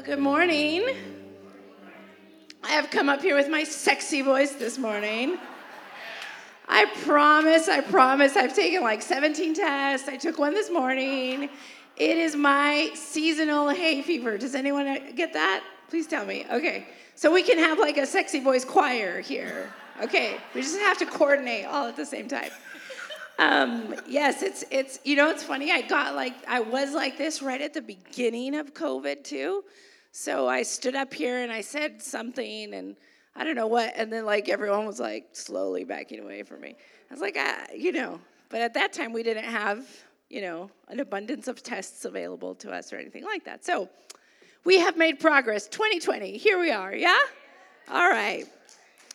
Well, 0.00 0.06
good 0.06 0.18
morning. 0.18 0.82
I 2.64 2.70
have 2.70 2.88
come 2.88 3.10
up 3.10 3.20
here 3.20 3.36
with 3.36 3.50
my 3.50 3.64
sexy 3.64 4.22
voice 4.22 4.52
this 4.52 4.78
morning. 4.78 5.36
I 6.66 6.86
promise, 7.04 7.68
I 7.68 7.82
promise, 7.82 8.34
I've 8.34 8.56
taken 8.56 8.80
like 8.80 9.02
17 9.02 9.52
tests. 9.52 10.08
I 10.08 10.16
took 10.16 10.38
one 10.38 10.54
this 10.54 10.70
morning. 10.70 11.50
It 11.98 12.16
is 12.16 12.34
my 12.34 12.90
seasonal 12.94 13.68
hay 13.68 14.00
fever. 14.00 14.38
Does 14.38 14.54
anyone 14.54 14.86
get 15.16 15.34
that? 15.34 15.62
Please 15.90 16.06
tell 16.06 16.24
me. 16.24 16.46
Okay. 16.50 16.86
So 17.14 17.30
we 17.30 17.42
can 17.42 17.58
have 17.58 17.78
like 17.78 17.98
a 17.98 18.06
sexy 18.06 18.40
voice 18.40 18.64
choir 18.64 19.20
here. 19.20 19.70
Okay. 20.02 20.38
We 20.54 20.62
just 20.62 20.78
have 20.78 20.96
to 21.00 21.04
coordinate 21.04 21.66
all 21.66 21.88
at 21.88 21.96
the 21.96 22.06
same 22.06 22.26
time. 22.26 22.52
Um, 23.38 23.94
yes, 24.08 24.42
it's 24.42 24.64
it's 24.70 24.98
you 25.04 25.16
know 25.16 25.28
it's 25.28 25.42
funny. 25.42 25.70
I 25.70 25.82
got 25.82 26.14
like 26.14 26.34
I 26.48 26.60
was 26.60 26.94
like 26.94 27.18
this 27.18 27.42
right 27.42 27.60
at 27.60 27.74
the 27.74 27.82
beginning 27.82 28.54
of 28.54 28.72
COVID 28.72 29.24
too. 29.24 29.62
So 30.12 30.48
I 30.48 30.62
stood 30.62 30.94
up 30.94 31.14
here 31.14 31.42
and 31.42 31.52
I 31.52 31.60
said 31.60 32.02
something 32.02 32.74
and 32.74 32.96
I 33.36 33.44
don't 33.44 33.54
know 33.54 33.68
what, 33.68 33.92
and 33.96 34.12
then 34.12 34.26
like 34.26 34.48
everyone 34.48 34.86
was 34.86 34.98
like 34.98 35.28
slowly 35.32 35.84
backing 35.84 36.20
away 36.20 36.42
from 36.42 36.60
me. 36.60 36.76
I 37.10 37.14
was 37.14 37.20
like, 37.20 37.36
ah, 37.38 37.66
you 37.74 37.92
know, 37.92 38.20
but 38.48 38.60
at 38.60 38.74
that 38.74 38.92
time 38.92 39.12
we 39.12 39.22
didn't 39.22 39.44
have 39.44 39.86
you 40.28 40.40
know 40.40 40.70
an 40.88 41.00
abundance 41.00 41.48
of 41.48 41.62
tests 41.62 42.04
available 42.04 42.54
to 42.56 42.70
us 42.70 42.92
or 42.92 42.96
anything 42.96 43.24
like 43.24 43.44
that. 43.44 43.64
So 43.64 43.88
we 44.64 44.78
have 44.80 44.96
made 44.96 45.20
progress. 45.20 45.68
2020, 45.68 46.36
here 46.36 46.58
we 46.58 46.70
are. 46.70 46.94
Yeah. 46.94 47.18
All 47.88 48.10
right. 48.10 48.46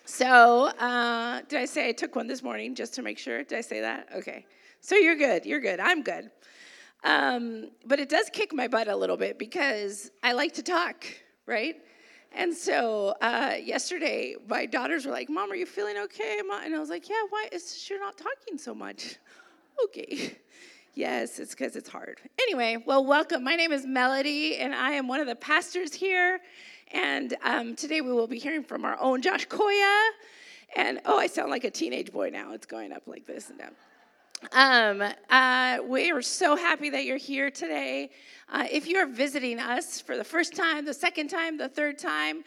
So, 0.05 0.67
uh, 0.67 1.41
did 1.47 1.59
I 1.59 1.65
say 1.65 1.89
I 1.89 1.91
took 1.91 2.15
one 2.15 2.27
this 2.27 2.43
morning 2.43 2.75
just 2.75 2.93
to 2.95 3.01
make 3.01 3.17
sure? 3.17 3.43
Did 3.43 3.57
I 3.57 3.61
say 3.61 3.81
that? 3.81 4.07
Okay. 4.15 4.45
So 4.81 4.95
you're 4.95 5.15
good. 5.15 5.45
You're 5.45 5.59
good. 5.59 5.79
I'm 5.79 6.03
good. 6.03 6.29
Um, 7.05 7.69
but 7.85 7.99
it 7.99 8.09
does 8.09 8.29
kick 8.31 8.51
my 8.51 8.67
butt 8.67 8.87
a 8.87 8.95
little 8.95 9.15
bit 9.15 9.37
because 9.37 10.11
I 10.23 10.33
like 10.33 10.53
to 10.55 10.63
talk, 10.63 11.05
right? 11.45 11.75
And 12.33 12.53
so 12.53 13.15
uh, 13.21 13.53
yesterday, 13.63 14.35
my 14.49 14.65
daughters 14.65 15.05
were 15.05 15.11
like, 15.11 15.29
"Mom, 15.29 15.51
are 15.51 15.55
you 15.55 15.67
feeling 15.67 15.97
okay?" 15.97 16.39
And 16.39 16.75
I 16.75 16.79
was 16.79 16.89
like, 16.89 17.07
"Yeah. 17.07 17.21
Why 17.29 17.47
is 17.51 17.77
she 17.77 17.97
not 17.97 18.17
talking 18.17 18.57
so 18.57 18.73
much?" 18.73 19.17
okay. 19.85 20.37
Yes, 20.97 21.39
it's 21.39 21.51
because 21.53 21.75
it's 21.75 21.89
hard. 21.89 22.21
Anyway, 22.39 22.81
well, 22.85 23.05
welcome. 23.05 23.43
My 23.43 23.57
name 23.57 23.73
is 23.73 23.85
Melody, 23.85 24.55
and 24.55 24.73
I 24.73 24.91
am 24.91 25.09
one 25.09 25.19
of 25.19 25.27
the 25.27 25.35
pastors 25.35 25.93
here. 25.93 26.39
And 26.93 27.35
um, 27.43 27.75
today 27.75 27.99
we 27.99 28.13
will 28.13 28.27
be 28.27 28.39
hearing 28.39 28.63
from 28.63 28.85
our 28.85 28.97
own 29.01 29.21
Josh 29.21 29.45
Koya. 29.45 30.07
And 30.77 31.01
oh, 31.03 31.17
I 31.19 31.27
sound 31.27 31.51
like 31.51 31.65
a 31.65 31.69
teenage 31.69 32.13
boy 32.13 32.29
now. 32.29 32.53
It's 32.53 32.65
going 32.65 32.93
up 32.93 33.03
like 33.07 33.25
this 33.25 33.49
and 33.49 33.59
down. 33.59 33.71
Um, 34.51 35.01
uh, 35.29 35.79
we 35.87 36.11
are 36.11 36.21
so 36.21 36.55
happy 36.55 36.89
that 36.89 37.05
you're 37.05 37.17
here 37.17 37.49
today. 37.49 38.09
Uh, 38.49 38.65
if 38.71 38.87
you're 38.87 39.07
visiting 39.07 39.59
us 39.59 40.01
for 40.01 40.17
the 40.17 40.23
first 40.23 40.55
time, 40.55 40.85
the 40.85 40.93
second 40.93 41.29
time, 41.29 41.57
the 41.57 41.69
third 41.69 41.97
time, 41.97 42.43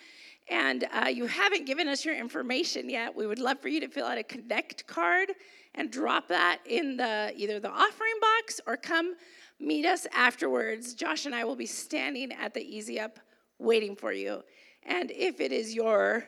and 0.51 0.87
uh, 0.93 1.09
you 1.09 1.27
haven't 1.27 1.67
given 1.67 1.89
us 1.89 2.05
your 2.05 2.15
information 2.15 2.89
yet, 2.89 3.15
we 3.15 3.27
would 3.27 3.39
love 3.39 3.61
for 3.61 3.69
you 3.69 3.81
to 3.81 3.89
fill 3.89 4.07
out 4.07 4.19
a 4.19 4.23
connect 4.23 4.87
card 4.87 5.33
and 5.75 5.91
drop 5.91 6.29
that 6.29 6.61
in 6.67 6.97
the 6.97 7.33
either 7.37 7.61
the 7.61 7.71
offering 7.71 8.15
box 8.21 8.61
or 8.67 8.77
come 8.77 9.15
meet 9.61 9.85
us 9.85 10.07
afterwards. 10.15 10.95
Josh 10.95 11.27
and 11.27 11.35
I 11.35 11.45
will 11.45 11.57
be 11.57 11.67
standing 11.67 12.33
at 12.33 12.55
the 12.55 12.63
Easy 12.63 13.01
Up 13.01 13.19
waiting 13.59 13.97
for 13.97 14.13
you. 14.13 14.43
And 14.85 15.11
if 15.11 15.41
it 15.41 15.53
is 15.53 15.75
your 15.75 16.25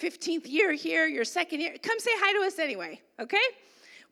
15th 0.00 0.48
year 0.48 0.72
here, 0.72 1.06
your 1.06 1.24
second 1.24 1.60
year, 1.60 1.74
come 1.82 1.98
say 1.98 2.10
hi 2.14 2.38
to 2.40 2.46
us 2.46 2.58
anyway, 2.58 3.00
okay? 3.18 3.36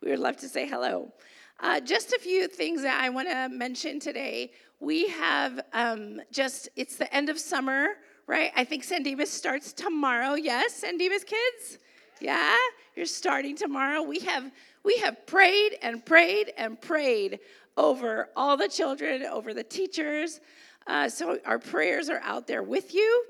We 0.01 0.11
would 0.11 0.19
love 0.19 0.37
to 0.37 0.49
say 0.49 0.67
hello. 0.67 1.11
Uh, 1.59 1.79
just 1.79 2.13
a 2.13 2.19
few 2.19 2.47
things 2.47 2.83
that 2.83 3.01
I 3.01 3.09
want 3.09 3.29
to 3.29 3.49
mention 3.49 3.99
today. 3.99 4.51
We 4.79 5.07
have 5.09 5.59
um, 5.73 6.21
just, 6.31 6.69
it's 6.75 6.97
the 6.97 7.11
end 7.13 7.29
of 7.29 7.39
summer, 7.39 7.87
right? 8.27 8.51
I 8.55 8.63
think 8.63 8.83
San 8.83 9.25
starts 9.25 9.73
tomorrow. 9.73 10.35
Yes, 10.35 10.73
San 10.73 10.99
kids? 10.99 11.79
Yeah, 12.19 12.55
you're 12.95 13.05
starting 13.05 13.55
tomorrow. 13.55 14.01
We 14.01 14.19
have 14.19 14.51
we 14.83 14.97
have 14.99 15.25
prayed 15.25 15.77
and 15.81 16.05
prayed 16.05 16.53
and 16.57 16.79
prayed 16.79 17.39
over 17.75 18.29
all 18.35 18.55
the 18.55 18.67
children, 18.67 19.23
over 19.23 19.53
the 19.53 19.63
teachers, 19.63 20.39
uh, 20.87 21.09
so 21.09 21.37
our 21.45 21.59
prayers 21.59 22.09
are 22.09 22.21
out 22.23 22.47
there 22.47 22.63
with 22.63 22.93
you. 22.93 23.23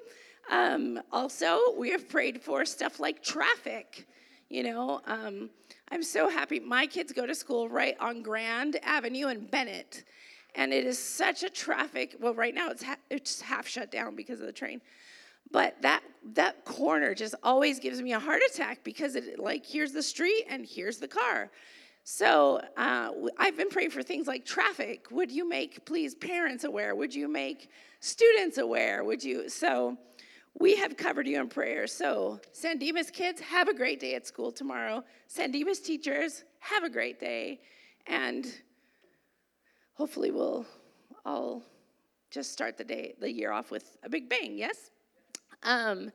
Um, 0.52 1.02
also, 1.12 1.60
we 1.76 1.90
have 1.92 2.08
prayed 2.08 2.42
for 2.42 2.64
stuff 2.64 3.00
like 3.00 3.24
traffic. 3.24 4.08
You 4.50 4.64
know, 4.64 5.02
um, 5.06 5.50
I'm 5.90 6.04
so 6.04 6.30
happy. 6.30 6.60
My 6.60 6.86
kids 6.86 7.14
go 7.14 7.26
to 7.26 7.34
school 7.34 7.70
right 7.70 7.96
on 8.00 8.22
Grand 8.22 8.78
Avenue 8.84 9.28
in 9.28 9.46
Bennett, 9.46 10.04
and 10.56 10.74
it 10.74 10.86
is 10.86 11.00
such 11.00 11.44
a 11.44 11.50
traffic. 11.50 12.16
Well, 12.20 12.34
right 12.34 12.54
now 12.54 12.70
it's 12.70 12.84
ha- 12.84 12.98
it's 13.10 13.40
half 13.40 13.68
shut 13.68 13.90
down 13.90 14.16
because 14.16 14.42
of 14.42 14.48
the 14.48 14.52
train, 14.52 14.82
but 15.52 15.82
that 15.82 16.04
that 16.34 16.66
corner 16.66 17.14
just 17.16 17.36
always 17.42 17.80
gives 17.80 18.02
me 18.02 18.12
a 18.14 18.20
heart 18.20 18.42
attack 18.50 18.84
because 18.84 19.16
it 19.16 19.40
like 19.40 19.66
here's 19.66 19.94
the 19.94 20.04
street 20.04 20.46
and 20.50 20.66
here's 20.66 20.98
the 20.98 21.08
car. 21.08 21.50
So 22.04 22.62
uh, 22.78 23.12
I've 23.38 23.58
been 23.58 23.70
praying 23.70 23.92
for 23.92 24.02
things 24.02 24.28
like 24.28 24.46
traffic. 24.46 25.08
Would 25.12 25.30
you 25.30 25.48
make, 25.48 25.84
please, 25.86 26.16
parents 26.16 26.64
aware? 26.64 26.96
Would 26.96 27.14
you 27.14 27.28
make 27.28 27.70
students 28.00 28.58
aware? 28.58 29.04
Would 29.04 29.24
you? 29.24 29.50
So 29.50 29.98
we 30.60 30.76
have 30.78 30.98
covered 30.98 31.28
you 31.28 31.40
in 31.40 31.48
prayer. 31.48 31.88
So 31.88 32.40
San 32.52 32.78
Dimas 32.80 33.12
kids, 33.12 33.40
have 33.42 33.68
a 33.68 33.74
great 33.74 34.00
day 34.00 34.16
at 34.16 34.26
school 34.26 34.52
tomorrow. 34.52 35.04
San 35.28 35.52
Dimas 35.52 35.80
teachers, 35.80 36.44
have 36.60 36.84
a 36.84 36.90
great 36.90 37.20
day. 37.20 37.60
And 38.08 38.48
hopefully 39.94 40.32
we'll 40.32 40.66
all 41.26 41.64
just 42.32 42.52
start 42.52 42.78
the 42.78 42.84
day, 42.84 43.16
the 43.20 43.32
year 43.32 43.52
off 43.52 43.72
with 43.72 43.98
a 44.04 44.10
big 44.10 44.30
bang, 44.30 44.58
yes? 44.58 44.92
Um, 45.64 46.12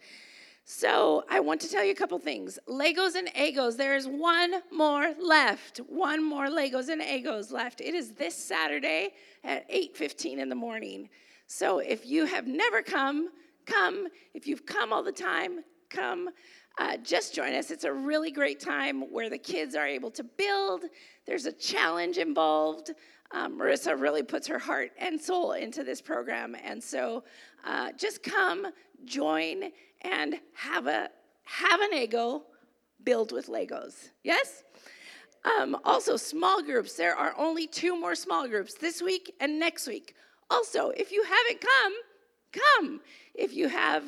so, 0.64 1.24
I 1.28 1.40
want 1.40 1.60
to 1.62 1.68
tell 1.68 1.84
you 1.84 1.90
a 1.90 1.96
couple 1.96 2.18
things. 2.20 2.56
Legos 2.68 3.16
and 3.16 3.28
Egos, 3.36 3.76
there 3.76 3.96
is 3.96 4.06
one 4.06 4.62
more 4.70 5.12
left. 5.20 5.78
One 5.88 6.24
more 6.24 6.46
Legos 6.46 6.88
and 6.88 7.02
Egos 7.02 7.50
left. 7.50 7.80
It 7.80 7.94
is 7.94 8.12
this 8.12 8.36
Saturday 8.36 9.14
at 9.42 9.68
8:15 9.68 10.38
in 10.38 10.48
the 10.48 10.54
morning. 10.54 11.10
So, 11.48 11.80
if 11.80 12.06
you 12.06 12.26
have 12.26 12.46
never 12.46 12.80
come, 12.80 13.30
come. 13.66 14.08
If 14.34 14.46
you've 14.46 14.66
come 14.66 14.92
all 14.92 15.02
the 15.02 15.12
time, 15.12 15.60
come. 15.90 16.30
Uh, 16.78 16.96
just 16.98 17.34
join 17.34 17.52
us. 17.54 17.70
It's 17.70 17.84
a 17.84 17.92
really 17.92 18.30
great 18.30 18.58
time 18.58 19.02
where 19.12 19.28
the 19.28 19.38
kids 19.38 19.74
are 19.74 19.86
able 19.86 20.10
to 20.12 20.24
build. 20.24 20.84
There's 21.26 21.46
a 21.46 21.52
challenge 21.52 22.16
involved. 22.18 22.92
Um, 23.32 23.58
Marissa 23.58 23.98
really 23.98 24.22
puts 24.22 24.46
her 24.46 24.58
heart 24.58 24.92
and 24.98 25.20
soul 25.20 25.52
into 25.52 25.84
this 25.84 26.00
program. 26.00 26.56
And 26.64 26.82
so 26.82 27.24
uh, 27.64 27.92
just 27.92 28.22
come, 28.22 28.66
join, 29.04 29.70
and 30.02 30.36
have 30.54 30.86
a 30.86 31.08
have 31.44 31.80
an 31.80 31.94
ego 31.94 32.44
build 33.04 33.32
with 33.32 33.48
Legos. 33.48 34.10
Yes? 34.22 34.64
Um, 35.44 35.76
also, 35.84 36.16
small 36.16 36.62
groups. 36.62 36.94
There 36.94 37.16
are 37.16 37.34
only 37.36 37.66
two 37.66 37.98
more 37.98 38.14
small 38.14 38.46
groups 38.48 38.74
this 38.74 39.02
week 39.02 39.34
and 39.40 39.58
next 39.58 39.88
week. 39.88 40.14
Also, 40.50 40.90
if 40.90 41.10
you 41.10 41.24
haven't 41.24 41.60
come, 41.60 41.92
come. 42.52 43.00
If 43.34 43.54
you 43.54 43.68
have 43.68 44.04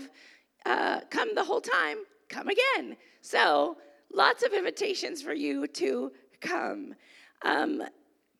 uh, 0.66 1.00
come 1.10 1.34
the 1.34 1.44
whole 1.44 1.60
time, 1.60 1.98
come 2.28 2.48
again. 2.48 2.96
So, 3.20 3.76
lots 4.12 4.42
of 4.42 4.52
invitations 4.52 5.22
for 5.22 5.34
you 5.34 5.66
to 5.66 6.12
come. 6.40 6.94
Um, 7.42 7.82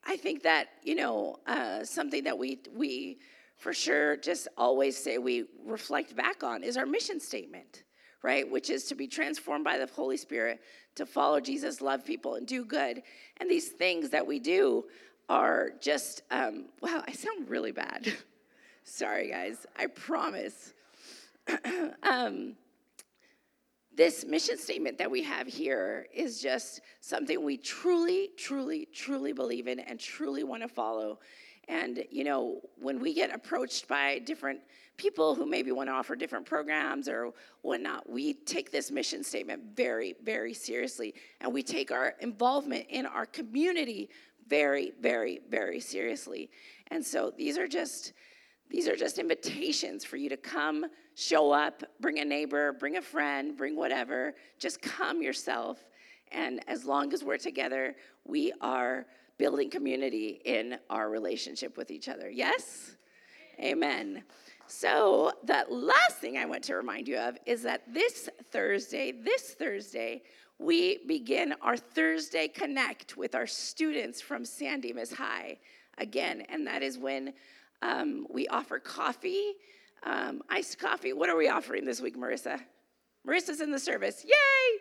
I 0.06 0.16
think 0.16 0.42
that 0.42 0.68
you 0.82 0.94
know 0.94 1.36
uh, 1.46 1.84
something 1.84 2.24
that 2.24 2.38
we 2.38 2.58
we 2.74 3.18
for 3.56 3.72
sure 3.72 4.16
just 4.16 4.48
always 4.56 4.96
say 4.96 5.18
we 5.18 5.44
reflect 5.64 6.14
back 6.16 6.42
on 6.42 6.62
is 6.62 6.76
our 6.76 6.86
mission 6.86 7.20
statement, 7.20 7.84
right? 8.22 8.50
Which 8.50 8.70
is 8.70 8.84
to 8.86 8.94
be 8.94 9.06
transformed 9.06 9.64
by 9.64 9.78
the 9.78 9.86
Holy 9.86 10.16
Spirit, 10.16 10.60
to 10.96 11.06
follow 11.06 11.40
Jesus, 11.40 11.80
love 11.80 12.04
people, 12.04 12.34
and 12.34 12.46
do 12.46 12.64
good. 12.64 13.02
And 13.38 13.48
these 13.48 13.68
things 13.68 14.10
that 14.10 14.26
we 14.26 14.38
do 14.38 14.84
are 15.28 15.70
just, 15.80 16.22
um, 16.30 16.66
wow, 16.82 17.02
I 17.06 17.12
sound 17.12 17.48
really 17.48 17.72
bad. 17.72 18.12
Sorry, 18.84 19.30
guys, 19.30 19.66
I 19.76 19.86
promise. 19.86 20.74
um, 22.02 22.54
this 23.96 24.26
mission 24.26 24.58
statement 24.58 24.98
that 24.98 25.10
we 25.10 25.22
have 25.22 25.46
here 25.46 26.06
is 26.12 26.40
just 26.40 26.82
something 27.00 27.42
we 27.42 27.56
truly, 27.56 28.30
truly, 28.36 28.86
truly 28.92 29.32
believe 29.32 29.68
in 29.68 29.80
and 29.80 29.98
truly 29.98 30.44
want 30.44 30.62
to 30.62 30.68
follow. 30.68 31.18
And, 31.66 32.04
you 32.10 32.24
know, 32.24 32.60
when 32.78 33.00
we 33.00 33.14
get 33.14 33.34
approached 33.34 33.88
by 33.88 34.18
different 34.18 34.60
people 34.98 35.34
who 35.34 35.46
maybe 35.46 35.72
want 35.72 35.88
to 35.88 35.92
offer 35.92 36.14
different 36.14 36.44
programs 36.44 37.08
or 37.08 37.32
whatnot, 37.62 38.08
we 38.08 38.34
take 38.34 38.70
this 38.70 38.90
mission 38.90 39.24
statement 39.24 39.62
very, 39.74 40.14
very 40.22 40.52
seriously. 40.52 41.14
And 41.40 41.52
we 41.54 41.62
take 41.62 41.90
our 41.90 42.14
involvement 42.20 42.86
in 42.90 43.06
our 43.06 43.24
community 43.24 44.10
very, 44.46 44.92
very, 45.00 45.40
very 45.48 45.80
seriously. 45.80 46.50
And 46.88 47.04
so 47.04 47.32
these 47.34 47.56
are 47.56 47.66
just. 47.66 48.12
These 48.74 48.88
are 48.88 48.96
just 48.96 49.20
invitations 49.20 50.04
for 50.04 50.16
you 50.16 50.28
to 50.28 50.36
come, 50.36 50.86
show 51.14 51.52
up, 51.52 51.84
bring 52.00 52.18
a 52.18 52.24
neighbor, 52.24 52.72
bring 52.72 52.96
a 52.96 53.00
friend, 53.00 53.56
bring 53.56 53.76
whatever. 53.76 54.34
Just 54.58 54.82
come 54.82 55.22
yourself. 55.22 55.84
And 56.32 56.60
as 56.66 56.84
long 56.84 57.12
as 57.12 57.22
we're 57.22 57.38
together, 57.38 57.94
we 58.24 58.52
are 58.60 59.06
building 59.38 59.70
community 59.70 60.40
in 60.44 60.76
our 60.90 61.08
relationship 61.08 61.76
with 61.76 61.92
each 61.92 62.08
other. 62.08 62.28
Yes? 62.28 62.96
Amen. 63.60 64.24
So, 64.66 65.30
the 65.44 65.64
last 65.70 66.16
thing 66.16 66.36
I 66.36 66.44
want 66.44 66.64
to 66.64 66.74
remind 66.74 67.06
you 67.06 67.18
of 67.18 67.38
is 67.46 67.62
that 67.62 67.82
this 67.94 68.28
Thursday, 68.50 69.12
this 69.12 69.52
Thursday, 69.52 70.24
we 70.58 70.98
begin 71.06 71.54
our 71.62 71.76
Thursday 71.76 72.48
Connect 72.48 73.16
with 73.16 73.36
our 73.36 73.46
students 73.46 74.20
from 74.20 74.44
San 74.44 74.80
Dimas 74.80 75.12
High 75.12 75.58
again, 75.98 76.42
and 76.48 76.66
that 76.66 76.82
is 76.82 76.98
when 76.98 77.34
um, 77.82 78.26
we 78.30 78.46
offer 78.48 78.78
coffee, 78.78 79.52
um, 80.04 80.42
iced 80.48 80.78
coffee. 80.78 81.12
What 81.12 81.28
are 81.28 81.36
we 81.36 81.48
offering 81.48 81.84
this 81.84 82.00
week, 82.00 82.16
Marissa? 82.16 82.60
Marissa's 83.26 83.60
in 83.60 83.70
the 83.70 83.78
service. 83.78 84.24
Yay! 84.24 84.78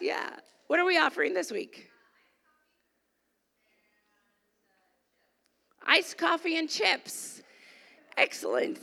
Yeah. 0.00 0.30
What 0.66 0.78
are 0.78 0.84
we 0.86 0.98
offering 0.98 1.34
this 1.34 1.50
week? 1.50 1.88
Iced 5.86 6.16
coffee 6.16 6.58
and 6.58 6.68
chips. 6.68 7.42
Excellent. 8.16 8.78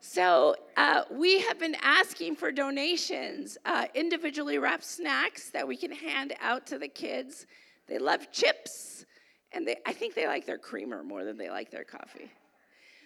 So, 0.00 0.54
uh, 0.76 1.04
we 1.10 1.40
have 1.40 1.58
been 1.58 1.76
asking 1.82 2.36
for 2.36 2.52
donations, 2.52 3.56
uh, 3.64 3.86
individually 3.94 4.58
wrapped 4.58 4.84
snacks 4.84 5.50
that 5.50 5.66
we 5.66 5.76
can 5.76 5.90
hand 5.90 6.34
out 6.40 6.66
to 6.66 6.78
the 6.78 6.88
kids. 6.88 7.46
They 7.86 7.98
love 7.98 8.30
chips, 8.30 9.06
and 9.54 9.66
they, 9.66 9.76
I 9.86 9.92
think 9.92 10.14
they 10.14 10.26
like 10.26 10.46
their 10.46 10.58
creamer 10.58 11.02
more 11.02 11.24
than 11.24 11.38
they 11.38 11.48
like 11.48 11.70
their 11.70 11.84
coffee. 11.84 12.30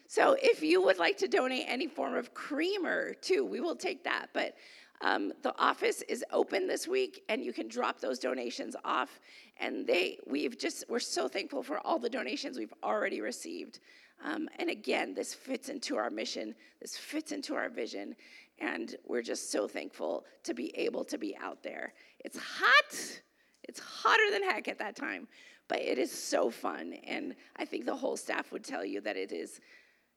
So, 0.06 0.36
if 0.40 0.62
you 0.62 0.82
would 0.82 0.98
like 0.98 1.18
to 1.18 1.28
donate 1.28 1.66
any 1.68 1.86
form 1.86 2.14
of 2.14 2.32
creamer 2.32 3.12
too, 3.14 3.44
we 3.44 3.60
will 3.60 3.76
take 3.76 4.04
that. 4.04 4.28
But 4.32 4.54
um, 5.00 5.32
the 5.42 5.54
office 5.58 6.02
is 6.08 6.24
open 6.32 6.66
this 6.66 6.88
week, 6.88 7.22
and 7.28 7.44
you 7.44 7.52
can 7.52 7.68
drop 7.68 8.00
those 8.00 8.18
donations 8.18 8.74
off. 8.84 9.20
And 9.58 9.86
they, 9.86 10.18
we've 10.26 10.58
just, 10.58 10.84
we're 10.88 10.98
so 10.98 11.28
thankful 11.28 11.62
for 11.62 11.78
all 11.86 11.98
the 11.98 12.10
donations 12.10 12.58
we've 12.58 12.74
already 12.82 13.20
received. 13.20 13.80
Um, 14.24 14.48
and 14.58 14.70
again, 14.70 15.14
this 15.14 15.34
fits 15.34 15.68
into 15.68 15.96
our 15.96 16.10
mission, 16.10 16.54
this 16.80 16.96
fits 16.96 17.30
into 17.30 17.54
our 17.54 17.68
vision, 17.68 18.16
and 18.58 18.96
we're 19.06 19.22
just 19.22 19.52
so 19.52 19.68
thankful 19.68 20.24
to 20.42 20.54
be 20.54 20.76
able 20.76 21.04
to 21.04 21.18
be 21.18 21.36
out 21.36 21.62
there. 21.62 21.92
It's 22.24 22.38
hot, 22.38 23.20
it's 23.62 23.78
hotter 23.78 24.30
than 24.32 24.42
heck 24.42 24.66
at 24.66 24.78
that 24.80 24.96
time, 24.96 25.28
but 25.68 25.80
it 25.80 25.98
is 25.98 26.10
so 26.10 26.50
fun. 26.50 26.94
And 27.06 27.34
I 27.56 27.64
think 27.64 27.84
the 27.84 27.94
whole 27.96 28.16
staff 28.16 28.50
would 28.52 28.64
tell 28.64 28.84
you 28.84 29.00
that 29.02 29.16
it 29.16 29.32
is 29.32 29.60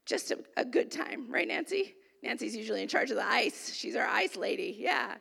just 0.06 0.32
a, 0.32 0.40
a 0.58 0.66
good 0.66 0.92
time, 0.92 1.28
right, 1.30 1.48
Nancy? 1.48 1.94
Nancy's 2.24 2.56
usually 2.56 2.82
in 2.82 2.88
charge 2.88 3.10
of 3.12 3.18
the 3.18 3.28
ice. 3.28 3.74
She's 3.74 3.96
our 3.96 4.08
ice 4.08 4.36
lady. 4.36 4.76
Yeah. 4.80 5.16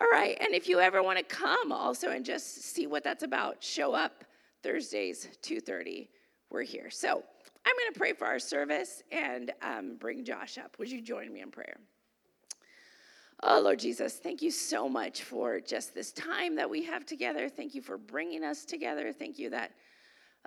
All 0.00 0.08
right. 0.10 0.36
And 0.40 0.54
if 0.54 0.68
you 0.68 0.80
ever 0.80 1.02
want 1.02 1.18
to 1.18 1.24
come 1.24 1.72
also 1.72 2.10
and 2.10 2.24
just 2.24 2.62
see 2.62 2.86
what 2.86 3.04
that's 3.04 3.22
about, 3.22 3.62
show 3.62 3.94
up 3.94 4.24
Thursdays 4.62 5.28
2:30. 5.42 6.08
We're 6.50 6.62
here. 6.62 6.90
So 6.90 7.10
I'm 7.10 7.74
going 7.76 7.92
to 7.92 7.98
pray 7.98 8.12
for 8.12 8.26
our 8.26 8.38
service 8.38 9.02
and 9.10 9.52
um, 9.62 9.96
bring 9.96 10.24
Josh 10.24 10.58
up. 10.58 10.76
Would 10.78 10.90
you 10.90 11.00
join 11.00 11.32
me 11.32 11.40
in 11.40 11.50
prayer? 11.50 11.78
Oh, 13.42 13.60
Lord 13.60 13.78
Jesus, 13.78 14.14
thank 14.14 14.40
you 14.40 14.50
so 14.50 14.88
much 14.88 15.22
for 15.22 15.60
just 15.60 15.94
this 15.94 16.10
time 16.10 16.56
that 16.56 16.70
we 16.70 16.82
have 16.84 17.04
together. 17.04 17.50
Thank 17.50 17.74
you 17.74 17.82
for 17.82 17.98
bringing 17.98 18.42
us 18.42 18.64
together. 18.64 19.12
Thank 19.12 19.38
you 19.38 19.50
that 19.50 19.72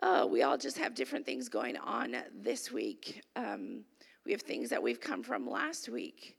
uh, 0.01 0.25
we 0.29 0.41
all 0.41 0.57
just 0.57 0.77
have 0.79 0.95
different 0.95 1.23
things 1.25 1.49
going 1.49 1.77
on 1.77 2.15
this 2.33 2.71
week. 2.71 3.21
Um, 3.35 3.83
we 4.25 4.31
have 4.31 4.41
things 4.41 4.69
that 4.71 4.81
we've 4.81 4.99
come 4.99 5.21
from 5.21 5.47
last 5.47 5.87
week. 5.87 6.35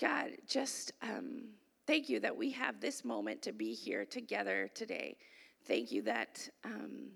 God, 0.00 0.30
just 0.48 0.92
um, 1.02 1.48
thank 1.86 2.08
you 2.08 2.18
that 2.20 2.34
we 2.34 2.50
have 2.52 2.80
this 2.80 3.04
moment 3.04 3.42
to 3.42 3.52
be 3.52 3.74
here 3.74 4.06
together 4.06 4.70
today. 4.74 5.18
Thank 5.66 5.92
you 5.92 6.00
that 6.02 6.48
um, 6.64 7.08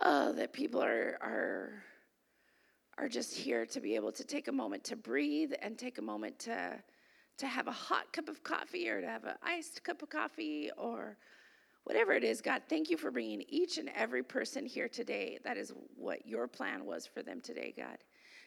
uh, 0.00 0.32
that 0.32 0.52
people 0.52 0.82
are 0.82 1.18
are 1.22 1.82
are 2.98 3.08
just 3.08 3.34
here 3.34 3.64
to 3.66 3.80
be 3.80 3.94
able 3.94 4.12
to 4.12 4.24
take 4.24 4.48
a 4.48 4.52
moment 4.52 4.84
to 4.84 4.96
breathe 4.96 5.52
and 5.62 5.78
take 5.78 5.98
a 5.98 6.02
moment 6.02 6.38
to 6.40 6.82
to 7.38 7.46
have 7.46 7.66
a 7.66 7.72
hot 7.72 8.12
cup 8.12 8.28
of 8.28 8.42
coffee 8.42 8.88
or 8.88 9.00
to 9.00 9.06
have 9.06 9.24
an 9.24 9.34
iced 9.42 9.82
cup 9.84 10.02
of 10.02 10.10
coffee 10.10 10.70
or 10.76 11.16
whatever 11.84 12.12
it 12.12 12.24
is. 12.24 12.40
God 12.40 12.62
thank 12.68 12.90
you 12.90 12.96
for 12.96 13.10
bringing 13.10 13.44
each 13.48 13.78
and 13.78 13.90
every 13.94 14.22
person 14.22 14.66
here 14.66 14.88
today. 14.88 15.38
That 15.44 15.56
is 15.56 15.72
what 15.96 16.26
your 16.26 16.48
plan 16.48 16.84
was 16.84 17.06
for 17.06 17.22
them 17.22 17.40
today 17.40 17.74
god. 17.76 17.98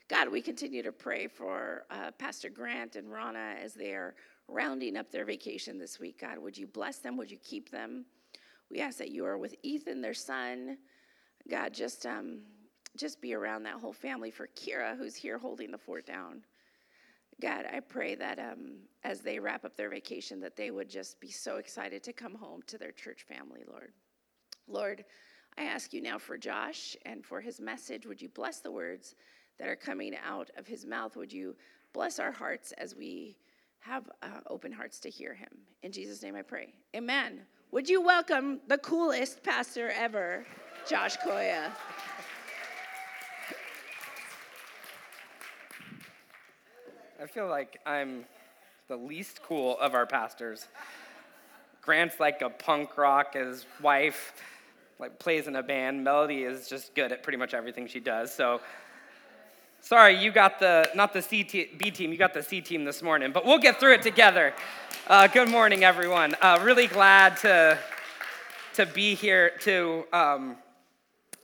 God 0.09 0.29
we 0.29 0.41
continue 0.41 0.81
to 0.83 0.91
pray 0.91 1.27
for 1.27 1.85
uh, 1.91 2.11
pastor 2.17 2.49
grant 2.49 2.95
and 2.95 3.11
rana 3.11 3.55
as 3.63 3.73
they 3.73 3.91
are 3.91 4.15
rounding 4.47 4.97
up 4.97 5.11
their 5.11 5.25
vacation 5.25 5.77
this 5.77 5.99
week. 5.99 6.21
God 6.21 6.39
would 6.39 6.57
you 6.57 6.67
bless 6.67 6.97
them? 6.97 7.17
Would 7.17 7.31
you 7.31 7.37
keep 7.37 7.69
them? 7.69 8.05
We 8.71 8.81
ask 8.81 8.97
that 8.97 9.11
you 9.11 9.25
are 9.25 9.37
with 9.37 9.55
ethan 9.63 10.01
their 10.01 10.13
son. 10.13 10.77
God, 11.49 11.73
just 11.73 12.05
um, 12.05 12.41
just 12.97 13.21
be 13.21 13.33
around 13.33 13.63
that 13.63 13.75
whole 13.75 13.93
family 13.93 14.31
for 14.31 14.47
Kira, 14.55 14.97
who's 14.97 15.15
here 15.15 15.37
holding 15.37 15.71
the 15.71 15.77
fort 15.77 16.05
down. 16.05 16.43
God, 17.41 17.65
I 17.71 17.79
pray 17.79 18.15
that 18.15 18.37
um, 18.39 18.79
as 19.03 19.21
they 19.21 19.39
wrap 19.39 19.63
up 19.63 19.77
their 19.77 19.89
vacation, 19.89 20.39
that 20.41 20.55
they 20.55 20.71
would 20.71 20.89
just 20.89 21.19
be 21.19 21.31
so 21.31 21.57
excited 21.57 22.03
to 22.03 22.13
come 22.13 22.35
home 22.35 22.61
to 22.67 22.77
their 22.77 22.91
church 22.91 23.23
family, 23.23 23.61
Lord. 23.69 23.93
Lord, 24.67 25.05
I 25.57 25.63
ask 25.63 25.93
you 25.93 26.01
now 26.01 26.17
for 26.17 26.37
Josh 26.37 26.95
and 27.05 27.25
for 27.25 27.41
his 27.41 27.59
message. 27.59 28.05
Would 28.05 28.21
you 28.21 28.29
bless 28.29 28.59
the 28.59 28.71
words 28.71 29.15
that 29.57 29.67
are 29.67 29.75
coming 29.75 30.15
out 30.25 30.49
of 30.57 30.67
his 30.67 30.85
mouth? 30.85 31.15
Would 31.15 31.31
you 31.31 31.55
bless 31.93 32.19
our 32.19 32.31
hearts 32.31 32.71
as 32.73 32.95
we 32.95 33.37
have 33.79 34.09
uh, 34.21 34.41
open 34.47 34.71
hearts 34.71 34.99
to 35.01 35.09
hear 35.09 35.33
him? 35.33 35.49
In 35.83 35.91
Jesus' 35.91 36.21
name 36.21 36.35
I 36.35 36.41
pray. 36.41 36.73
Amen. 36.95 37.41
Would 37.71 37.89
you 37.89 38.01
welcome 38.01 38.59
the 38.67 38.77
coolest 38.79 39.43
pastor 39.43 39.91
ever? 39.91 40.45
Josh 40.87 41.17
Koya. 41.17 41.71
I 47.21 47.25
feel 47.25 47.49
like 47.49 47.81
I'm 47.85 48.23
the 48.87 48.95
least 48.95 49.43
cool 49.43 49.77
of 49.79 49.93
our 49.93 50.05
pastors. 50.05 50.65
Grant's 51.81 52.17
like 52.17 52.41
a 52.41 52.49
punk 52.49 52.97
rock. 52.97 53.33
His 53.33 53.65
wife 53.81 54.41
like 54.99 55.19
plays 55.19 55.45
in 55.45 55.57
a 55.57 55.63
band. 55.63 56.01
Melody 56.01 56.43
is 56.43 56.69
just 56.69 56.95
good 56.95 57.11
at 57.11 57.21
pretty 57.21 57.37
much 57.37 57.53
everything 57.53 57.87
she 57.87 57.99
does. 57.99 58.33
So 58.33 58.61
sorry, 59.81 60.17
you 60.23 60.31
got 60.31 60.59
the 60.59 60.89
not 60.95 61.11
the 61.11 61.21
C 61.21 61.43
te- 61.43 61.71
B 61.77 61.91
team, 61.91 62.13
you 62.13 62.17
got 62.17 62.33
the 62.33 62.41
C 62.41 62.61
team 62.61 62.85
this 62.85 63.01
morning, 63.01 63.33
but 63.33 63.45
we'll 63.45 63.59
get 63.59 63.81
through 63.81 63.95
it 63.95 64.01
together. 64.01 64.53
Uh, 65.05 65.27
good 65.27 65.49
morning, 65.49 65.83
everyone. 65.83 66.35
Uh, 66.41 66.59
really 66.61 66.87
glad 66.87 67.35
to 67.37 67.77
to 68.75 68.85
be 68.85 69.13
here 69.13 69.51
to. 69.63 70.05
Um, 70.13 70.55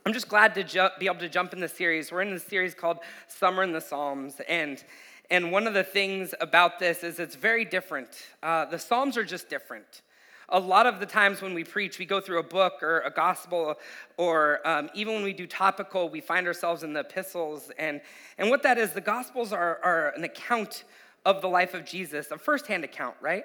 I'm 0.06 0.14
just 0.14 0.28
glad 0.28 0.54
to 0.54 0.64
ju- 0.64 0.88
be 1.00 1.06
able 1.06 1.18
to 1.18 1.28
jump 1.28 1.52
in 1.52 1.60
the 1.60 1.68
series. 1.68 2.12
We're 2.12 2.22
in 2.22 2.32
the 2.32 2.40
series 2.40 2.74
called 2.74 3.00
Summer 3.28 3.62
in 3.62 3.72
the 3.72 3.80
Psalms, 3.80 4.40
and 4.48 4.82
and 5.30 5.50
one 5.50 5.66
of 5.66 5.74
the 5.74 5.84
things 5.84 6.34
about 6.40 6.78
this 6.78 7.02
is 7.02 7.18
it's 7.18 7.34
very 7.34 7.64
different. 7.64 8.08
Uh, 8.42 8.64
the 8.64 8.78
Psalms 8.78 9.16
are 9.16 9.24
just 9.24 9.48
different. 9.48 10.02
A 10.50 10.60
lot 10.60 10.86
of 10.86 11.00
the 11.00 11.06
times 11.06 11.42
when 11.42 11.54
we 11.54 11.64
preach, 11.64 11.98
we 11.98 12.06
go 12.06 12.20
through 12.20 12.38
a 12.38 12.44
book 12.44 12.80
or 12.80 13.00
a 13.00 13.10
gospel, 13.10 13.74
or 14.16 14.60
um, 14.64 14.88
even 14.94 15.14
when 15.14 15.24
we 15.24 15.32
do 15.32 15.46
topical, 15.46 16.08
we 16.08 16.20
find 16.20 16.46
ourselves 16.46 16.84
in 16.84 16.92
the 16.92 17.00
epistles. 17.00 17.72
And, 17.78 18.00
and 18.38 18.48
what 18.48 18.62
that 18.62 18.78
is, 18.78 18.92
the 18.92 19.00
gospels 19.00 19.52
are, 19.52 19.80
are 19.82 20.10
an 20.10 20.22
account 20.22 20.84
of 21.24 21.42
the 21.42 21.48
life 21.48 21.74
of 21.74 21.84
Jesus, 21.84 22.30
a 22.30 22.38
firsthand 22.38 22.84
account, 22.84 23.16
right? 23.20 23.44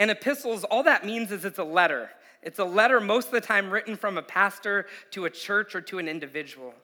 And 0.00 0.10
epistles, 0.10 0.64
all 0.64 0.82
that 0.82 1.06
means 1.06 1.30
is 1.30 1.44
it's 1.44 1.60
a 1.60 1.64
letter. 1.64 2.10
It's 2.42 2.58
a 2.58 2.64
letter 2.64 3.00
most 3.00 3.26
of 3.26 3.32
the 3.32 3.40
time 3.40 3.70
written 3.70 3.96
from 3.96 4.18
a 4.18 4.22
pastor 4.22 4.86
to 5.12 5.26
a 5.26 5.30
church 5.30 5.76
or 5.76 5.80
to 5.82 6.00
an 6.00 6.08
individual. 6.08 6.74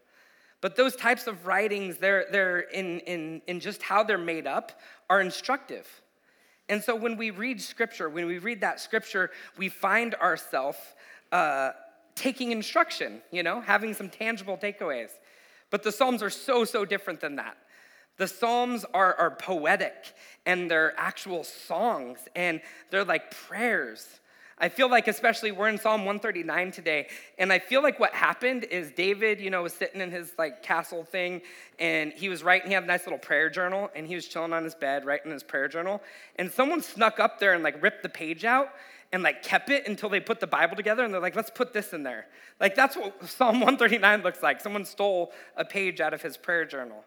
But 0.61 0.77
those 0.77 0.97
types 0.97 1.27
of 1.27 1.47
writings, 1.47 1.99
they're, 1.99 2.27
they're 2.31 2.61
in, 2.61 3.00
in, 3.00 3.43
in 3.47 3.61
just 3.61 3.83
how 3.83 4.03
they're 4.03 4.19
made 4.19 4.47
up, 4.47 4.73
are 5.09 5.21
instructive. 5.21 5.87
And 6.69 6.83
so 6.83 6.95
when 6.95 7.17
we 7.17 7.31
read 7.31 7.61
scripture, 7.61 8.09
when 8.09 8.27
we 8.27 8.38
read 8.38 8.61
that 8.61 8.81
scripture, 8.81 9.31
we 9.57 9.69
find 9.69 10.15
ourselves 10.17 10.79
uh, 11.33 11.71
taking 12.15 12.53
instruction, 12.53 13.23
you 13.31 13.43
know, 13.43 13.61
having 13.61 13.95
some 13.95 14.11
tangible 14.11 14.57
takeaways. 14.57 15.11
But 15.71 15.83
the 15.83 15.93
Psalms 15.93 16.23
are 16.23 16.31
so, 16.31 16.65
so 16.65 16.85
different 16.85 17.21
than 17.21 17.37
that. 17.37 17.57
The 18.17 18.27
Psalms 18.27 18.85
are, 18.93 19.15
are 19.15 19.31
poetic 19.31 20.12
and 20.45 20.71
they're 20.71 20.99
actual 20.99 21.45
songs 21.45 22.19
and 22.35 22.61
they're 22.91 23.05
like 23.05 23.31
prayers. 23.31 24.21
I 24.61 24.69
feel 24.69 24.91
like, 24.91 25.07
especially, 25.07 25.53
we're 25.53 25.69
in 25.69 25.79
Psalm 25.79 26.00
139 26.00 26.73
today, 26.73 27.09
and 27.38 27.53
I 27.53 27.61
feel 27.61 27.83
like 27.83 28.00
what 28.00 28.12
happened 28.12 28.65
is 28.65 28.91
David, 28.91 29.41
you 29.41 29.50
know, 29.50 29.62
was 29.62 29.73
sitting 29.73 30.00
in 30.00 30.11
his 30.11 30.33
like 30.37 30.62
castle 30.62 31.05
thing, 31.05 31.43
and 31.79 32.12
he 32.12 32.29
was 32.29 32.43
writing. 32.43 32.69
He 32.69 32.75
had 32.75 32.83
a 32.83 32.87
nice 32.87 33.07
little 33.07 33.19
prayer 33.19 33.49
journal, 33.49 33.91
and 33.95 34.07
he 34.07 34.15
was 34.15 34.27
chilling 34.27 34.53
on 34.53 34.65
his 34.65 34.75
bed 34.75 35.05
writing 35.05 35.31
his 35.31 35.43
prayer 35.45 35.69
journal, 35.69 36.03
and 36.37 36.50
someone 36.50 36.83
snuck 36.83 37.21
up 37.21 37.38
there 37.38 37.55
and 37.55 37.62
like 37.62 37.81
ripped 37.83 38.03
the 38.03 38.09
page 38.09 38.45
out 38.45 38.71
and 39.12 39.23
like 39.23 39.43
kept 39.43 39.71
it 39.71 39.87
until 39.87 40.09
they 40.09 40.21
put 40.21 40.41
the 40.41 40.47
Bible 40.47 40.77
together, 40.77 41.05
and 41.05 41.15
they're 41.15 41.21
like, 41.21 41.37
let's 41.37 41.50
put 41.50 41.73
this 41.73 41.93
in 41.93 42.03
there. 42.03 42.27
Like 42.61 42.75
that's 42.75 42.97
what 42.97 43.29
Psalm 43.29 43.61
139 43.61 44.23
looks 44.23 44.43
like. 44.43 44.61
Someone 44.61 44.85
stole 44.85 45.33
a 45.57 45.65
page 45.65 46.00
out 46.00 46.12
of 46.12 46.21
his 46.21 46.37
prayer 46.37 46.65
journal. 46.65 47.05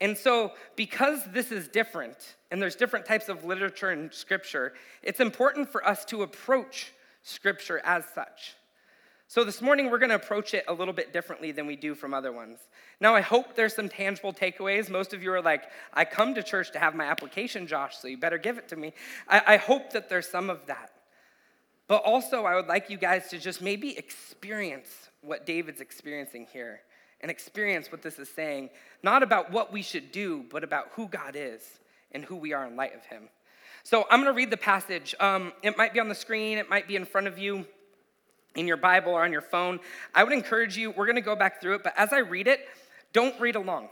And 0.00 0.16
so, 0.16 0.52
because 0.76 1.24
this 1.32 1.50
is 1.50 1.66
different, 1.66 2.36
and 2.50 2.62
there's 2.62 2.76
different 2.76 3.04
types 3.04 3.28
of 3.28 3.44
literature 3.44 3.90
and 3.90 4.12
scripture, 4.12 4.74
it's 5.02 5.20
important 5.20 5.68
for 5.68 5.86
us 5.86 6.04
to 6.06 6.22
approach 6.22 6.92
scripture 7.22 7.80
as 7.84 8.04
such. 8.14 8.54
So 9.30 9.44
this 9.44 9.60
morning, 9.60 9.90
we're 9.90 9.98
going 9.98 10.08
to 10.08 10.14
approach 10.14 10.54
it 10.54 10.64
a 10.68 10.72
little 10.72 10.94
bit 10.94 11.12
differently 11.12 11.52
than 11.52 11.66
we 11.66 11.76
do 11.76 11.94
from 11.94 12.14
other 12.14 12.32
ones. 12.32 12.60
Now, 12.98 13.14
I 13.14 13.20
hope 13.20 13.54
there's 13.54 13.74
some 13.74 13.88
tangible 13.88 14.32
takeaways. 14.32 14.88
Most 14.88 15.12
of 15.12 15.22
you 15.22 15.30
are 15.32 15.42
like, 15.42 15.64
I 15.92 16.06
come 16.06 16.34
to 16.34 16.42
church 16.42 16.72
to 16.72 16.78
have 16.78 16.94
my 16.94 17.04
application, 17.04 17.66
Josh, 17.66 17.98
so 17.98 18.08
you 18.08 18.16
better 18.16 18.38
give 18.38 18.56
it 18.56 18.68
to 18.68 18.76
me. 18.76 18.94
I, 19.28 19.42
I 19.46 19.56
hope 19.58 19.92
that 19.92 20.08
there's 20.08 20.26
some 20.26 20.48
of 20.48 20.64
that. 20.66 20.92
But 21.88 22.04
also, 22.04 22.44
I 22.44 22.54
would 22.54 22.68
like 22.68 22.88
you 22.88 22.96
guys 22.96 23.28
to 23.28 23.38
just 23.38 23.60
maybe 23.60 23.98
experience 23.98 25.10
what 25.20 25.44
David's 25.44 25.80
experiencing 25.80 26.46
here 26.50 26.80
and 27.20 27.30
experience 27.30 27.90
what 27.90 28.02
this 28.02 28.18
is 28.18 28.28
saying, 28.28 28.70
not 29.02 29.22
about 29.22 29.50
what 29.50 29.72
we 29.72 29.82
should 29.82 30.12
do, 30.12 30.44
but 30.50 30.64
about 30.64 30.88
who 30.92 31.08
God 31.08 31.34
is 31.34 31.62
and 32.12 32.24
who 32.24 32.36
we 32.36 32.52
are 32.52 32.66
in 32.66 32.76
light 32.76 32.94
of 32.94 33.04
Him. 33.04 33.28
So 33.82 34.04
I'm 34.10 34.20
going 34.20 34.32
to 34.32 34.36
read 34.36 34.50
the 34.50 34.56
passage. 34.56 35.14
Um, 35.20 35.52
it 35.62 35.76
might 35.76 35.92
be 35.92 36.00
on 36.00 36.08
the 36.08 36.14
screen, 36.14 36.58
it 36.58 36.68
might 36.68 36.86
be 36.86 36.96
in 36.96 37.04
front 37.04 37.26
of 37.26 37.38
you 37.38 37.66
in 38.54 38.66
your 38.66 38.76
Bible 38.76 39.12
or 39.12 39.24
on 39.24 39.32
your 39.32 39.42
phone. 39.42 39.80
I 40.14 40.24
would 40.24 40.32
encourage 40.32 40.76
you, 40.76 40.90
we're 40.90 41.06
going 41.06 41.16
to 41.16 41.22
go 41.22 41.36
back 41.36 41.60
through 41.60 41.76
it, 41.76 41.84
but 41.84 41.94
as 41.96 42.12
I 42.12 42.18
read 42.18 42.48
it, 42.48 42.60
don't 43.12 43.38
read 43.40 43.56
along. 43.56 43.88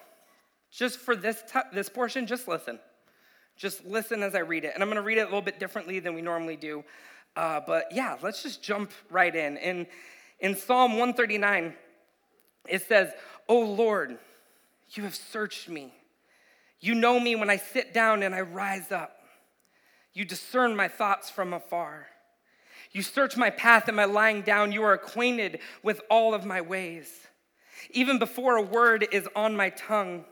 Just 0.70 0.98
for 0.98 1.16
this, 1.16 1.42
t- 1.50 1.60
this 1.72 1.88
portion, 1.88 2.26
just 2.26 2.48
listen. 2.48 2.78
Just 3.56 3.86
listen 3.86 4.22
as 4.22 4.34
I 4.34 4.40
read 4.40 4.64
it. 4.64 4.72
And 4.74 4.82
I'm 4.82 4.88
going 4.88 4.96
to 4.96 5.02
read 5.02 5.18
it 5.18 5.22
a 5.22 5.24
little 5.24 5.40
bit 5.40 5.58
differently 5.58 6.00
than 6.00 6.14
we 6.14 6.20
normally 6.20 6.56
do. 6.56 6.84
Uh, 7.34 7.60
but 7.66 7.86
yeah, 7.92 8.16
let's 8.22 8.42
just 8.42 8.62
jump 8.62 8.90
right 9.10 9.34
in. 9.34 9.56
In, 9.56 9.86
in 10.40 10.54
Psalm 10.54 10.92
139, 10.92 11.74
it 12.68 12.82
says, 12.82 13.12
Oh 13.48 13.60
Lord, 13.60 14.18
you 14.90 15.04
have 15.04 15.14
searched 15.14 15.68
me. 15.68 15.92
You 16.80 16.94
know 16.94 17.18
me 17.18 17.36
when 17.36 17.50
I 17.50 17.56
sit 17.56 17.94
down 17.94 18.22
and 18.22 18.34
I 18.34 18.42
rise 18.42 18.92
up. 18.92 19.18
You 20.12 20.24
discern 20.24 20.76
my 20.76 20.88
thoughts 20.88 21.30
from 21.30 21.52
afar. 21.52 22.06
You 22.92 23.02
search 23.02 23.36
my 23.36 23.50
path 23.50 23.88
and 23.88 23.96
my 23.96 24.04
lying 24.04 24.42
down. 24.42 24.72
You 24.72 24.82
are 24.84 24.94
acquainted 24.94 25.60
with 25.82 26.00
all 26.10 26.34
of 26.34 26.44
my 26.44 26.60
ways. 26.60 27.26
Even 27.90 28.18
before 28.18 28.56
a 28.56 28.62
word 28.62 29.06
is 29.12 29.28
on 29.36 29.56
my 29.56 29.70
tongue, 29.70 30.24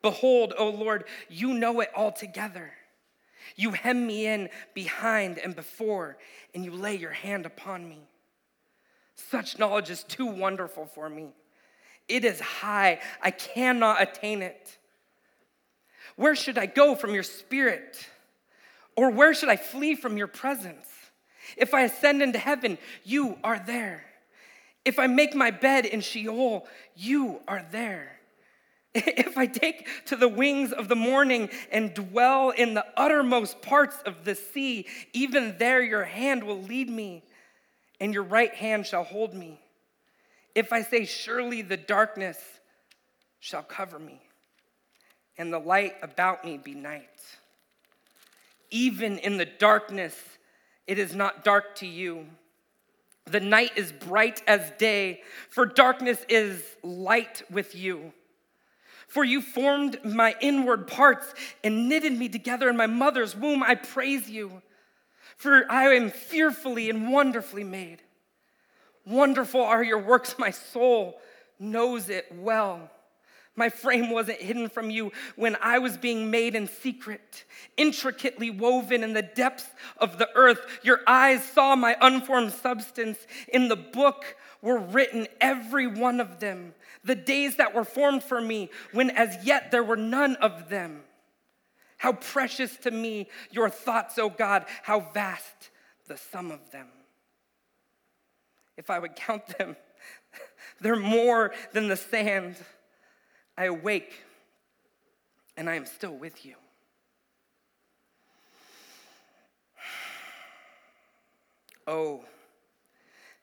behold, 0.00 0.54
O 0.56 0.68
Lord, 0.68 1.04
you 1.28 1.54
know 1.54 1.80
it 1.80 1.90
altogether. 1.96 2.72
You 3.56 3.72
hem 3.72 4.06
me 4.06 4.26
in 4.26 4.48
behind 4.74 5.38
and 5.38 5.54
before, 5.54 6.16
and 6.54 6.64
you 6.64 6.72
lay 6.72 6.94
your 6.94 7.10
hand 7.10 7.46
upon 7.46 7.88
me. 7.88 7.98
Such 9.14 9.58
knowledge 9.58 9.90
is 9.90 10.04
too 10.04 10.26
wonderful 10.26 10.86
for 10.86 11.08
me. 11.08 11.32
It 12.08 12.24
is 12.24 12.40
high, 12.40 13.00
I 13.22 13.30
cannot 13.30 14.02
attain 14.02 14.42
it. 14.42 14.78
Where 16.16 16.36
should 16.36 16.58
I 16.58 16.66
go 16.66 16.94
from 16.94 17.14
your 17.14 17.22
spirit? 17.22 18.06
Or 18.96 19.10
where 19.10 19.34
should 19.34 19.48
I 19.48 19.56
flee 19.56 19.94
from 19.94 20.16
your 20.16 20.26
presence? 20.26 20.86
If 21.56 21.74
I 21.74 21.82
ascend 21.82 22.22
into 22.22 22.38
heaven, 22.38 22.78
you 23.04 23.38
are 23.42 23.58
there. 23.58 24.04
If 24.84 24.98
I 24.98 25.06
make 25.06 25.34
my 25.34 25.50
bed 25.50 25.86
in 25.86 26.00
Sheol, 26.00 26.66
you 26.96 27.40
are 27.46 27.64
there. 27.70 28.18
If 28.94 29.38
I 29.38 29.46
take 29.46 29.88
to 30.06 30.16
the 30.16 30.28
wings 30.28 30.70
of 30.70 30.88
the 30.88 30.96
morning 30.96 31.48
and 31.70 31.94
dwell 31.94 32.50
in 32.50 32.74
the 32.74 32.84
uttermost 32.94 33.62
parts 33.62 33.96
of 34.04 34.24
the 34.24 34.34
sea, 34.34 34.86
even 35.14 35.56
there 35.58 35.82
your 35.82 36.04
hand 36.04 36.44
will 36.44 36.60
lead 36.60 36.90
me, 36.90 37.22
and 37.98 38.12
your 38.12 38.24
right 38.24 38.54
hand 38.54 38.86
shall 38.86 39.04
hold 39.04 39.32
me. 39.32 39.61
If 40.54 40.72
I 40.72 40.82
say, 40.82 41.04
Surely 41.04 41.62
the 41.62 41.76
darkness 41.76 42.38
shall 43.40 43.62
cover 43.62 43.98
me, 43.98 44.20
and 45.38 45.52
the 45.52 45.58
light 45.58 45.94
about 46.02 46.44
me 46.44 46.58
be 46.58 46.74
night. 46.74 47.08
Even 48.70 49.18
in 49.18 49.36
the 49.36 49.44
darkness, 49.46 50.16
it 50.86 50.98
is 50.98 51.14
not 51.14 51.44
dark 51.44 51.74
to 51.76 51.86
you. 51.86 52.26
The 53.26 53.40
night 53.40 53.72
is 53.76 53.92
bright 53.92 54.42
as 54.46 54.70
day, 54.78 55.22
for 55.48 55.66
darkness 55.66 56.24
is 56.28 56.62
light 56.82 57.42
with 57.50 57.74
you. 57.74 58.12
For 59.06 59.24
you 59.24 59.42
formed 59.42 60.02
my 60.04 60.34
inward 60.40 60.86
parts 60.86 61.34
and 61.62 61.88
knitted 61.88 62.18
me 62.18 62.28
together 62.28 62.68
in 62.68 62.76
my 62.76 62.86
mother's 62.86 63.36
womb. 63.36 63.62
I 63.62 63.74
praise 63.74 64.30
you, 64.30 64.62
for 65.36 65.70
I 65.70 65.94
am 65.94 66.10
fearfully 66.10 66.88
and 66.88 67.12
wonderfully 67.12 67.64
made. 67.64 68.02
Wonderful 69.06 69.62
are 69.62 69.82
your 69.82 69.98
works, 69.98 70.36
my 70.38 70.50
soul 70.50 71.20
knows 71.58 72.08
it 72.08 72.26
well. 72.34 72.90
My 73.54 73.68
frame 73.68 74.10
wasn't 74.10 74.40
hidden 74.40 74.70
from 74.70 74.88
you 74.88 75.12
when 75.36 75.56
I 75.60 75.78
was 75.78 75.98
being 75.98 76.30
made 76.30 76.54
in 76.54 76.68
secret, 76.68 77.44
intricately 77.76 78.48
woven 78.48 79.04
in 79.04 79.12
the 79.12 79.22
depths 79.22 79.66
of 79.98 80.16
the 80.18 80.28
earth. 80.34 80.60
Your 80.82 81.00
eyes 81.06 81.44
saw 81.44 81.76
my 81.76 81.96
unformed 82.00 82.52
substance. 82.52 83.18
In 83.52 83.68
the 83.68 83.76
book 83.76 84.36
were 84.62 84.78
written, 84.78 85.26
every 85.38 85.86
one 85.86 86.18
of 86.18 86.40
them, 86.40 86.74
the 87.04 87.14
days 87.14 87.56
that 87.56 87.74
were 87.74 87.84
formed 87.84 88.22
for 88.22 88.40
me, 88.40 88.70
when 88.92 89.10
as 89.10 89.44
yet 89.44 89.70
there 89.70 89.84
were 89.84 89.96
none 89.96 90.36
of 90.36 90.70
them. 90.70 91.02
How 91.98 92.14
precious 92.14 92.74
to 92.78 92.90
me 92.90 93.28
your 93.50 93.68
thoughts, 93.68 94.18
O 94.18 94.30
God, 94.30 94.64
how 94.82 95.00
vast 95.12 95.70
the 96.08 96.16
sum 96.16 96.50
of 96.50 96.70
them. 96.70 96.88
If 98.76 98.90
I 98.90 98.98
would 98.98 99.14
count 99.14 99.58
them, 99.58 99.76
they're 100.80 100.96
more 100.96 101.52
than 101.72 101.88
the 101.88 101.96
sand. 101.96 102.56
I 103.56 103.66
awake 103.66 104.22
and 105.56 105.68
I 105.68 105.74
am 105.74 105.86
still 105.86 106.16
with 106.16 106.44
you. 106.44 106.54
Oh, 111.84 112.24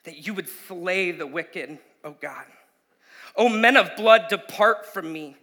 that 0.05 0.25
you 0.25 0.33
would 0.33 0.47
slay 0.47 1.11
the 1.11 1.27
wicked, 1.27 1.77
oh 2.05 2.15
God. 2.21 2.45
Oh, 3.35 3.49
men 3.49 3.75
of 3.75 3.95
blood, 3.97 4.27
depart 4.29 4.85
from 4.85 5.11
me. 5.11 5.35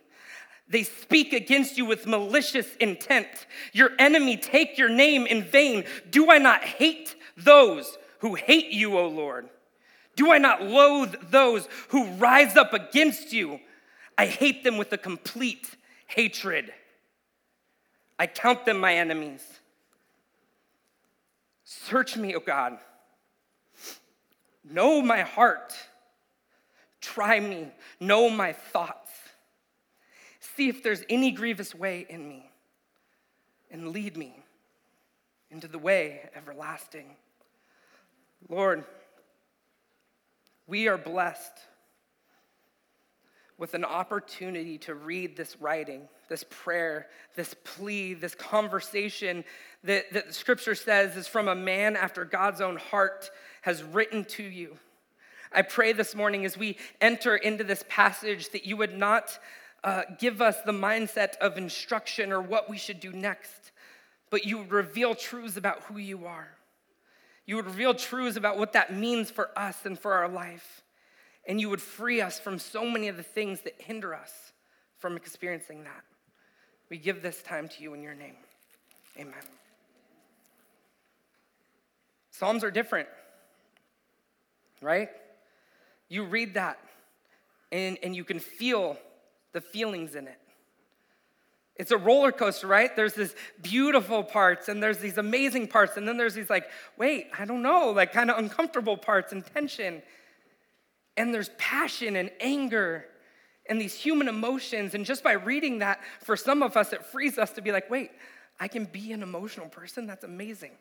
They 0.68 0.82
speak 0.82 1.32
against 1.32 1.76
you 1.76 1.84
with 1.84 2.06
malicious 2.06 2.74
intent. 2.76 3.28
Your 3.72 3.90
enemy 3.98 4.36
take 4.36 4.78
your 4.78 4.88
name 4.88 5.26
in 5.26 5.44
vain. 5.44 5.84
Do 6.10 6.30
I 6.30 6.38
not 6.38 6.64
hate 6.64 7.14
those 7.36 7.98
who 8.20 8.34
hate 8.34 8.72
you, 8.72 8.98
O 8.98 9.06
Lord? 9.06 9.48
Do 10.16 10.32
I 10.32 10.38
not 10.38 10.62
loathe 10.62 11.14
those 11.30 11.68
who 11.88 12.06
rise 12.12 12.56
up 12.56 12.72
against 12.72 13.32
you? 13.32 13.60
I 14.18 14.26
hate 14.26 14.64
them 14.64 14.78
with 14.78 14.92
a 14.92 14.98
complete 14.98 15.76
hatred. 16.06 16.72
I 18.18 18.26
count 18.26 18.64
them 18.64 18.80
my 18.80 18.94
enemies. 18.94 19.44
Search 21.64 22.16
me, 22.16 22.34
O 22.34 22.40
God. 22.40 22.78
Know 24.64 25.02
my 25.02 25.20
heart. 25.20 25.74
Try 27.00 27.38
me. 27.38 27.68
Know 28.00 28.30
my 28.30 28.52
thoughts. 28.52 29.10
See 30.40 30.68
if 30.68 30.82
there's 30.82 31.02
any 31.10 31.32
grievous 31.32 31.74
way 31.74 32.06
in 32.08 32.26
me, 32.26 32.50
and 33.70 33.88
lead 33.90 34.16
me 34.16 34.34
into 35.50 35.68
the 35.68 35.78
way 35.78 36.30
everlasting. 36.34 37.16
Lord, 38.48 38.84
we 40.66 40.88
are 40.88 40.98
blessed 40.98 41.52
with 43.58 43.74
an 43.74 43.84
opportunity 43.84 44.76
to 44.78 44.94
read 44.94 45.36
this 45.36 45.56
writing, 45.60 46.02
this 46.28 46.44
prayer, 46.50 47.06
this 47.36 47.54
plea, 47.64 48.12
this 48.12 48.34
conversation 48.34 49.44
that, 49.84 50.12
that 50.12 50.28
the 50.28 50.32
scripture 50.32 50.74
says 50.74 51.16
is 51.16 51.26
from 51.26 51.48
a 51.48 51.54
man 51.54 51.96
after 51.96 52.24
God's 52.24 52.60
own 52.60 52.76
heart 52.76 53.30
has 53.62 53.82
written 53.82 54.24
to 54.24 54.42
you. 54.42 54.76
I 55.52 55.62
pray 55.62 55.92
this 55.92 56.14
morning 56.14 56.44
as 56.44 56.58
we 56.58 56.76
enter 57.00 57.36
into 57.36 57.64
this 57.64 57.84
passage 57.88 58.50
that 58.50 58.66
you 58.66 58.76
would 58.76 58.96
not 58.96 59.38
uh, 59.84 60.02
give 60.18 60.42
us 60.42 60.60
the 60.62 60.72
mindset 60.72 61.36
of 61.36 61.56
instruction 61.56 62.32
or 62.32 62.42
what 62.42 62.68
we 62.68 62.76
should 62.76 63.00
do 63.00 63.12
next, 63.12 63.72
but 64.28 64.44
you 64.44 64.64
reveal 64.64 65.14
truths 65.14 65.56
about 65.56 65.82
who 65.84 65.96
you 65.96 66.26
are. 66.26 66.55
You 67.46 67.56
would 67.56 67.66
reveal 67.66 67.94
truths 67.94 68.36
about 68.36 68.58
what 68.58 68.72
that 68.74 68.92
means 68.92 69.30
for 69.30 69.50
us 69.56 69.86
and 69.86 69.98
for 69.98 70.12
our 70.12 70.28
life 70.28 70.82
and 71.46 71.60
you 71.60 71.70
would 71.70 71.80
free 71.80 72.20
us 72.20 72.38
from 72.38 72.58
so 72.58 72.84
many 72.84 73.08
of 73.08 73.16
the 73.16 73.22
things 73.22 73.60
that 73.62 73.74
hinder 73.78 74.14
us 74.14 74.52
from 74.98 75.16
experiencing 75.16 75.84
that. 75.84 76.02
We 76.90 76.98
give 76.98 77.22
this 77.22 77.42
time 77.42 77.68
to 77.68 77.82
you 77.82 77.94
in 77.94 78.02
your 78.02 78.14
name. 78.14 78.34
Amen. 79.18 79.34
Psalms 82.30 82.64
are 82.64 82.70
different, 82.70 83.08
right? 84.82 85.08
You 86.08 86.24
read 86.24 86.54
that 86.54 86.78
and, 87.72 87.98
and 88.02 88.14
you 88.14 88.24
can 88.24 88.40
feel 88.40 88.98
the 89.52 89.60
feelings 89.60 90.14
in 90.14 90.26
it. 90.26 90.38
It's 91.78 91.90
a 91.90 91.98
roller 91.98 92.32
coaster, 92.32 92.66
right? 92.66 92.94
There's 92.96 93.14
these 93.14 93.34
beautiful 93.62 94.24
parts 94.24 94.68
and 94.68 94.82
there's 94.82 94.98
these 94.98 95.18
amazing 95.18 95.68
parts, 95.68 95.96
and 95.96 96.08
then 96.08 96.16
there's 96.16 96.34
these 96.34 96.48
like, 96.48 96.68
wait, 96.96 97.28
I 97.38 97.44
don't 97.44 97.62
know, 97.62 97.90
like 97.90 98.12
kind 98.12 98.30
of 98.30 98.38
uncomfortable 98.38 98.96
parts 98.96 99.32
and 99.32 99.44
tension 99.44 100.02
and 101.16 101.32
there's 101.32 101.50
passion 101.58 102.16
and 102.16 102.30
anger 102.40 103.06
and 103.68 103.80
these 103.80 103.94
human 103.94 104.28
emotions. 104.28 104.94
And 104.94 105.04
just 105.04 105.24
by 105.24 105.32
reading 105.32 105.78
that, 105.78 106.00
for 106.20 106.36
some 106.36 106.62
of 106.62 106.76
us, 106.76 106.92
it 106.92 107.04
frees 107.04 107.38
us 107.38 107.52
to 107.52 107.62
be 107.62 107.72
like, 107.72 107.90
wait, 107.90 108.10
I 108.60 108.68
can 108.68 108.84
be 108.84 109.12
an 109.12 109.22
emotional 109.22 109.68
person? 109.68 110.06
That's 110.06 110.24
amazing. 110.24 110.72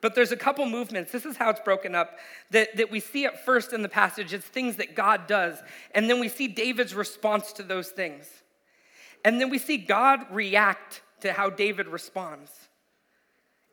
But 0.00 0.14
there's 0.14 0.32
a 0.32 0.36
couple 0.36 0.66
movements. 0.66 1.12
This 1.12 1.24
is 1.24 1.36
how 1.36 1.50
it's 1.50 1.60
broken 1.60 1.94
up 1.94 2.18
that, 2.50 2.76
that 2.76 2.90
we 2.90 3.00
see 3.00 3.24
at 3.24 3.44
first 3.44 3.72
in 3.72 3.82
the 3.82 3.88
passage. 3.88 4.32
It's 4.32 4.46
things 4.46 4.76
that 4.76 4.94
God 4.94 5.26
does. 5.26 5.58
And 5.94 6.08
then 6.08 6.20
we 6.20 6.28
see 6.28 6.48
David's 6.48 6.94
response 6.94 7.52
to 7.54 7.62
those 7.62 7.88
things. 7.88 8.28
And 9.26 9.40
then 9.40 9.50
we 9.50 9.58
see 9.58 9.76
God 9.76 10.24
react 10.30 11.02
to 11.22 11.32
how 11.32 11.50
David 11.50 11.88
responds. 11.88 12.52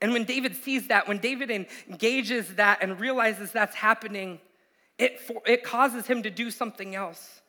And 0.01 0.11
when 0.11 0.23
David 0.23 0.55
sees 0.55 0.87
that, 0.87 1.07
when 1.07 1.19
David 1.19 1.51
engages 1.87 2.55
that 2.55 2.79
and 2.81 2.99
realizes 2.99 3.51
that's 3.51 3.75
happening, 3.75 4.39
it, 4.97 5.19
for, 5.19 5.43
it 5.45 5.63
causes 5.63 6.07
him 6.07 6.23
to 6.23 6.31
do 6.31 6.49
something 6.49 6.95
else. 6.95 7.43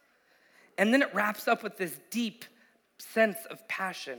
And 0.76 0.92
then 0.92 1.00
it 1.00 1.14
wraps 1.14 1.48
up 1.48 1.62
with 1.62 1.78
this 1.78 1.98
deep 2.10 2.44
sense 2.98 3.38
of 3.50 3.66
passion. 3.68 4.18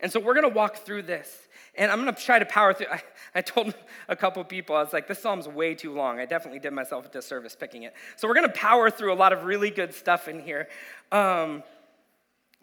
And 0.00 0.10
so 0.10 0.18
we're 0.18 0.34
gonna 0.34 0.48
walk 0.48 0.78
through 0.78 1.02
this. 1.02 1.30
And 1.74 1.92
I'm 1.92 1.98
gonna 1.98 2.12
try 2.12 2.38
to 2.38 2.46
power 2.46 2.72
through. 2.72 2.86
I, 2.90 3.02
I 3.34 3.42
told 3.42 3.74
a 4.08 4.16
couple 4.16 4.42
people, 4.44 4.74
I 4.74 4.82
was 4.82 4.94
like, 4.94 5.06
this 5.06 5.18
psalm's 5.18 5.48
way 5.48 5.74
too 5.74 5.92
long. 5.92 6.18
I 6.18 6.24
definitely 6.24 6.60
did 6.60 6.72
myself 6.72 7.04
a 7.04 7.08
disservice 7.10 7.54
picking 7.54 7.82
it. 7.82 7.92
So 8.16 8.26
we're 8.26 8.34
gonna 8.34 8.48
power 8.48 8.90
through 8.90 9.12
a 9.12 9.20
lot 9.20 9.34
of 9.34 9.44
really 9.44 9.68
good 9.68 9.92
stuff 9.92 10.28
in 10.28 10.40
here. 10.40 10.70
Um, 11.12 11.62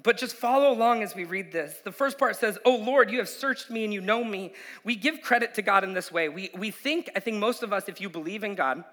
but 0.03 0.17
just 0.17 0.35
follow 0.35 0.71
along 0.71 1.03
as 1.03 1.15
we 1.15 1.25
read 1.25 1.51
this. 1.51 1.79
The 1.83 1.91
first 1.91 2.17
part 2.17 2.35
says, 2.35 2.57
Oh 2.65 2.75
Lord, 2.75 3.11
you 3.11 3.19
have 3.19 3.29
searched 3.29 3.69
me 3.69 3.83
and 3.83 3.93
you 3.93 4.01
know 4.01 4.23
me. 4.23 4.53
We 4.83 4.95
give 4.95 5.21
credit 5.21 5.53
to 5.55 5.61
God 5.61 5.83
in 5.83 5.93
this 5.93 6.11
way. 6.11 6.29
We, 6.29 6.49
we 6.57 6.71
think, 6.71 7.09
I 7.15 7.19
think 7.19 7.37
most 7.37 7.63
of 7.63 7.73
us, 7.73 7.89
if 7.89 7.99
you 7.99 8.09
believe 8.09 8.43
in 8.43 8.55
God, 8.55 8.83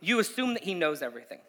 you 0.00 0.18
assume 0.18 0.54
that 0.54 0.62
He 0.62 0.74
knows 0.74 1.02
everything. 1.02 1.40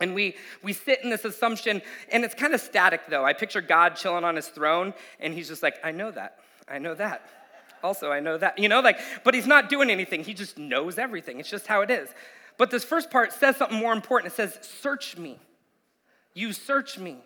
And 0.00 0.14
we, 0.14 0.36
we 0.62 0.72
sit 0.72 1.02
in 1.04 1.10
this 1.10 1.24
assumption, 1.24 1.80
and 2.10 2.24
it's 2.24 2.34
kind 2.34 2.52
of 2.52 2.60
static 2.60 3.02
though. 3.08 3.24
I 3.24 3.32
picture 3.32 3.60
God 3.60 3.96
chilling 3.96 4.24
on 4.24 4.36
his 4.36 4.48
throne, 4.48 4.92
and 5.20 5.32
he's 5.32 5.48
just 5.48 5.62
like, 5.62 5.76
I 5.84 5.92
know 5.92 6.10
that. 6.10 6.38
I 6.68 6.78
know 6.78 6.94
that. 6.94 7.28
Also, 7.82 8.10
I 8.10 8.20
know 8.20 8.38
that. 8.38 8.58
You 8.58 8.68
know, 8.68 8.80
like, 8.80 8.98
but 9.24 9.34
he's 9.34 9.46
not 9.46 9.68
doing 9.68 9.90
anything. 9.90 10.24
He 10.24 10.34
just 10.34 10.58
knows 10.58 10.98
everything. 10.98 11.38
It's 11.38 11.50
just 11.50 11.66
how 11.66 11.82
it 11.82 11.90
is. 11.90 12.08
But 12.56 12.70
this 12.70 12.84
first 12.84 13.10
part 13.10 13.32
says 13.32 13.56
something 13.56 13.78
more 13.78 13.92
important. 13.92 14.32
It 14.32 14.36
says, 14.36 14.58
Search 14.62 15.16
me. 15.16 15.38
You 16.32 16.52
search 16.52 16.98
me. 16.98 17.18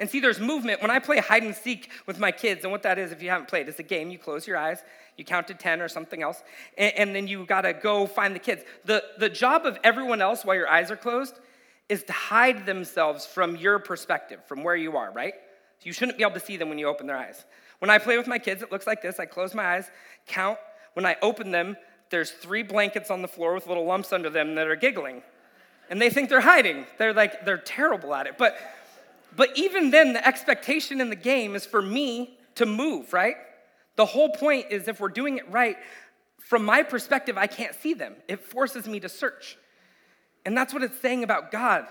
And 0.00 0.08
see, 0.08 0.18
there's 0.18 0.40
movement. 0.40 0.80
When 0.80 0.90
I 0.90 0.98
play 0.98 1.18
hide 1.18 1.42
and 1.42 1.54
seek 1.54 1.90
with 2.06 2.18
my 2.18 2.32
kids, 2.32 2.64
and 2.64 2.72
what 2.72 2.82
that 2.84 2.98
is, 2.98 3.12
if 3.12 3.22
you 3.22 3.28
haven't 3.28 3.48
played, 3.48 3.68
it's 3.68 3.78
a 3.80 3.84
game. 3.84 4.08
You 4.08 4.18
close 4.18 4.46
your 4.46 4.56
eyes, 4.56 4.82
you 5.18 5.26
count 5.26 5.46
to 5.48 5.54
10 5.54 5.82
or 5.82 5.88
something 5.88 6.22
else, 6.22 6.42
and, 6.78 6.94
and 6.96 7.14
then 7.14 7.28
you 7.28 7.44
gotta 7.44 7.74
go 7.74 8.06
find 8.06 8.34
the 8.34 8.38
kids. 8.38 8.62
The, 8.86 9.04
the 9.18 9.28
job 9.28 9.66
of 9.66 9.78
everyone 9.84 10.22
else 10.22 10.42
while 10.42 10.56
your 10.56 10.68
eyes 10.68 10.90
are 10.90 10.96
closed 10.96 11.38
is 11.90 12.02
to 12.04 12.14
hide 12.14 12.64
themselves 12.64 13.26
from 13.26 13.56
your 13.56 13.78
perspective, 13.78 14.40
from 14.46 14.64
where 14.64 14.74
you 14.74 14.96
are, 14.96 15.12
right? 15.12 15.34
So 15.80 15.84
you 15.84 15.92
shouldn't 15.92 16.16
be 16.16 16.24
able 16.24 16.34
to 16.34 16.40
see 16.40 16.56
them 16.56 16.70
when 16.70 16.78
you 16.78 16.88
open 16.88 17.06
their 17.06 17.18
eyes. 17.18 17.44
When 17.80 17.90
I 17.90 17.98
play 17.98 18.16
with 18.16 18.26
my 18.26 18.38
kids, 18.38 18.62
it 18.62 18.72
looks 18.72 18.86
like 18.86 19.02
this 19.02 19.20
I 19.20 19.26
close 19.26 19.54
my 19.54 19.76
eyes, 19.76 19.90
count. 20.26 20.58
When 20.94 21.04
I 21.04 21.16
open 21.20 21.50
them, 21.50 21.76
there's 22.08 22.30
three 22.30 22.62
blankets 22.62 23.10
on 23.10 23.20
the 23.20 23.28
floor 23.28 23.52
with 23.52 23.66
little 23.66 23.84
lumps 23.84 24.14
under 24.14 24.30
them 24.30 24.54
that 24.54 24.66
are 24.66 24.76
giggling. 24.76 25.22
And 25.90 26.00
they 26.00 26.08
think 26.08 26.30
they're 26.30 26.40
hiding. 26.40 26.86
They're 26.98 27.12
like, 27.12 27.44
they're 27.44 27.58
terrible 27.58 28.14
at 28.14 28.26
it. 28.26 28.38
But 28.38 28.56
but 29.36 29.56
even 29.56 29.90
then, 29.90 30.12
the 30.12 30.26
expectation 30.26 31.00
in 31.00 31.10
the 31.10 31.16
game 31.16 31.54
is 31.54 31.66
for 31.66 31.82
me 31.82 32.38
to 32.56 32.66
move, 32.66 33.12
right? 33.12 33.36
The 33.96 34.06
whole 34.06 34.30
point 34.30 34.66
is 34.70 34.88
if 34.88 35.00
we're 35.00 35.08
doing 35.08 35.38
it 35.38 35.50
right, 35.50 35.76
from 36.38 36.64
my 36.64 36.82
perspective, 36.82 37.38
I 37.38 37.46
can't 37.46 37.74
see 37.74 37.94
them. 37.94 38.16
It 38.28 38.40
forces 38.40 38.86
me 38.86 39.00
to 39.00 39.08
search. 39.08 39.56
And 40.44 40.56
that's 40.56 40.72
what 40.72 40.82
it's 40.82 40.98
saying 41.00 41.22
about 41.22 41.50
God 41.50 41.86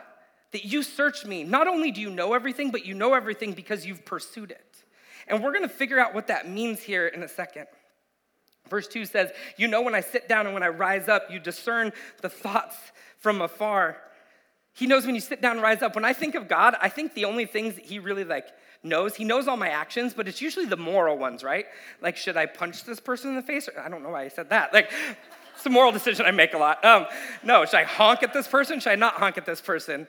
that 0.51 0.65
you 0.65 0.81
search 0.81 1.25
me. 1.25 1.43
Not 1.43 1.67
only 1.67 1.91
do 1.91 2.01
you 2.01 2.09
know 2.09 2.33
everything, 2.33 2.71
but 2.71 2.85
you 2.85 2.95
know 2.95 3.13
everything 3.13 3.53
because 3.53 3.85
you've 3.85 4.03
pursued 4.05 4.51
it. 4.51 4.83
And 5.27 5.43
we're 5.43 5.53
gonna 5.53 5.69
figure 5.69 5.99
out 5.99 6.13
what 6.13 6.27
that 6.27 6.49
means 6.49 6.81
here 6.81 7.07
in 7.07 7.21
a 7.21 7.27
second. 7.27 7.67
Verse 8.69 8.87
2 8.87 9.05
says, 9.05 9.31
You 9.57 9.67
know 9.67 9.81
when 9.81 9.95
I 9.95 10.01
sit 10.01 10.27
down 10.27 10.45
and 10.45 10.53
when 10.53 10.63
I 10.63 10.69
rise 10.69 11.07
up, 11.07 11.29
you 11.29 11.39
discern 11.39 11.91
the 12.21 12.29
thoughts 12.29 12.75
from 13.19 13.41
afar. 13.41 13.97
He 14.79 14.87
knows 14.87 15.05
when 15.05 15.13
you 15.13 15.19
sit 15.19 15.41
down 15.41 15.57
and 15.57 15.61
rise 15.61 15.81
up. 15.81 15.93
When 15.93 16.05
I 16.05 16.13
think 16.13 16.35
of 16.35 16.47
God, 16.47 16.73
I 16.79 16.87
think 16.87 17.13
the 17.13 17.25
only 17.25 17.45
things 17.45 17.77
he 17.83 17.99
really 17.99 18.23
like 18.23 18.47
knows, 18.81 19.13
he 19.13 19.25
knows 19.25 19.45
all 19.45 19.57
my 19.57 19.67
actions, 19.67 20.13
but 20.13 20.25
it's 20.25 20.41
usually 20.41 20.65
the 20.65 20.77
moral 20.77 21.17
ones, 21.17 21.43
right? 21.43 21.65
Like, 22.01 22.15
should 22.15 22.37
I 22.37 22.45
punch 22.45 22.85
this 22.85 23.01
person 23.01 23.31
in 23.31 23.35
the 23.35 23.41
face? 23.41 23.67
I 23.77 23.89
don't 23.89 24.03
know 24.03 24.11
why 24.11 24.23
I 24.23 24.29
said 24.29 24.51
that. 24.51 24.71
Like, 24.71 24.89
it's 25.53 25.65
a 25.65 25.69
moral 25.69 25.91
decision 25.91 26.25
I 26.25 26.31
make 26.31 26.53
a 26.53 26.57
lot. 26.57 26.85
Um, 26.85 27.07
no, 27.43 27.65
should 27.65 27.75
I 27.75 27.83
honk 27.83 28.23
at 28.23 28.31
this 28.31 28.47
person? 28.47 28.79
Should 28.79 28.93
I 28.93 28.95
not 28.95 29.15
honk 29.15 29.37
at 29.37 29.45
this 29.45 29.59
person? 29.59 30.07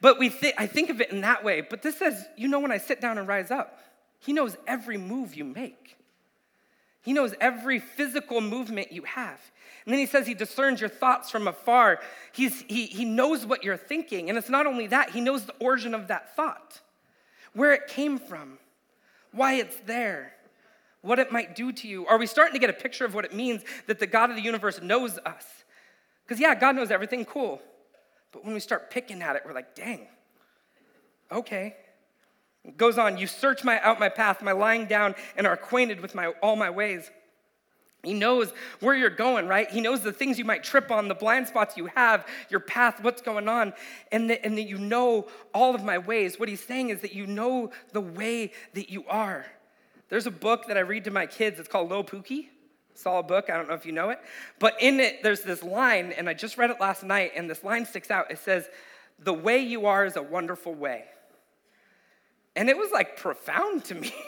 But 0.00 0.18
we 0.18 0.30
th- 0.30 0.54
I 0.58 0.66
think 0.66 0.90
of 0.90 1.00
it 1.00 1.12
in 1.12 1.20
that 1.20 1.44
way. 1.44 1.60
But 1.60 1.82
this 1.82 1.96
says, 1.96 2.26
you 2.36 2.48
know, 2.48 2.58
when 2.58 2.72
I 2.72 2.78
sit 2.78 3.00
down 3.00 3.16
and 3.16 3.28
rise 3.28 3.52
up, 3.52 3.78
he 4.18 4.32
knows 4.32 4.56
every 4.66 4.98
move 4.98 5.36
you 5.36 5.44
make. 5.44 5.96
He 7.02 7.12
knows 7.12 7.34
every 7.40 7.78
physical 7.78 8.40
movement 8.40 8.92
you 8.92 9.02
have. 9.02 9.40
And 9.84 9.92
then 9.92 9.98
he 9.98 10.06
says 10.06 10.26
he 10.26 10.34
discerns 10.34 10.80
your 10.80 10.90
thoughts 10.90 11.30
from 11.30 11.48
afar. 11.48 12.00
He's, 12.32 12.60
he, 12.62 12.86
he 12.86 13.04
knows 13.04 13.46
what 13.46 13.64
you're 13.64 13.76
thinking. 13.76 14.28
And 14.28 14.36
it's 14.36 14.50
not 14.50 14.66
only 14.66 14.86
that, 14.88 15.10
he 15.10 15.20
knows 15.20 15.46
the 15.46 15.54
origin 15.58 15.94
of 15.94 16.08
that 16.08 16.36
thought, 16.36 16.80
where 17.54 17.72
it 17.72 17.86
came 17.86 18.18
from, 18.18 18.58
why 19.32 19.54
it's 19.54 19.76
there, 19.86 20.34
what 21.00 21.18
it 21.18 21.32
might 21.32 21.56
do 21.56 21.72
to 21.72 21.88
you. 21.88 22.06
Are 22.06 22.18
we 22.18 22.26
starting 22.26 22.52
to 22.52 22.58
get 22.58 22.68
a 22.68 22.74
picture 22.74 23.06
of 23.06 23.14
what 23.14 23.24
it 23.24 23.34
means 23.34 23.62
that 23.86 23.98
the 23.98 24.06
God 24.06 24.28
of 24.28 24.36
the 24.36 24.42
universe 24.42 24.82
knows 24.82 25.18
us? 25.24 25.46
Because, 26.26 26.38
yeah, 26.38 26.54
God 26.54 26.76
knows 26.76 26.90
everything, 26.90 27.24
cool. 27.24 27.62
But 28.32 28.44
when 28.44 28.52
we 28.52 28.60
start 28.60 28.90
picking 28.90 29.22
at 29.22 29.34
it, 29.36 29.42
we're 29.46 29.54
like, 29.54 29.74
dang, 29.74 30.06
okay. 31.32 31.76
It 32.64 32.76
goes 32.76 32.98
on, 32.98 33.16
you 33.16 33.26
search 33.26 33.64
my, 33.64 33.80
out 33.80 33.98
my 33.98 34.08
path, 34.08 34.42
my 34.42 34.52
lying 34.52 34.86
down, 34.86 35.14
and 35.36 35.46
are 35.46 35.54
acquainted 35.54 36.00
with 36.00 36.14
my, 36.14 36.28
all 36.42 36.56
my 36.56 36.70
ways. 36.70 37.10
He 38.02 38.14
knows 38.14 38.52
where 38.80 38.94
you're 38.94 39.10
going, 39.10 39.46
right? 39.46 39.70
He 39.70 39.80
knows 39.80 40.00
the 40.00 40.12
things 40.12 40.38
you 40.38 40.44
might 40.44 40.64
trip 40.64 40.90
on, 40.90 41.08
the 41.08 41.14
blind 41.14 41.48
spots 41.48 41.76
you 41.76 41.86
have, 41.94 42.26
your 42.48 42.60
path, 42.60 43.02
what's 43.02 43.20
going 43.20 43.48
on, 43.48 43.74
and 44.10 44.30
that, 44.30 44.44
and 44.44 44.56
that 44.56 44.62
you 44.68 44.78
know 44.78 45.26
all 45.52 45.74
of 45.74 45.84
my 45.84 45.98
ways. 45.98 46.38
What 46.38 46.48
he's 46.48 46.64
saying 46.64 46.88
is 46.88 47.02
that 47.02 47.14
you 47.14 47.26
know 47.26 47.70
the 47.92 48.00
way 48.00 48.52
that 48.74 48.90
you 48.90 49.04
are. 49.06 49.44
There's 50.08 50.26
a 50.26 50.30
book 50.30 50.66
that 50.68 50.78
I 50.78 50.80
read 50.80 51.04
to 51.04 51.10
my 51.10 51.26
kids. 51.26 51.60
It's 51.60 51.68
called 51.68 51.90
Lil 51.90 52.04
Pookie. 52.04 52.48
Solid 52.94 53.26
book. 53.26 53.50
I 53.50 53.56
don't 53.56 53.68
know 53.68 53.74
if 53.74 53.86
you 53.86 53.92
know 53.92 54.10
it. 54.10 54.18
But 54.58 54.80
in 54.80 54.98
it, 54.98 55.22
there's 55.22 55.42
this 55.42 55.62
line, 55.62 56.12
and 56.12 56.28
I 56.28 56.34
just 56.34 56.58
read 56.58 56.70
it 56.70 56.80
last 56.80 57.02
night, 57.02 57.32
and 57.36 57.48
this 57.48 57.62
line 57.62 57.84
sticks 57.84 58.10
out. 58.10 58.30
It 58.30 58.38
says, 58.38 58.68
The 59.18 59.32
way 59.32 59.58
you 59.58 59.86
are 59.86 60.04
is 60.04 60.16
a 60.16 60.22
wonderful 60.22 60.74
way. 60.74 61.04
And 62.56 62.68
it 62.68 62.76
was 62.76 62.90
like 62.90 63.16
profound 63.16 63.84
to 63.86 63.94
me. 63.94 64.12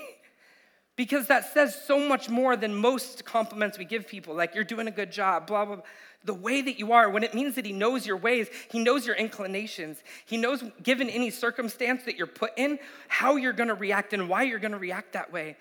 because 0.96 1.28
that 1.28 1.52
says 1.52 1.74
so 1.74 1.98
much 1.98 2.28
more 2.28 2.56
than 2.56 2.74
most 2.74 3.24
compliments 3.24 3.78
we 3.78 3.84
give 3.84 4.06
people, 4.06 4.34
like 4.34 4.54
you're 4.54 4.64
doing 4.64 4.88
a 4.88 4.92
good 4.92 5.10
job, 5.10 5.46
blah, 5.46 5.64
blah, 5.64 5.76
blah. 5.76 5.84
The 6.24 6.34
way 6.34 6.62
that 6.62 6.78
you 6.78 6.92
are, 6.92 7.10
when 7.10 7.24
it 7.24 7.34
means 7.34 7.56
that 7.56 7.66
He 7.66 7.72
knows 7.72 8.06
your 8.06 8.16
ways, 8.16 8.48
He 8.70 8.78
knows 8.78 9.06
your 9.06 9.16
inclinations, 9.16 10.02
He 10.26 10.36
knows, 10.36 10.62
given 10.82 11.08
any 11.08 11.30
circumstance 11.30 12.04
that 12.04 12.16
you're 12.16 12.26
put 12.26 12.52
in, 12.56 12.78
how 13.08 13.36
you're 13.36 13.52
gonna 13.52 13.74
react 13.74 14.12
and 14.12 14.28
why 14.28 14.42
you're 14.44 14.60
gonna 14.60 14.78
react 14.78 15.14
that 15.14 15.32
way. 15.32 15.56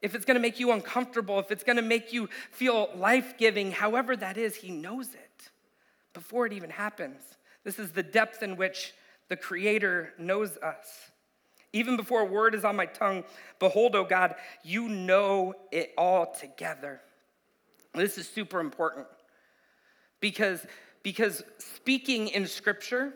If 0.00 0.14
it's 0.14 0.24
gonna 0.24 0.40
make 0.40 0.60
you 0.60 0.72
uncomfortable, 0.72 1.38
if 1.40 1.50
it's 1.50 1.64
gonna 1.64 1.82
make 1.82 2.12
you 2.12 2.28
feel 2.50 2.88
life 2.96 3.36
giving, 3.36 3.72
however 3.72 4.16
that 4.16 4.38
is, 4.38 4.56
He 4.56 4.70
knows 4.70 5.08
it 5.12 5.50
before 6.14 6.46
it 6.46 6.52
even 6.54 6.70
happens. 6.70 7.20
This 7.64 7.78
is 7.78 7.90
the 7.90 8.02
depth 8.02 8.42
in 8.42 8.56
which 8.56 8.94
the 9.28 9.36
Creator 9.36 10.14
knows 10.18 10.56
us. 10.58 11.10
Even 11.76 11.98
before 11.98 12.22
a 12.22 12.24
word 12.24 12.54
is 12.54 12.64
on 12.64 12.74
my 12.74 12.86
tongue, 12.86 13.22
behold, 13.58 13.94
O 13.94 14.02
God, 14.02 14.34
you 14.64 14.88
know 14.88 15.52
it 15.70 15.92
all 15.98 16.32
together. 16.32 17.02
This 17.94 18.16
is 18.16 18.26
super 18.26 18.60
important 18.60 19.06
because, 20.18 20.64
because 21.02 21.44
speaking 21.58 22.28
in 22.28 22.46
scripture 22.46 23.12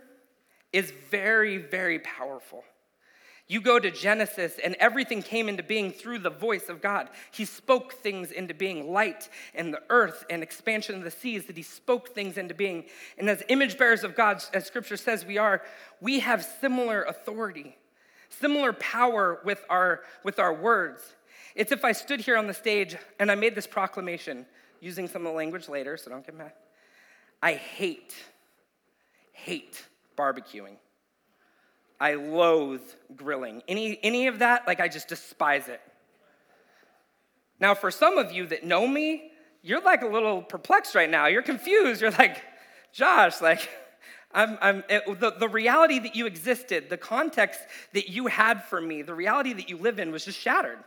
is 0.74 0.92
very, 1.10 1.56
very 1.56 2.00
powerful. 2.00 2.62
You 3.48 3.62
go 3.62 3.78
to 3.78 3.90
Genesis, 3.90 4.60
and 4.62 4.76
everything 4.78 5.22
came 5.22 5.48
into 5.48 5.62
being 5.62 5.90
through 5.90 6.18
the 6.18 6.30
voice 6.30 6.68
of 6.68 6.82
God. 6.82 7.08
He 7.32 7.46
spoke 7.46 7.94
things 7.94 8.30
into 8.30 8.52
being 8.52 8.92
light 8.92 9.30
and 9.54 9.72
the 9.72 9.82
earth 9.88 10.26
and 10.28 10.42
expansion 10.42 10.96
of 10.96 11.02
the 11.02 11.10
seas, 11.10 11.46
that 11.46 11.56
He 11.56 11.62
spoke 11.62 12.14
things 12.14 12.36
into 12.36 12.54
being. 12.54 12.84
And 13.16 13.28
as 13.30 13.42
image 13.48 13.78
bearers 13.78 14.04
of 14.04 14.14
God, 14.14 14.44
as 14.52 14.66
Scripture 14.66 14.98
says 14.98 15.24
we 15.24 15.38
are, 15.38 15.62
we 16.00 16.20
have 16.20 16.44
similar 16.60 17.02
authority 17.04 17.74
similar 18.30 18.72
power 18.72 19.40
with 19.44 19.64
our, 19.68 20.00
with 20.24 20.38
our 20.38 20.54
words. 20.54 21.02
It's 21.54 21.72
if 21.72 21.84
I 21.84 21.92
stood 21.92 22.20
here 22.20 22.36
on 22.36 22.46
the 22.46 22.54
stage 22.54 22.96
and 23.18 23.30
I 23.30 23.34
made 23.34 23.54
this 23.54 23.66
proclamation 23.66 24.46
using 24.80 25.08
some 25.08 25.26
of 25.26 25.32
the 25.32 25.36
language 25.36 25.68
later, 25.68 25.96
so 25.96 26.10
don't 26.10 26.24
get 26.24 26.36
mad. 26.36 26.52
I 27.42 27.54
hate, 27.54 28.14
hate 29.32 29.84
barbecuing. 30.16 30.76
I 32.00 32.14
loathe 32.14 32.82
grilling. 33.14 33.62
Any, 33.68 33.98
any 34.02 34.26
of 34.26 34.38
that, 34.38 34.66
like 34.66 34.80
I 34.80 34.88
just 34.88 35.08
despise 35.08 35.68
it. 35.68 35.80
Now, 37.58 37.74
for 37.74 37.90
some 37.90 38.16
of 38.16 38.32
you 38.32 38.46
that 38.46 38.64
know 38.64 38.86
me, 38.86 39.32
you're 39.62 39.82
like 39.82 40.02
a 40.02 40.06
little 40.06 40.40
perplexed 40.40 40.94
right 40.94 41.10
now. 41.10 41.26
You're 41.26 41.42
confused. 41.42 42.00
You're 42.00 42.10
like, 42.12 42.42
Josh, 42.92 43.42
like, 43.42 43.68
I'm, 44.32 44.58
I'm, 44.60 44.84
it, 44.88 45.20
the, 45.20 45.32
the 45.32 45.48
reality 45.48 45.98
that 45.98 46.14
you 46.14 46.26
existed, 46.26 46.88
the 46.88 46.96
context 46.96 47.60
that 47.94 48.08
you 48.08 48.28
had 48.28 48.64
for 48.64 48.80
me, 48.80 49.02
the 49.02 49.14
reality 49.14 49.52
that 49.54 49.68
you 49.68 49.76
live 49.76 49.98
in 49.98 50.12
was 50.12 50.24
just 50.24 50.38
shattered. 50.38 50.78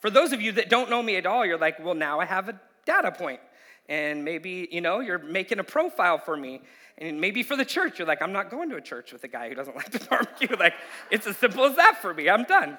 For 0.00 0.10
those 0.10 0.32
of 0.32 0.40
you 0.40 0.52
that 0.52 0.68
don't 0.68 0.90
know 0.90 1.02
me 1.02 1.16
at 1.16 1.26
all, 1.26 1.44
you're 1.46 1.58
like, 1.58 1.82
well, 1.84 1.94
now 1.94 2.20
I 2.20 2.24
have 2.24 2.48
a 2.48 2.60
data 2.84 3.12
point. 3.12 3.40
And 3.88 4.24
maybe, 4.24 4.68
you 4.70 4.80
know, 4.80 5.00
you're 5.00 5.18
making 5.18 5.60
a 5.60 5.64
profile 5.64 6.18
for 6.18 6.36
me. 6.36 6.62
And 6.98 7.20
maybe 7.20 7.42
for 7.42 7.56
the 7.56 7.64
church, 7.64 7.98
you're 7.98 8.08
like, 8.08 8.20
I'm 8.20 8.32
not 8.32 8.50
going 8.50 8.70
to 8.70 8.76
a 8.76 8.80
church 8.80 9.12
with 9.12 9.22
a 9.24 9.28
guy 9.28 9.48
who 9.48 9.54
doesn't 9.54 9.76
like 9.76 9.90
to 9.90 10.08
barbecue. 10.08 10.56
Like, 10.56 10.74
it's 11.10 11.26
as 11.26 11.36
simple 11.36 11.64
as 11.64 11.76
that 11.76 11.98
for 12.02 12.12
me. 12.12 12.28
I'm 12.28 12.44
done. 12.44 12.76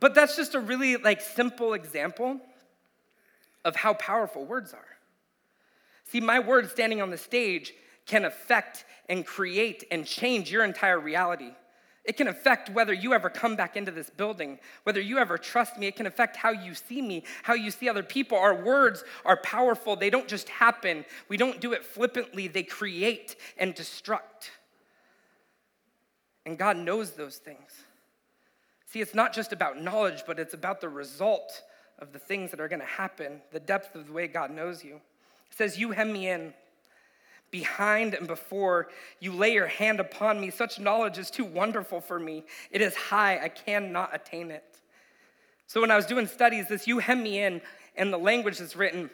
But 0.00 0.14
that's 0.14 0.36
just 0.36 0.54
a 0.54 0.60
really 0.60 0.96
like 0.96 1.20
simple 1.20 1.74
example 1.74 2.40
of 3.64 3.76
how 3.76 3.94
powerful 3.94 4.44
words 4.44 4.72
are. 4.72 4.84
See, 6.04 6.20
my 6.20 6.38
words 6.38 6.70
standing 6.70 7.00
on 7.00 7.10
the 7.10 7.16
stage 7.16 7.72
can 8.06 8.24
affect 8.24 8.84
and 9.08 9.26
create 9.26 9.84
and 9.90 10.06
change 10.06 10.50
your 10.50 10.64
entire 10.64 10.98
reality. 10.98 11.52
It 12.04 12.18
can 12.18 12.28
affect 12.28 12.68
whether 12.68 12.92
you 12.92 13.14
ever 13.14 13.30
come 13.30 13.56
back 13.56 13.76
into 13.76 13.90
this 13.90 14.10
building, 14.10 14.58
whether 14.82 15.00
you 15.00 15.18
ever 15.18 15.38
trust 15.38 15.78
me. 15.78 15.86
It 15.86 15.96
can 15.96 16.06
affect 16.06 16.36
how 16.36 16.50
you 16.50 16.74
see 16.74 17.00
me, 17.00 17.24
how 17.42 17.54
you 17.54 17.70
see 17.70 17.88
other 17.88 18.02
people. 18.02 18.36
Our 18.36 18.62
words 18.62 19.04
are 19.24 19.38
powerful. 19.38 19.96
They 19.96 20.10
don't 20.10 20.28
just 20.28 20.50
happen, 20.50 21.06
we 21.28 21.38
don't 21.38 21.60
do 21.60 21.72
it 21.72 21.84
flippantly, 21.84 22.46
they 22.46 22.62
create 22.62 23.36
and 23.56 23.74
destruct. 23.74 24.50
And 26.44 26.58
God 26.58 26.76
knows 26.76 27.12
those 27.12 27.38
things. 27.38 27.70
See, 28.86 29.00
it's 29.00 29.14
not 29.14 29.32
just 29.32 29.52
about 29.52 29.80
knowledge, 29.80 30.24
but 30.26 30.38
it's 30.38 30.52
about 30.52 30.82
the 30.82 30.90
result 30.90 31.62
of 31.98 32.12
the 32.12 32.18
things 32.18 32.50
that 32.50 32.60
are 32.60 32.68
going 32.68 32.80
to 32.80 32.86
happen, 32.86 33.40
the 33.50 33.60
depth 33.60 33.94
of 33.94 34.06
the 34.06 34.12
way 34.12 34.26
God 34.26 34.50
knows 34.50 34.84
you. 34.84 34.96
It 34.96 35.56
says, 35.56 35.78
You 35.78 35.92
hem 35.92 36.12
me 36.12 36.28
in 36.28 36.52
behind 37.50 38.14
and 38.14 38.26
before. 38.26 38.88
You 39.20 39.32
lay 39.32 39.52
your 39.52 39.66
hand 39.66 40.00
upon 40.00 40.40
me. 40.40 40.50
Such 40.50 40.78
knowledge 40.78 41.18
is 41.18 41.30
too 41.30 41.44
wonderful 41.44 42.00
for 42.00 42.18
me. 42.18 42.44
It 42.70 42.80
is 42.80 42.94
high, 42.94 43.38
I 43.42 43.48
cannot 43.48 44.14
attain 44.14 44.50
it. 44.50 44.64
So 45.66 45.80
when 45.80 45.90
I 45.90 45.96
was 45.96 46.06
doing 46.06 46.26
studies, 46.26 46.68
this 46.68 46.86
you 46.86 46.98
hem 46.98 47.22
me 47.22 47.42
in, 47.42 47.60
and 47.96 48.12
the 48.12 48.18
language 48.18 48.58
that's 48.58 48.76
written, 48.76 49.10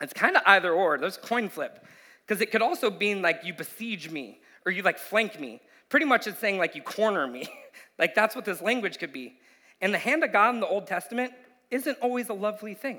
it's 0.00 0.12
kind 0.12 0.36
of 0.36 0.42
either 0.46 0.72
or. 0.72 0.98
There's 0.98 1.16
coin 1.16 1.48
flip. 1.48 1.84
Because 2.26 2.40
it 2.40 2.50
could 2.50 2.62
also 2.62 2.90
mean 2.90 3.22
like 3.22 3.40
you 3.44 3.52
besiege 3.52 4.10
me 4.10 4.40
or 4.64 4.72
you 4.72 4.82
like 4.82 4.98
flank 4.98 5.38
me. 5.40 5.60
Pretty 5.88 6.06
much 6.06 6.26
it's 6.26 6.38
saying 6.38 6.58
like 6.58 6.74
you 6.74 6.82
corner 6.82 7.26
me. 7.26 7.48
like 7.98 8.14
that's 8.14 8.36
what 8.36 8.44
this 8.44 8.62
language 8.62 8.98
could 8.98 9.12
be. 9.12 9.34
And 9.80 9.92
the 9.92 9.98
hand 9.98 10.22
of 10.22 10.32
God 10.32 10.54
in 10.54 10.60
the 10.60 10.66
Old 10.66 10.86
Testament 10.86 11.32
isn't 11.70 11.98
always 12.00 12.28
a 12.28 12.34
lovely 12.34 12.74
thing. 12.74 12.98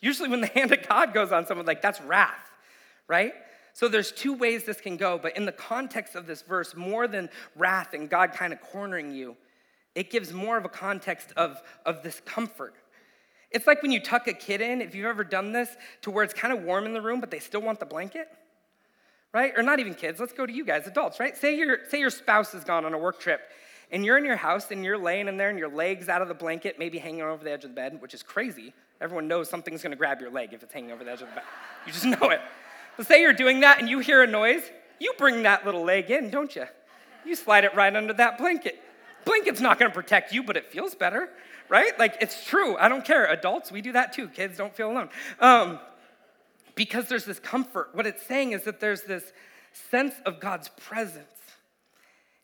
Usually 0.00 0.28
when 0.28 0.40
the 0.40 0.46
hand 0.54 0.72
of 0.72 0.86
God 0.88 1.14
goes 1.14 1.32
on 1.32 1.46
someone, 1.46 1.66
like 1.66 1.82
that's 1.82 2.00
wrath, 2.00 2.50
right? 3.08 3.32
So 3.74 3.88
there's 3.88 4.12
two 4.12 4.32
ways 4.32 4.62
this 4.62 4.80
can 4.80 4.96
go, 4.96 5.18
but 5.18 5.36
in 5.36 5.46
the 5.46 5.52
context 5.52 6.14
of 6.14 6.28
this 6.28 6.42
verse, 6.42 6.76
more 6.76 7.08
than 7.08 7.28
wrath 7.56 7.92
and 7.92 8.08
God 8.08 8.32
kind 8.32 8.52
of 8.52 8.60
cornering 8.60 9.12
you, 9.12 9.36
it 9.96 10.10
gives 10.10 10.32
more 10.32 10.56
of 10.56 10.64
a 10.64 10.68
context 10.68 11.32
of, 11.36 11.60
of 11.84 12.04
this 12.04 12.20
comfort. 12.24 12.74
It's 13.50 13.66
like 13.66 13.82
when 13.82 13.90
you 13.90 13.98
tuck 14.00 14.28
a 14.28 14.32
kid 14.32 14.60
in, 14.60 14.80
if 14.80 14.94
you've 14.94 15.06
ever 15.06 15.24
done 15.24 15.50
this, 15.50 15.76
to 16.02 16.12
where 16.12 16.22
it's 16.22 16.32
kind 16.32 16.56
of 16.56 16.62
warm 16.62 16.86
in 16.86 16.92
the 16.92 17.02
room, 17.02 17.20
but 17.20 17.32
they 17.32 17.40
still 17.40 17.62
want 17.62 17.80
the 17.80 17.86
blanket, 17.86 18.28
right? 19.32 19.52
Or 19.56 19.62
not 19.62 19.80
even 19.80 19.94
kids, 19.94 20.20
let's 20.20 20.32
go 20.32 20.46
to 20.46 20.52
you 20.52 20.64
guys, 20.64 20.86
adults, 20.86 21.18
right? 21.18 21.36
Say 21.36 21.56
your, 21.56 21.78
say 21.88 21.98
your 21.98 22.10
spouse 22.10 22.52
has 22.52 22.62
gone 22.62 22.84
on 22.84 22.94
a 22.94 22.98
work 22.98 23.18
trip 23.18 23.40
and 23.90 24.04
you're 24.04 24.18
in 24.18 24.24
your 24.24 24.36
house 24.36 24.70
and 24.70 24.84
you're 24.84 24.98
laying 24.98 25.26
in 25.26 25.36
there 25.36 25.50
and 25.50 25.58
your 25.58 25.68
leg's 25.68 26.08
out 26.08 26.22
of 26.22 26.28
the 26.28 26.34
blanket, 26.34 26.78
maybe 26.78 26.98
hanging 26.98 27.22
over 27.22 27.42
the 27.42 27.50
edge 27.50 27.64
of 27.64 27.70
the 27.70 27.74
bed, 27.74 28.00
which 28.00 28.14
is 28.14 28.22
crazy. 28.22 28.72
Everyone 29.00 29.26
knows 29.26 29.50
something's 29.50 29.82
gonna 29.82 29.96
grab 29.96 30.20
your 30.20 30.30
leg 30.30 30.52
if 30.52 30.62
it's 30.62 30.72
hanging 30.72 30.92
over 30.92 31.02
the 31.02 31.10
edge 31.10 31.22
of 31.22 31.28
the 31.28 31.34
bed. 31.34 31.44
You 31.86 31.92
just 31.92 32.04
know 32.04 32.30
it. 32.30 32.40
Say 33.02 33.20
you're 33.22 33.32
doing 33.32 33.60
that 33.60 33.80
and 33.80 33.88
you 33.88 33.98
hear 33.98 34.22
a 34.22 34.26
noise, 34.26 34.62
you 34.98 35.12
bring 35.18 35.42
that 35.42 35.64
little 35.64 35.84
leg 35.84 36.10
in, 36.10 36.30
don't 36.30 36.54
you? 36.54 36.66
You 37.24 37.34
slide 37.34 37.64
it 37.64 37.74
right 37.74 37.94
under 37.94 38.12
that 38.14 38.38
blanket. 38.38 38.80
Blanket's 39.24 39.60
not 39.60 39.78
gonna 39.78 39.90
protect 39.90 40.32
you, 40.32 40.42
but 40.42 40.56
it 40.56 40.66
feels 40.66 40.94
better, 40.94 41.30
right? 41.68 41.98
Like 41.98 42.18
it's 42.20 42.44
true. 42.44 42.76
I 42.76 42.88
don't 42.88 43.04
care. 43.04 43.26
Adults, 43.26 43.72
we 43.72 43.80
do 43.80 43.92
that 43.92 44.12
too. 44.12 44.28
Kids 44.28 44.58
don't 44.58 44.74
feel 44.74 44.90
alone. 44.90 45.08
Um, 45.40 45.80
because 46.74 47.08
there's 47.08 47.24
this 47.24 47.38
comfort. 47.38 47.90
What 47.92 48.06
it's 48.06 48.24
saying 48.26 48.52
is 48.52 48.64
that 48.64 48.80
there's 48.80 49.02
this 49.02 49.32
sense 49.90 50.14
of 50.26 50.40
God's 50.40 50.68
presence 50.68 51.26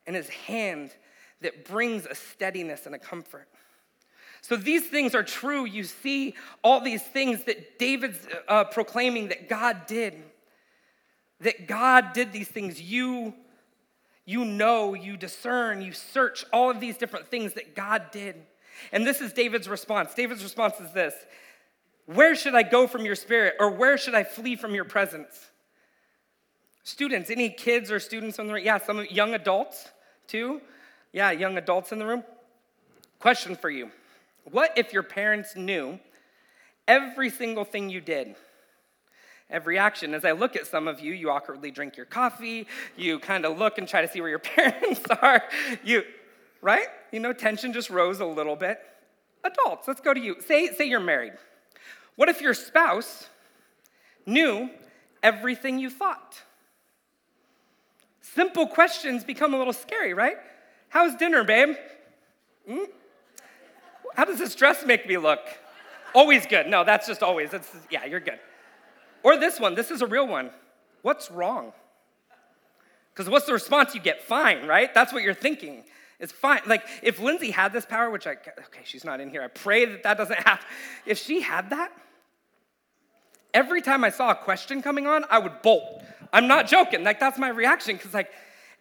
and 0.07 0.15
his 0.15 0.29
hand 0.29 0.91
that 1.41 1.65
brings 1.65 2.05
a 2.05 2.15
steadiness 2.15 2.85
and 2.85 2.95
a 2.95 2.99
comfort. 2.99 3.47
So 4.41 4.55
these 4.55 4.87
things 4.87 5.13
are 5.13 5.23
true. 5.23 5.65
You 5.65 5.83
see 5.83 6.33
all 6.63 6.81
these 6.81 7.03
things 7.03 7.43
that 7.43 7.77
David's 7.77 8.19
uh, 8.47 8.63
proclaiming 8.65 9.27
that 9.29 9.47
God 9.47 9.85
did 9.85 10.15
that 11.41 11.67
God 11.67 12.13
did 12.13 12.31
these 12.31 12.47
things. 12.47 12.81
You, 12.81 13.33
you 14.25 14.45
know, 14.45 14.93
you 14.93 15.17
discern, 15.17 15.81
you 15.81 15.91
search 15.91 16.45
all 16.53 16.69
of 16.69 16.79
these 16.79 16.97
different 16.97 17.27
things 17.27 17.53
that 17.53 17.75
God 17.75 18.11
did. 18.11 18.35
And 18.91 19.05
this 19.05 19.21
is 19.21 19.33
David's 19.33 19.67
response. 19.67 20.13
David's 20.13 20.43
response 20.43 20.79
is 20.79 20.91
this 20.93 21.13
Where 22.05 22.35
should 22.35 22.55
I 22.55 22.63
go 22.63 22.87
from 22.87 23.05
your 23.05 23.15
spirit, 23.15 23.55
or 23.59 23.71
where 23.71 23.97
should 23.97 24.15
I 24.15 24.23
flee 24.23 24.55
from 24.55 24.73
your 24.73 24.85
presence? 24.85 25.49
Students, 26.83 27.29
any 27.29 27.49
kids 27.49 27.91
or 27.91 27.99
students 27.99 28.39
in 28.39 28.47
the 28.47 28.53
room? 28.53 28.63
Yeah, 28.65 28.79
some 28.79 29.05
young 29.09 29.33
adults 29.33 29.89
too. 30.27 30.61
Yeah, 31.13 31.31
young 31.31 31.57
adults 31.57 31.91
in 31.91 31.99
the 31.99 32.05
room. 32.05 32.23
Question 33.19 33.55
for 33.55 33.69
you 33.69 33.91
What 34.51 34.77
if 34.77 34.93
your 34.93 35.03
parents 35.03 35.55
knew 35.55 35.99
every 36.87 37.29
single 37.29 37.65
thing 37.65 37.89
you 37.89 38.01
did? 38.01 38.35
Every 39.51 39.77
action. 39.77 40.13
As 40.13 40.25
I 40.25 40.31
look 40.31 40.55
at 40.55 40.65
some 40.65 40.87
of 40.87 40.99
you, 40.99 41.13
you 41.13 41.29
awkwardly 41.29 41.71
drink 41.71 41.97
your 41.97 42.05
coffee, 42.05 42.67
you 42.95 43.19
kind 43.19 43.45
of 43.45 43.57
look 43.57 43.77
and 43.77 43.87
try 43.87 44.01
to 44.01 44.07
see 44.07 44.21
where 44.21 44.29
your 44.29 44.39
parents 44.55 45.01
are. 45.21 45.43
You, 45.83 46.03
right? 46.61 46.87
You 47.11 47.19
know, 47.19 47.33
tension 47.33 47.73
just 47.73 47.89
rose 47.89 48.19
a 48.19 48.25
little 48.25 48.55
bit. 48.55 48.79
Adults, 49.43 49.87
let's 49.87 50.01
go 50.01 50.13
to 50.13 50.19
you. 50.19 50.37
Say, 50.45 50.71
say 50.73 50.85
you're 50.85 50.99
married. 50.99 51.33
What 52.15 52.29
if 52.29 52.41
your 52.41 52.53
spouse 52.53 53.27
knew 54.25 54.69
everything 55.23 55.79
you 55.79 55.89
thought? 55.89 56.41
Simple 58.21 58.67
questions 58.67 59.23
become 59.23 59.53
a 59.53 59.57
little 59.57 59.73
scary, 59.73 60.13
right? 60.13 60.37
How's 60.89 61.15
dinner, 61.15 61.43
babe? 61.43 61.75
Hmm? 62.69 62.83
How 64.15 64.25
does 64.25 64.39
this 64.39 64.55
dress 64.55 64.85
make 64.85 65.07
me 65.07 65.17
look? 65.17 65.39
Always 66.13 66.45
good. 66.45 66.67
No, 66.67 66.83
that's 66.83 67.07
just 67.07 67.23
always. 67.23 67.51
That's, 67.51 67.69
yeah, 67.89 68.05
you're 68.05 68.19
good. 68.19 68.39
Or 69.23 69.37
this 69.37 69.59
one, 69.59 69.75
this 69.75 69.91
is 69.91 70.01
a 70.01 70.07
real 70.07 70.27
one. 70.27 70.51
What's 71.01 71.31
wrong? 71.31 71.73
Because 73.13 73.29
what's 73.29 73.45
the 73.45 73.53
response 73.53 73.93
you 73.93 74.01
get? 74.01 74.23
Fine, 74.23 74.67
right? 74.67 74.93
That's 74.93 75.11
what 75.11 75.23
you're 75.23 75.33
thinking. 75.33 75.83
It's 76.19 76.31
fine. 76.31 76.61
Like, 76.65 76.83
if 77.01 77.19
Lindsay 77.19 77.51
had 77.51 77.73
this 77.73 77.85
power, 77.85 78.09
which 78.09 78.27
I, 78.27 78.31
okay, 78.31 78.81
she's 78.83 79.03
not 79.03 79.19
in 79.19 79.29
here. 79.29 79.41
I 79.41 79.47
pray 79.47 79.85
that 79.85 80.03
that 80.03 80.17
doesn't 80.17 80.39
happen. 80.47 80.65
If 81.05 81.17
she 81.17 81.41
had 81.41 81.71
that, 81.71 81.91
every 83.53 83.81
time 83.81 84.03
I 84.03 84.09
saw 84.09 84.31
a 84.31 84.35
question 84.35 84.81
coming 84.81 85.07
on, 85.07 85.25
I 85.29 85.39
would 85.39 85.61
bolt. 85.61 86.03
I'm 86.31 86.47
not 86.47 86.67
joking. 86.67 87.03
Like, 87.03 87.19
that's 87.19 87.37
my 87.39 87.49
reaction. 87.49 87.97
Because, 87.97 88.13
like, 88.13 88.31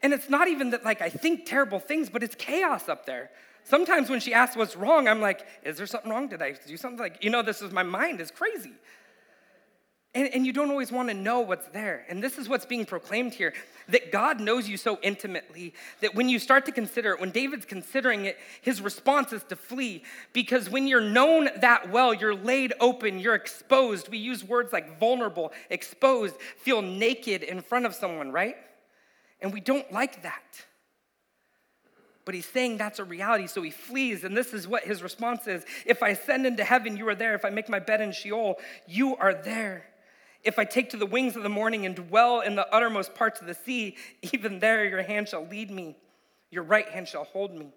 and 0.03 0.13
it's 0.13 0.29
not 0.29 0.49
even 0.49 0.71
that, 0.71 0.85
like, 0.85 1.03
I 1.03 1.09
think 1.09 1.47
terrible 1.47 1.81
things, 1.81 2.09
but 2.09 2.23
it's 2.23 2.35
chaos 2.35 2.89
up 2.89 3.07
there. 3.07 3.31
Sometimes 3.65 4.09
when 4.09 4.21
she 4.21 4.33
asks 4.33 4.57
what's 4.57 4.77
wrong, 4.77 5.09
I'm 5.09 5.21
like, 5.21 5.47
is 5.65 5.77
there 5.77 5.87
something 5.87 6.11
wrong? 6.11 6.29
Did 6.29 6.43
I 6.43 6.55
do 6.67 6.77
something? 6.77 6.99
Like, 6.99 7.23
you 7.25 7.31
know, 7.31 7.43
this 7.43 7.63
is 7.63 7.73
my 7.73 7.83
mind 7.83 8.21
is 8.21 8.31
crazy. 8.31 8.73
And, 10.13 10.29
and 10.35 10.45
you 10.45 10.53
don't 10.53 10.71
always 10.71 10.91
want 10.91 11.09
to 11.09 11.15
know 11.15 11.41
what's 11.41 11.69
there. 11.69 12.05
And 12.09 12.23
this 12.23 12.37
is 12.37 12.49
what's 12.49 12.67
being 12.67 12.85
proclaimed 12.85 13.33
here 13.33 13.55
that 13.89 14.11
God 14.11 14.41
knows 14.41 14.69
you 14.69 14.77
so 14.77 14.99
intimately 15.03 15.73
that 16.01 16.17
when 16.17 16.29
you 16.29 16.41
start 16.41 16.67
to 16.67 16.73
consider 16.73 17.13
it, 17.13 17.21
when 17.21 17.31
David's 17.31 17.65
considering 17.65 18.25
it, 18.25 18.37
his 18.61 18.83
response 18.83 19.33
is 19.33 19.45
to 19.45 19.57
flee. 19.57 20.03
Because 20.33 20.69
when 20.69 20.89
you're 20.89 21.01
known 21.01 21.49
that 21.61 21.91
well, 21.91 22.13
you're 22.13 22.35
laid 22.35 22.73
open, 22.81 23.21
you're 23.21 23.37
exposed. 23.37 24.09
We 24.09 24.19
use 24.19 24.43
words 24.43 24.73
like 24.73 24.99
vulnerable, 24.99 25.53
exposed, 25.71 26.35
feel 26.59 26.83
naked 26.83 27.45
in 27.45 27.63
front 27.63 27.87
of 27.87 27.95
someone, 27.95 28.33
right? 28.33 28.57
And 29.41 29.53
we 29.53 29.61
don't 29.61 29.91
like 29.93 30.25
that. 30.25 30.65
But 32.25 32.35
he's 32.35 32.47
saying 32.47 32.79
that's 32.79 32.99
a 32.99 33.05
reality, 33.05 33.47
so 33.47 33.63
he 33.63 33.71
flees. 33.71 34.25
And 34.25 34.37
this 34.37 34.53
is 34.53 34.67
what 34.67 34.85
his 34.85 35.05
response 35.05 35.47
is 35.47 35.65
If 35.87 36.03
I 36.03 36.11
ascend 36.11 36.47
into 36.47 36.65
heaven, 36.65 36.97
you 36.97 37.09
are 37.09 37.15
there. 37.15 37.35
If 37.35 37.45
I 37.45 37.51
make 37.51 37.69
my 37.69 37.79
bed 37.79 38.01
in 38.01 38.11
Sheol, 38.11 38.57
you 38.89 39.17
are 39.17 39.35
there. 39.35 39.85
If 40.43 40.59
I 40.59 40.65
take 40.65 40.91
to 40.91 40.97
the 40.97 41.07
wings 41.07 41.37
of 41.37 41.43
the 41.43 41.49
morning 41.49 41.85
and 41.87 41.95
dwell 41.95 42.41
in 42.41 42.55
the 42.55 42.67
uttermost 42.75 43.15
parts 43.15 43.41
of 43.41 43.47
the 43.47 43.55
sea, 43.55 43.97
even 44.33 44.59
there 44.59 44.85
your 44.85 45.03
hand 45.03 45.29
shall 45.29 45.47
lead 45.47 45.71
me, 45.71 45.97
your 46.51 46.63
right 46.63 46.89
hand 46.89 47.09
shall 47.09 47.25
hold 47.25 47.55
me. 47.55 47.73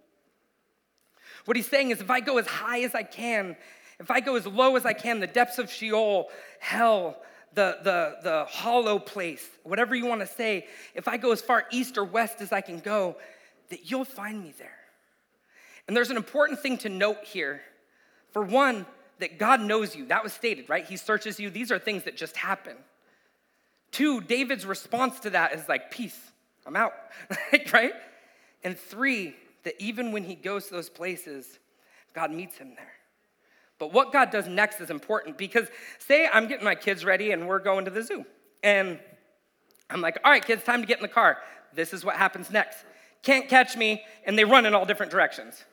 What 1.46 1.58
he's 1.58 1.68
saying 1.68 1.92
is 1.92 2.00
if 2.00 2.10
I 2.10 2.20
go 2.20 2.38
as 2.38 2.48
high 2.48 2.82
as 2.84 2.96
I 2.96 3.04
can, 3.04 3.56
if 4.00 4.10
I 4.10 4.20
go 4.20 4.36
as 4.36 4.46
low 4.46 4.76
as 4.76 4.86
I 4.86 4.94
can, 4.94 5.20
the 5.20 5.28
depths 5.28 5.60
of 5.60 5.72
Sheol, 5.72 6.30
hell, 6.60 7.22
the, 7.54 7.78
the, 7.84 8.18
the 8.24 8.46
hollow 8.46 8.98
place, 8.98 9.48
whatever 9.64 9.96
you 9.96 10.06
want 10.06 10.22
to 10.22 10.28
say, 10.28 10.68
if 10.96 11.08
I 11.08 11.18
go 11.18 11.32
as 11.32 11.42
far 11.42 11.66
east 11.72 11.98
or 11.98 12.04
west 12.04 12.42
as 12.42 12.52
I 12.52 12.62
can 12.62 12.80
go, 12.80 13.18
that 13.70 13.90
you'll 13.90 14.06
find 14.06 14.42
me 14.42 14.54
there. 14.58 14.78
And 15.88 15.96
there's 15.96 16.10
an 16.10 16.18
important 16.18 16.60
thing 16.60 16.78
to 16.80 16.90
note 16.90 17.24
here. 17.24 17.62
For 18.32 18.42
one, 18.42 18.86
that 19.24 19.40
God 19.40 19.62
knows 19.62 19.96
you. 19.96 20.08
That 20.08 20.22
was 20.22 20.34
stated, 20.34 20.68
right? 20.68 20.86
He 20.86 20.98
searches 20.98 21.40
you. 21.40 21.50
These 21.50 21.72
are 21.72 21.80
things 21.80 22.04
that 22.04 22.18
just 22.18 22.36
happen. 22.36 22.76
Two, 23.90 24.20
David's 24.20 24.66
response 24.66 25.22
to 25.22 25.30
that 25.30 25.54
is 25.54 25.70
like, 25.70 25.92
peace, 25.92 26.20
I'm 26.68 26.76
out, 26.76 26.92
right? 27.72 27.94
And 28.66 28.78
three, 28.78 29.34
that 29.64 29.82
even 29.82 30.12
when 30.12 30.26
he 30.26 30.36
goes 30.36 30.68
to 30.68 30.74
those 30.74 30.90
places, 30.90 31.58
God 32.14 32.32
meets 32.32 32.58
him 32.58 32.74
there. 32.76 32.92
But 33.80 33.94
what 33.94 34.12
God 34.12 34.30
does 34.30 34.46
next 34.46 34.82
is 34.82 34.90
important 34.90 35.38
because, 35.38 35.70
say, 36.00 36.28
I'm 36.32 36.50
getting 36.50 36.66
my 36.66 36.76
kids 36.76 37.06
ready 37.06 37.32
and 37.32 37.48
we're 37.48 37.60
going 37.60 37.86
to 37.86 37.92
the 37.92 38.04
zoo. 38.04 38.26
And 38.62 39.00
I'm 39.90 40.02
like, 40.02 40.20
all 40.26 40.32
right, 40.32 40.44
kids, 40.46 40.66
time 40.66 40.82
to 40.82 40.88
get 40.88 40.98
in 40.98 41.04
the 41.04 41.08
car. 41.08 41.38
This 41.74 41.94
is 41.94 42.04
what 42.04 42.18
happens 42.18 42.52
next. 42.52 42.84
Can't 43.22 43.48
catch 43.48 43.78
me, 43.78 44.04
and 44.26 44.38
they 44.38 44.44
run 44.44 44.66
in 44.66 44.76
all 44.76 44.86
different 44.86 45.14
directions. 45.14 45.64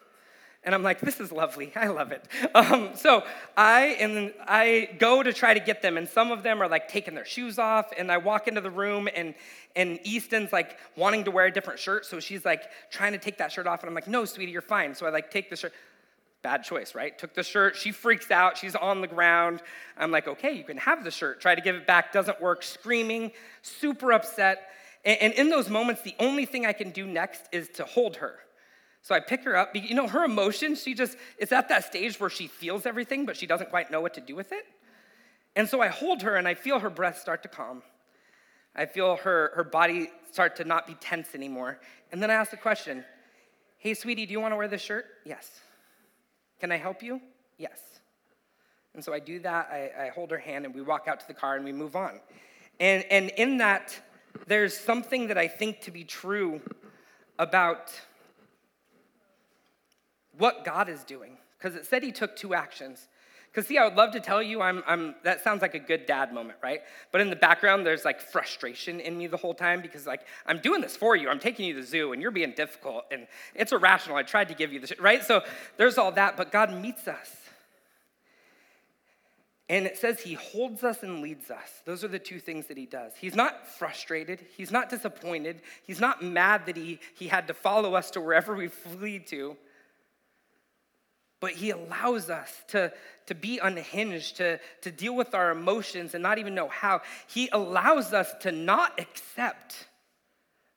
And 0.62 0.74
I'm 0.74 0.82
like, 0.82 1.00
this 1.00 1.20
is 1.20 1.32
lovely. 1.32 1.72
I 1.74 1.88
love 1.88 2.12
it. 2.12 2.24
Um, 2.54 2.90
so 2.94 3.22
I 3.56 3.96
and 4.00 4.34
I 4.46 4.90
go 4.98 5.22
to 5.22 5.32
try 5.32 5.54
to 5.54 5.60
get 5.60 5.82
them, 5.82 5.96
and 5.96 6.08
some 6.08 6.30
of 6.32 6.42
them 6.42 6.60
are 6.60 6.68
like 6.68 6.88
taking 6.88 7.14
their 7.14 7.24
shoes 7.24 7.58
off. 7.58 7.90
And 7.96 8.10
I 8.10 8.18
walk 8.18 8.48
into 8.48 8.60
the 8.60 8.70
room, 8.70 9.08
and 9.14 9.34
and 9.76 9.98
Easton's 10.04 10.52
like 10.52 10.76
wanting 10.96 11.24
to 11.24 11.30
wear 11.30 11.46
a 11.46 11.52
different 11.52 11.78
shirt, 11.78 12.04
so 12.04 12.20
she's 12.20 12.44
like 12.44 12.64
trying 12.90 13.12
to 13.12 13.18
take 13.18 13.38
that 13.38 13.52
shirt 13.52 13.66
off, 13.66 13.80
and 13.80 13.88
I'm 13.88 13.94
like, 13.94 14.08
no, 14.08 14.24
sweetie, 14.24 14.52
you're 14.52 14.62
fine. 14.62 14.94
So 14.94 15.06
I 15.06 15.10
like 15.10 15.30
take 15.30 15.48
the 15.48 15.56
shirt. 15.56 15.72
Bad 16.42 16.64
choice, 16.64 16.94
right? 16.94 17.16
Took 17.18 17.34
the 17.34 17.42
shirt. 17.42 17.76
She 17.76 17.92
freaks 17.92 18.30
out. 18.30 18.56
She's 18.56 18.74
on 18.74 19.02
the 19.02 19.06
ground. 19.06 19.62
I'm 19.98 20.10
like, 20.10 20.26
okay, 20.26 20.52
you 20.52 20.64
can 20.64 20.78
have 20.78 21.04
the 21.04 21.10
shirt. 21.10 21.40
Try 21.40 21.54
to 21.54 21.60
give 21.60 21.76
it 21.76 21.86
back. 21.86 22.12
Doesn't 22.12 22.40
work. 22.40 22.62
Screaming, 22.62 23.32
super 23.60 24.12
upset. 24.12 24.70
And 25.04 25.34
in 25.34 25.50
those 25.50 25.68
moments, 25.68 26.00
the 26.02 26.14
only 26.18 26.46
thing 26.46 26.64
I 26.64 26.72
can 26.72 26.90
do 26.90 27.06
next 27.06 27.42
is 27.52 27.68
to 27.74 27.84
hold 27.84 28.16
her. 28.16 28.38
So 29.02 29.14
I 29.14 29.20
pick 29.20 29.44
her 29.44 29.56
up. 29.56 29.74
You 29.74 29.94
know, 29.94 30.08
her 30.08 30.24
emotions, 30.24 30.82
she 30.82 30.94
just, 30.94 31.16
it's 31.38 31.52
at 31.52 31.68
that 31.68 31.84
stage 31.84 32.20
where 32.20 32.30
she 32.30 32.46
feels 32.46 32.86
everything, 32.86 33.24
but 33.24 33.36
she 33.36 33.46
doesn't 33.46 33.70
quite 33.70 33.90
know 33.90 34.00
what 34.00 34.14
to 34.14 34.20
do 34.20 34.36
with 34.36 34.52
it. 34.52 34.64
And 35.56 35.68
so 35.68 35.80
I 35.80 35.88
hold 35.88 36.22
her 36.22 36.36
and 36.36 36.46
I 36.46 36.54
feel 36.54 36.78
her 36.78 36.90
breath 36.90 37.18
start 37.18 37.42
to 37.42 37.48
calm. 37.48 37.82
I 38.74 38.86
feel 38.86 39.16
her, 39.16 39.52
her 39.54 39.64
body 39.64 40.10
start 40.30 40.56
to 40.56 40.64
not 40.64 40.86
be 40.86 40.94
tense 40.94 41.34
anymore. 41.34 41.80
And 42.12 42.22
then 42.22 42.30
I 42.30 42.34
ask 42.34 42.50
the 42.50 42.56
question 42.56 43.04
Hey, 43.78 43.94
sweetie, 43.94 44.26
do 44.26 44.32
you 44.32 44.40
want 44.40 44.52
to 44.52 44.56
wear 44.56 44.68
this 44.68 44.82
shirt? 44.82 45.06
Yes. 45.24 45.60
Can 46.60 46.70
I 46.70 46.76
help 46.76 47.02
you? 47.02 47.20
Yes. 47.56 47.80
And 48.94 49.02
so 49.02 49.14
I 49.14 49.18
do 49.18 49.38
that. 49.40 49.68
I, 49.72 50.06
I 50.06 50.08
hold 50.10 50.30
her 50.30 50.38
hand 50.38 50.66
and 50.66 50.74
we 50.74 50.82
walk 50.82 51.08
out 51.08 51.20
to 51.20 51.26
the 51.26 51.34
car 51.34 51.56
and 51.56 51.64
we 51.64 51.72
move 51.72 51.96
on. 51.96 52.20
And, 52.78 53.04
and 53.10 53.30
in 53.38 53.58
that, 53.58 53.98
there's 54.46 54.76
something 54.76 55.28
that 55.28 55.38
I 55.38 55.48
think 55.48 55.80
to 55.82 55.90
be 55.90 56.04
true 56.04 56.60
about 57.38 57.90
what 60.40 60.64
God 60.64 60.88
is 60.88 61.04
doing. 61.04 61.36
Because 61.58 61.76
it 61.76 61.86
said 61.86 62.02
he 62.02 62.10
took 62.10 62.34
two 62.34 62.54
actions. 62.54 63.06
Because, 63.50 63.66
see, 63.66 63.78
I 63.78 63.84
would 63.84 63.96
love 63.96 64.12
to 64.12 64.20
tell 64.20 64.40
you 64.40 64.62
I'm, 64.62 64.82
I'm, 64.86 65.16
that 65.24 65.42
sounds 65.42 65.60
like 65.60 65.74
a 65.74 65.80
good 65.80 66.06
dad 66.06 66.32
moment, 66.32 66.58
right? 66.62 66.80
But 67.10 67.20
in 67.20 67.30
the 67.30 67.36
background, 67.36 67.84
there's 67.84 68.04
like 68.04 68.20
frustration 68.20 69.00
in 69.00 69.18
me 69.18 69.26
the 69.26 69.36
whole 69.36 69.54
time 69.54 69.82
because, 69.82 70.06
like, 70.06 70.20
I'm 70.46 70.58
doing 70.58 70.80
this 70.80 70.96
for 70.96 71.16
you. 71.16 71.28
I'm 71.28 71.40
taking 71.40 71.66
you 71.66 71.74
to 71.74 71.80
the 71.80 71.86
zoo 71.86 72.12
and 72.12 72.22
you're 72.22 72.30
being 72.30 72.52
difficult 72.56 73.04
and 73.10 73.26
it's 73.54 73.72
irrational. 73.72 74.16
I 74.16 74.22
tried 74.22 74.48
to 74.48 74.54
give 74.54 74.72
you 74.72 74.78
this, 74.78 74.92
right? 75.00 75.24
So 75.24 75.42
there's 75.76 75.98
all 75.98 76.12
that, 76.12 76.36
but 76.36 76.52
God 76.52 76.72
meets 76.80 77.08
us. 77.08 77.36
And 79.68 79.86
it 79.86 79.96
says 79.98 80.20
he 80.20 80.34
holds 80.34 80.82
us 80.82 81.02
and 81.02 81.20
leads 81.20 81.50
us. 81.50 81.82
Those 81.84 82.02
are 82.02 82.08
the 82.08 82.18
two 82.18 82.40
things 82.40 82.66
that 82.66 82.76
he 82.76 82.86
does. 82.86 83.12
He's 83.16 83.36
not 83.36 83.68
frustrated. 83.68 84.44
He's 84.56 84.72
not 84.72 84.90
disappointed. 84.90 85.62
He's 85.84 86.00
not 86.00 86.22
mad 86.24 86.66
that 86.66 86.76
he, 86.76 86.98
he 87.14 87.28
had 87.28 87.46
to 87.46 87.54
follow 87.54 87.94
us 87.94 88.10
to 88.12 88.20
wherever 88.20 88.54
we 88.54 88.66
flee 88.68 89.20
to. 89.26 89.56
But 91.40 91.52
he 91.52 91.70
allows 91.70 92.28
us 92.28 92.62
to, 92.68 92.92
to 93.26 93.34
be 93.34 93.58
unhinged, 93.58 94.36
to, 94.36 94.60
to 94.82 94.90
deal 94.90 95.16
with 95.16 95.34
our 95.34 95.50
emotions 95.50 96.14
and 96.14 96.22
not 96.22 96.38
even 96.38 96.54
know 96.54 96.68
how. 96.68 97.00
He 97.26 97.48
allows 97.50 98.12
us 98.12 98.32
to 98.40 98.52
not 98.52 99.00
accept 99.00 99.88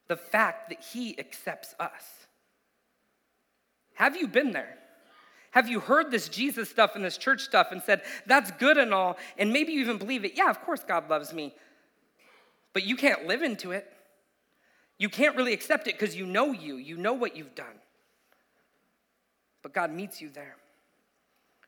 the 0.07 0.15
fact 0.15 0.69
that 0.69 0.81
he 0.81 1.19
accepts 1.19 1.75
us. 1.79 2.03
Have 3.95 4.15
you 4.15 4.27
been 4.27 4.51
there? 4.51 4.77
Have 5.51 5.69
you 5.69 5.79
heard 5.79 6.09
this 6.09 6.29
Jesus 6.29 6.69
stuff 6.69 6.95
and 6.95 7.05
this 7.05 7.17
church 7.17 7.41
stuff 7.41 7.67
and 7.71 7.81
said, 7.83 8.01
that's 8.25 8.49
good 8.51 8.77
and 8.77 8.93
all, 8.93 9.17
and 9.37 9.53
maybe 9.53 9.73
you 9.73 9.81
even 9.81 9.97
believe 9.97 10.25
it? 10.25 10.33
Yeah, 10.35 10.49
of 10.49 10.61
course 10.61 10.81
God 10.87 11.09
loves 11.09 11.31
me. 11.31 11.53
But 12.73 12.83
you 12.85 12.95
can't 12.95 13.27
live 13.27 13.43
into 13.43 13.71
it. 13.71 13.87
You 14.97 15.09
can't 15.09 15.35
really 15.35 15.53
accept 15.53 15.87
it 15.87 15.99
because 15.99 16.15
you 16.15 16.25
know 16.25 16.53
you, 16.53 16.77
you 16.77 16.97
know 16.97 17.13
what 17.13 17.35
you've 17.37 17.53
done. 17.53 17.75
But 19.63 19.73
God 19.73 19.91
meets 19.91 20.21
you 20.21 20.29
there. 20.29 20.55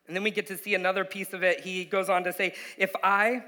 And 0.08 0.16
then 0.16 0.24
we 0.24 0.30
get 0.30 0.48
to 0.48 0.58
see 0.58 0.76
another 0.76 1.04
piece 1.04 1.34
of 1.34 1.42
it. 1.42 1.62
He 1.62 1.84
goes 1.86 2.10
on 2.10 2.24
to 2.26 2.34
say, 2.34 2.54
If 2.78 2.94
I 3.04 3.44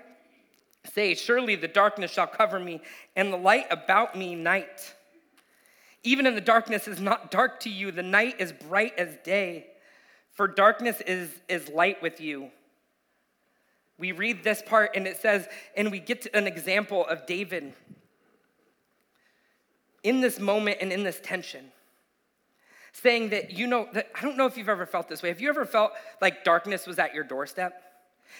say, 0.92 1.14
Surely 1.14 1.56
the 1.56 1.68
darkness 1.68 2.12
shall 2.12 2.26
cover 2.26 2.60
me, 2.60 2.82
and 3.16 3.32
the 3.32 3.38
light 3.38 3.68
about 3.70 4.16
me 4.16 4.34
night. 4.34 4.96
Even 6.04 6.26
in 6.26 6.36
the 6.36 6.42
darkness 6.42 6.88
is 6.88 7.00
not 7.00 7.30
dark 7.30 7.60
to 7.62 7.70
you, 7.70 7.92
the 7.92 8.02
night 8.02 8.36
is 8.40 8.52
bright 8.54 8.98
as 8.98 9.16
day. 9.24 9.68
For 10.32 10.48
darkness 10.48 11.02
is, 11.02 11.30
is 11.50 11.68
light 11.70 12.02
with 12.02 12.22
you. 12.22 12.50
We 14.00 14.12
read 14.12 14.44
this 14.44 14.62
part 14.62 14.92
and 14.96 15.08
it 15.08 15.18
says, 15.18 15.48
and 15.76 15.92
we 15.92 16.00
get 16.00 16.28
an 16.34 16.46
example 16.46 17.06
of 17.08 17.26
David 17.26 17.74
in 20.04 20.22
this 20.22 20.40
moment 20.40 20.78
and 20.80 20.94
in 20.94 21.04
this 21.04 21.20
tension, 21.22 21.72
saying 23.02 23.30
that, 23.30 23.52
you 23.52 23.68
know, 23.68 23.88
that 23.94 24.10
I 24.16 24.22
don't 24.22 24.38
know 24.38 24.46
if 24.46 24.58
you've 24.58 24.70
ever 24.70 24.86
felt 24.86 25.08
this 25.08 25.22
way. 25.22 25.30
Have 25.30 25.42
you 25.42 25.50
ever 25.50 25.66
felt 25.66 25.92
like 26.22 26.44
darkness 26.44 26.88
was 26.88 27.00
at 27.00 27.14
your 27.14 27.24
doorstep? 27.24 27.82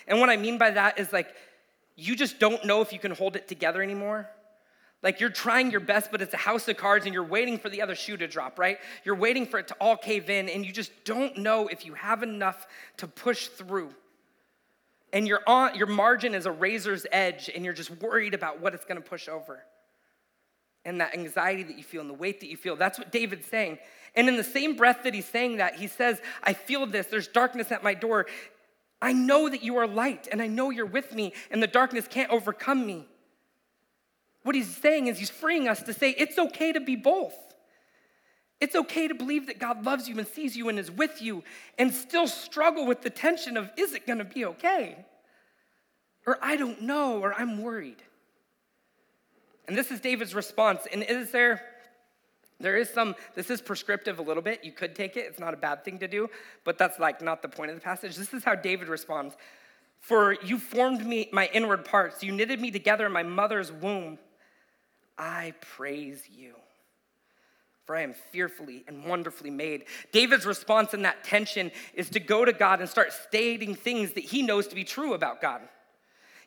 And 0.08 0.20
what 0.20 0.30
I 0.30 0.38
mean 0.38 0.58
by 0.58 0.72
that 0.72 1.00
is 1.00 1.14
like, 1.14 1.34
you 1.96 2.16
just 2.16 2.40
don't 2.40 2.64
know 2.66 2.82
if 2.82 2.94
you 2.94 3.00
can 3.00 3.12
hold 3.12 3.36
it 3.36 3.48
together 3.48 3.82
anymore. 3.82 4.30
Like 5.04 5.20
you're 5.20 5.30
trying 5.30 5.70
your 5.72 5.80
best, 5.80 6.12
but 6.12 6.22
it's 6.22 6.34
a 6.34 6.38
house 6.38 6.68
of 6.68 6.78
cards 6.78 7.06
and 7.06 7.14
you're 7.14 7.24
waiting 7.24 7.58
for 7.60 7.70
the 7.70 7.82
other 7.82 7.96
shoe 7.96 8.18
to 8.18 8.28
drop, 8.28 8.58
right? 8.58 8.80
You're 9.04 9.16
waiting 9.16 9.46
for 9.46 9.60
it 9.60 9.68
to 9.68 9.76
all 9.76 9.96
cave 9.96 10.30
in 10.30 10.50
and 10.50 10.66
you 10.66 10.72
just 10.72 10.92
don't 11.06 11.38
know 11.38 11.68
if 11.68 11.86
you 11.86 11.94
have 11.94 12.24
enough 12.24 12.68
to 12.98 13.08
push 13.08 13.48
through. 13.48 13.90
And 15.14 15.28
your, 15.28 15.42
on, 15.48 15.76
your 15.76 15.88
margin 15.88 16.34
is 16.34 16.46
a 16.46 16.52
razor's 16.52 17.06
edge 17.12 17.50
and 17.54 17.64
you're 17.64 17.74
just 17.74 17.92
worried 18.02 18.34
about 18.34 18.60
what 18.60 18.74
it's 18.74 18.86
gonna 18.86 19.02
push 19.02 19.30
over. 19.30 19.64
And 20.84 21.00
that 21.02 21.14
anxiety 21.14 21.64
that 21.64 21.78
you 21.78 21.84
feel 21.84 22.02
and 22.02 22.10
the 22.10 22.16
weight 22.16 22.40
that 22.40 22.48
you 22.48 22.58
feel, 22.58 22.76
that's 22.76 22.98
what 22.98 23.12
David's 23.12 23.46
saying. 23.46 23.78
And 24.16 24.28
in 24.28 24.38
the 24.38 24.44
same 24.44 24.76
breath 24.76 25.04
that 25.04 25.14
he's 25.14 25.26
saying 25.26 25.58
that, 25.58 25.76
he 25.76 25.88
says, 25.88 26.22
I 26.44 26.54
feel 26.54 26.86
this, 26.86 27.08
there's 27.08 27.28
darkness 27.28 27.72
at 27.72 27.84
my 27.84 27.94
door. 27.94 28.26
I 29.02 29.14
know 29.14 29.48
that 29.50 29.64
you 29.64 29.78
are 29.78 29.88
light 29.88 30.28
and 30.32 30.42
I 30.42 30.48
know 30.48 30.70
you're 30.70 30.86
with 30.86 31.14
me 31.14 31.34
and 31.52 31.62
the 31.62 31.68
darkness 31.68 32.08
can't 32.10 32.32
overcome 32.32 32.86
me. 32.86 33.08
What 34.44 34.56
he's 34.56 34.76
saying 34.76 35.08
is 35.08 35.20
he's 35.20 35.30
freeing 35.30 35.68
us 35.68 35.84
to 35.84 35.94
say 35.94 36.12
it's 36.12 36.38
okay 36.38 36.72
to 36.72 36.80
be 36.80 36.96
both. 36.96 37.36
It's 38.60 38.76
okay 38.76 39.08
to 39.08 39.14
believe 39.14 39.48
that 39.48 39.60
God 39.60 39.86
loves 39.86 40.10
you 40.10 40.18
and 40.18 40.28
sees 40.28 40.56
you 40.56 40.70
and 40.70 40.80
is 40.80 40.90
with 40.90 41.22
you 41.22 41.44
and 41.78 41.94
still 41.94 42.28
struggle 42.28 42.88
with 42.88 43.02
the 43.02 43.10
tension 43.10 43.56
of 43.56 43.70
is 43.78 43.94
it 43.94 44.08
to 44.08 44.24
be 44.24 44.46
okay? 44.46 45.06
Or 46.26 46.40
I 46.42 46.56
don't 46.56 46.82
know, 46.82 47.20
or 47.20 47.34
I'm 47.34 47.62
worried. 47.62 48.02
And 49.68 49.78
this 49.78 49.92
is 49.92 50.00
David's 50.00 50.34
response. 50.34 50.82
And 50.92 51.04
is 51.04 51.32
there, 51.32 51.62
there 52.60 52.78
is 52.78 52.90
some, 52.90 53.16
this 53.36 53.50
is 53.50 53.62
prescriptive 53.62 54.20
a 54.20 54.22
little 54.22 54.42
bit. 54.42 54.64
You 54.64 54.72
could 54.72 54.96
take 54.96 55.16
it, 55.16 55.26
it's 55.28 55.40
not 55.40 55.54
a 55.54 55.58
bad 55.58 55.86
thing 55.86 56.00
to 56.00 56.08
do, 56.08 56.30
but 56.64 56.78
that's 56.78 57.00
like 57.00 57.22
not 57.22 57.42
the 57.42 57.50
point 57.50 57.70
of 57.70 57.78
the 57.78 57.82
passage. 57.82 58.16
This 58.16 58.34
is 58.34 58.44
how 58.44 58.56
David 58.56 58.88
responds 58.88 59.36
For 60.00 60.34
you 60.44 60.58
formed 60.58 61.06
me, 61.06 61.30
my 61.32 61.50
inward 61.54 61.86
parts, 61.86 62.24
you 62.24 62.32
knitted 62.32 62.60
me 62.60 62.72
together 62.72 63.06
in 63.06 63.12
my 63.12 63.24
mother's 63.24 63.72
womb. 63.72 64.18
I 65.18 65.54
praise 65.62 66.24
you. 66.30 66.56
For 67.86 67.96
I 67.96 68.02
am 68.02 68.14
fearfully 68.32 68.84
and 68.88 69.06
wonderfully 69.06 69.50
made. 69.50 69.86
David's 70.12 70.46
response 70.46 70.94
in 70.94 71.04
that 71.04 71.24
tension 71.24 71.72
is 71.94 72.10
to 72.10 72.20
go 72.20 72.44
to 72.44 72.52
God 72.52 72.82
and 72.82 72.90
start 72.90 73.14
stating 73.14 73.76
things 73.76 74.12
that 74.14 74.26
he 74.26 74.42
knows 74.42 74.68
to 74.68 74.76
be 74.76 74.84
true 74.84 75.14
about 75.14 75.42
God. 75.42 75.62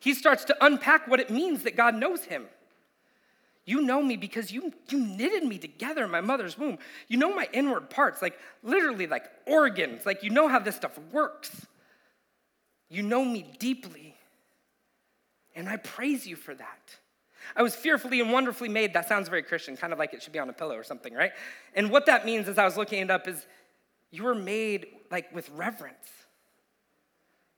He 0.01 0.12
starts 0.12 0.44
to 0.46 0.64
unpack 0.64 1.09
what 1.09 1.20
it 1.20 1.31
means 1.31 1.62
that 1.62 1.77
God 1.77 1.94
knows 1.94 2.25
him. 2.25 2.46
You 3.66 3.83
know 3.83 4.03
me 4.03 4.16
because 4.16 4.51
you, 4.51 4.73
you 4.88 4.99
knitted 4.99 5.44
me 5.44 5.59
together 5.59 6.05
in 6.05 6.11
my 6.11 6.20
mother's 6.20 6.59
womb. 6.59 6.79
You 7.09 7.18
know 7.18 7.35
my 7.35 7.49
inward 7.53 7.90
parts, 7.90 8.23
like 8.23 8.38
literally 8.62 9.07
like 9.07 9.25
organs. 9.46 10.07
Like 10.07 10.23
you 10.23 10.31
know 10.31 10.49
how 10.49 10.59
this 10.59 10.77
stuff 10.77 10.99
works. 11.12 11.66
You 12.88 13.03
know 13.03 13.25
me 13.25 13.46
deeply. 13.59 14.16
And 15.55 15.68
I 15.68 15.77
praise 15.77 16.27
you 16.27 16.37
for 16.37 16.55
that. 16.55 16.96
I 17.57 17.62
was 17.62 17.75
fearfully 17.75 18.20
and 18.20 18.33
wonderfully 18.33 18.68
made. 18.68 18.94
That 18.94 19.09
sounds 19.09 19.29
very 19.29 19.42
Christian, 19.42 19.77
kind 19.77 19.92
of 19.92 19.99
like 19.99 20.14
it 20.14 20.23
should 20.23 20.33
be 20.33 20.38
on 20.38 20.49
a 20.49 20.53
pillow 20.53 20.77
or 20.77 20.85
something, 20.85 21.12
right? 21.14 21.33
And 21.75 21.90
what 21.90 22.07
that 22.07 22.25
means, 22.25 22.49
as 22.49 22.59
I 22.59 22.64
was 22.64 22.77
looking 22.77 23.01
it 23.01 23.11
up, 23.11 23.27
is 23.27 23.46
you 24.11 24.25
were 24.25 24.35
made 24.35 24.87
like 25.11 25.35
with 25.35 25.49
reverence. 25.51 26.09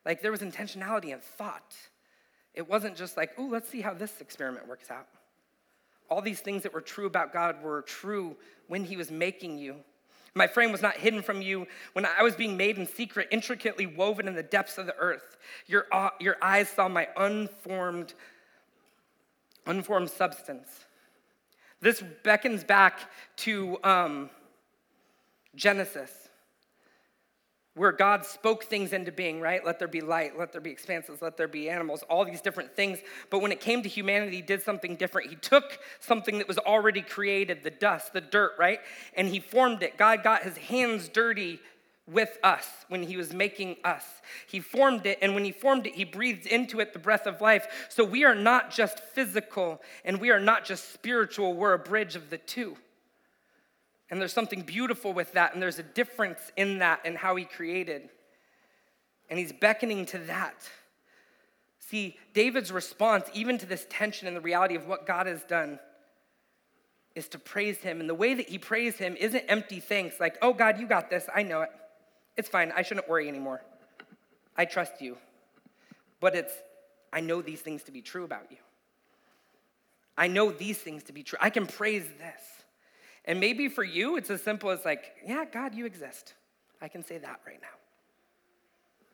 Like 0.05 0.23
there 0.23 0.31
was 0.31 0.41
intentionality 0.41 1.13
and 1.13 1.23
thought. 1.23 1.75
It 2.55 2.69
wasn't 2.69 2.97
just 2.97 3.17
like, 3.17 3.33
oh, 3.39 3.47
let's 3.51 3.69
see 3.69 3.81
how 3.81 3.95
this 3.95 4.21
experiment 4.21 4.69
works 4.69 4.91
out. 4.91 5.07
All 6.13 6.21
these 6.21 6.41
things 6.41 6.63
that 6.65 6.75
were 6.75 6.83
true 6.83 7.07
about 7.07 7.33
God 7.33 7.63
were 7.63 7.81
true 7.81 8.37
when 8.69 8.85
He 8.85 8.99
was 8.99 9.11
making 9.11 9.57
you. 9.57 9.77
My 10.35 10.47
frame 10.47 10.71
was 10.71 10.83
not 10.83 10.99
hidden 10.99 11.23
from 11.23 11.41
you 11.41 11.67
when 11.95 12.05
I 12.05 12.23
was 12.23 12.35
being 12.35 12.55
made 12.55 12.77
in 12.77 12.87
secret, 12.87 13.29
intricately 13.31 13.87
woven 13.87 14.29
in 14.29 14.35
the 14.35 14.43
depths 14.43 14.77
of 14.77 14.85
the 14.85 14.95
earth. 14.97 15.39
Your, 15.67 15.87
uh, 15.91 16.11
your 16.21 16.37
eyes 16.43 16.69
saw 16.69 16.87
my 16.87 17.09
unformed 17.17 18.13
unformed 19.67 20.11
substance. 20.11 20.69
This 21.81 22.03
beckons 22.25 22.63
back 22.63 23.11
to 23.37 23.79
um, 23.83 24.29
Genesis, 25.55 26.22
where 27.75 27.93
God 27.93 28.27
spoke 28.27 28.65
things 28.65 28.93
into 28.93 29.11
being, 29.11 29.41
right? 29.41 29.65
Let 29.65 29.79
there 29.79 29.89
be 29.89 30.03
light, 30.03 30.39
let 30.39 30.53
there 30.53 30.61
be 30.61 30.71
expanses, 30.71 31.23
let 31.23 31.39
there 31.39 31.49
be 31.49 31.71
animals, 31.71 32.03
all 32.11 32.25
these 32.25 32.43
different 32.43 32.77
things. 32.77 32.99
But 33.31 33.41
when 33.41 33.51
it 33.51 33.61
came 33.61 33.83
to 33.83 33.89
humanity, 33.89 34.37
he 34.37 34.43
did 34.43 34.63
something 34.63 34.97
different. 34.97 35.31
He 35.31 35.37
took 35.37 35.79
something 35.99 36.39
that 36.39 36.49
was 36.49 36.59
already 36.59 37.01
created, 37.01 37.63
the 37.63 37.71
dust, 37.71 38.13
the 38.13 38.21
dirt, 38.21 38.53
right? 38.59 38.81
And 39.15 39.29
he 39.29 39.41
formed 39.41 39.83
it. 39.83 39.97
God 39.97 40.23
got 40.23 40.43
his 40.43 40.59
hands 40.59 41.09
dirty 41.09 41.61
with 42.07 42.39
us 42.43 42.67
when 42.89 43.03
he 43.03 43.17
was 43.17 43.33
making 43.33 43.77
us. 43.85 44.05
He 44.47 44.61
formed 44.61 45.07
it, 45.07 45.19
and 45.23 45.35
when 45.35 45.45
he 45.45 45.53
formed 45.53 45.87
it, 45.87 45.95
he 45.95 46.05
breathed 46.05 46.47
into 46.47 46.81
it 46.81 46.93
the 46.93 46.99
breath 46.99 47.27
of 47.27 47.41
life. 47.41 47.87
So 47.89 48.05
we 48.05 48.25
are 48.25 48.35
not 48.35 48.71
just 48.71 49.01
physical 49.01 49.81
and 50.05 50.21
we 50.21 50.31
are 50.31 50.41
not 50.41 50.65
just 50.65 50.93
spiritual, 50.93 51.55
we're 51.55 51.75
a 51.75 51.79
bridge 51.79 52.17
of 52.17 52.29
the 52.29 52.39
two. 52.39 52.77
And 54.13 54.21
there's 54.21 54.35
something 54.35 54.61
beautiful 54.61 55.15
with 55.15 55.33
that, 55.33 55.55
and 55.55 55.63
there's 55.63 55.79
a 55.79 55.83
difference 55.83 56.53
in 56.55 56.81
that 56.81 57.01
and 57.07 57.17
how 57.17 57.35
he 57.35 57.47
created. 57.47 58.11
And 59.31 59.39
he's 59.39 59.53
beckoning 59.53 60.05
to 60.07 60.19
that. 60.19 60.69
See, 61.79 62.19
David's 62.35 62.71
response, 62.71 63.25
even 63.33 63.57
to 63.57 63.65
this 63.65 63.87
tension 63.89 64.29
and 64.29 64.37
the 64.37 64.43
reality 64.43 64.75
of 64.75 64.87
what 64.87 65.07
God 65.07 65.27
has 65.27 65.43
done, 65.45 65.79
is 67.15 67.27
to 67.29 67.39
praise 67.39 67.79
him. 67.79 68.01
And 68.01 68.09
the 68.09 68.15
way 68.15 68.35
that 68.35 68.51
he 68.51 68.59
praised 68.59 68.99
him 68.99 69.17
isn't 69.19 69.47
empty 69.49 69.81
thanks, 69.81 70.21
like, 70.21 70.37
oh, 70.43 70.53
God, 70.53 70.79
you 70.79 70.87
got 70.87 71.09
this. 71.09 71.27
I 71.35 71.43
know 71.43 71.63
it. 71.63 71.71
It's 72.37 72.51
fine. 72.51 72.71
I 72.77 72.83
shouldn't 72.83 73.09
worry 73.09 73.31
anymore. 73.31 73.63
I 74.59 74.67
trust 74.67 75.01
you. 75.01 75.17
But 76.21 76.35
it's, 76.35 76.53
I 77.15 77.21
know 77.21 77.41
these 77.41 77.63
things 77.63 77.83
to 77.85 77.93
be 77.93 78.03
true 78.03 78.25
about 78.25 78.51
you. 78.51 78.59
I 80.19 80.29
know 80.29 80.51
these 80.51 80.77
things 80.77 81.05
to 81.05 81.15
be 81.15 81.23
true. 81.23 81.39
I 81.41 81.49
can 81.49 81.67
praise 81.67 82.05
this. 82.19 82.62
And 83.25 83.39
maybe 83.39 83.69
for 83.69 83.85
you, 83.85 84.17
it's 84.17 84.31
as 84.31 84.43
simple 84.43 84.71
as 84.71 84.85
like, 84.85 85.13
yeah, 85.27 85.45
God, 85.51 85.75
you 85.75 85.87
exist. 85.87 86.35
I 86.81 86.89
can 86.89 87.05
say 87.05 87.19
that 87.19 87.41
right 87.47 87.61
now. 87.61 87.69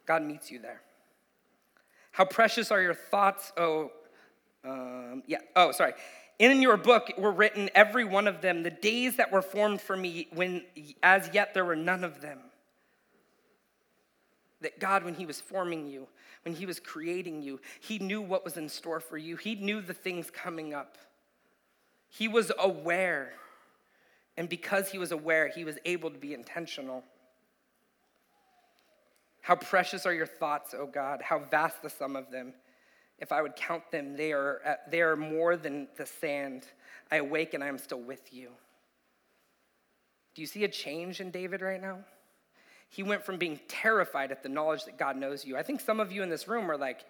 God 0.06 0.22
meets 0.22 0.50
you 0.50 0.58
there. 0.58 0.80
How 2.12 2.24
precious 2.24 2.70
are 2.70 2.80
your 2.80 2.94
thoughts, 2.94 3.52
oh, 3.56 3.92
um, 4.64 5.22
yeah, 5.26 5.38
oh, 5.54 5.72
sorry. 5.72 5.92
In 6.38 6.62
your 6.62 6.76
book 6.76 7.12
were 7.18 7.32
written, 7.32 7.68
every 7.74 8.04
one 8.04 8.26
of 8.26 8.40
them, 8.40 8.62
the 8.62 8.70
days 8.70 9.16
that 9.16 9.30
were 9.30 9.42
formed 9.42 9.80
for 9.80 9.96
me, 9.96 10.28
when 10.32 10.64
as 11.02 11.30
yet 11.32 11.52
there 11.52 11.64
were 11.64 11.76
none 11.76 12.04
of 12.04 12.20
them. 12.20 12.38
That 14.60 14.80
God, 14.80 15.04
when 15.04 15.14
He 15.14 15.26
was 15.26 15.40
forming 15.40 15.86
you, 15.86 16.08
when 16.44 16.54
He 16.54 16.64
was 16.64 16.80
creating 16.80 17.42
you, 17.42 17.60
He 17.80 17.98
knew 17.98 18.20
what 18.20 18.44
was 18.44 18.56
in 18.56 18.68
store 18.68 19.00
for 19.00 19.18
you. 19.18 19.36
He 19.36 19.54
knew 19.56 19.80
the 19.80 19.94
things 19.94 20.30
coming 20.30 20.74
up. 20.74 20.96
He 22.08 22.26
was 22.26 22.50
aware. 22.58 23.32
And 24.38 24.48
because 24.48 24.88
he 24.88 24.98
was 24.98 25.10
aware, 25.10 25.48
he 25.48 25.64
was 25.64 25.78
able 25.84 26.12
to 26.12 26.16
be 26.16 26.32
intentional. 26.32 27.02
How 29.40 29.56
precious 29.56 30.06
are 30.06 30.14
your 30.14 30.28
thoughts, 30.28 30.74
O 30.74 30.86
God? 30.86 31.20
How 31.22 31.40
vast 31.40 31.82
the 31.82 31.90
sum 31.90 32.14
of 32.14 32.30
them. 32.30 32.54
If 33.18 33.32
I 33.32 33.42
would 33.42 33.56
count 33.56 33.90
them, 33.90 34.16
they 34.16 34.30
are, 34.30 34.60
uh, 34.64 34.74
they 34.88 35.00
are 35.00 35.16
more 35.16 35.56
than 35.56 35.88
the 35.96 36.06
sand. 36.06 36.66
I 37.10 37.16
awake 37.16 37.52
and 37.52 37.64
I 37.64 37.66
am 37.66 37.78
still 37.78 38.00
with 38.00 38.32
you. 38.32 38.50
Do 40.36 40.42
you 40.42 40.46
see 40.46 40.62
a 40.62 40.68
change 40.68 41.20
in 41.20 41.32
David 41.32 41.60
right 41.60 41.82
now? 41.82 41.98
He 42.90 43.02
went 43.02 43.24
from 43.24 43.38
being 43.38 43.58
terrified 43.66 44.30
at 44.30 44.44
the 44.44 44.48
knowledge 44.48 44.84
that 44.84 44.96
God 44.96 45.16
knows 45.16 45.44
you. 45.44 45.56
I 45.56 45.64
think 45.64 45.80
some 45.80 45.98
of 45.98 46.12
you 46.12 46.22
in 46.22 46.30
this 46.30 46.46
room 46.46 46.70
are 46.70 46.78
like, 46.78 47.00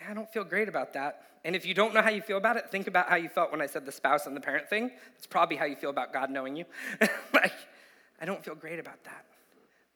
Eh, 0.00 0.10
I 0.10 0.14
don't 0.14 0.32
feel 0.32 0.44
great 0.44 0.68
about 0.68 0.92
that. 0.94 1.22
And 1.44 1.56
if 1.56 1.64
you 1.64 1.74
don't 1.74 1.94
know 1.94 2.02
how 2.02 2.10
you 2.10 2.20
feel 2.20 2.36
about 2.36 2.56
it, 2.56 2.70
think 2.70 2.86
about 2.86 3.08
how 3.08 3.16
you 3.16 3.28
felt 3.28 3.50
when 3.50 3.62
I 3.62 3.66
said 3.66 3.86
the 3.86 3.92
spouse 3.92 4.26
and 4.26 4.36
the 4.36 4.40
parent 4.40 4.68
thing. 4.68 4.90
It's 5.16 5.26
probably 5.26 5.56
how 5.56 5.64
you 5.64 5.76
feel 5.76 5.90
about 5.90 6.12
God 6.12 6.30
knowing 6.30 6.56
you. 6.56 6.64
like, 7.32 7.52
I 8.20 8.24
don't 8.24 8.44
feel 8.44 8.54
great 8.54 8.78
about 8.78 9.02
that. 9.04 9.24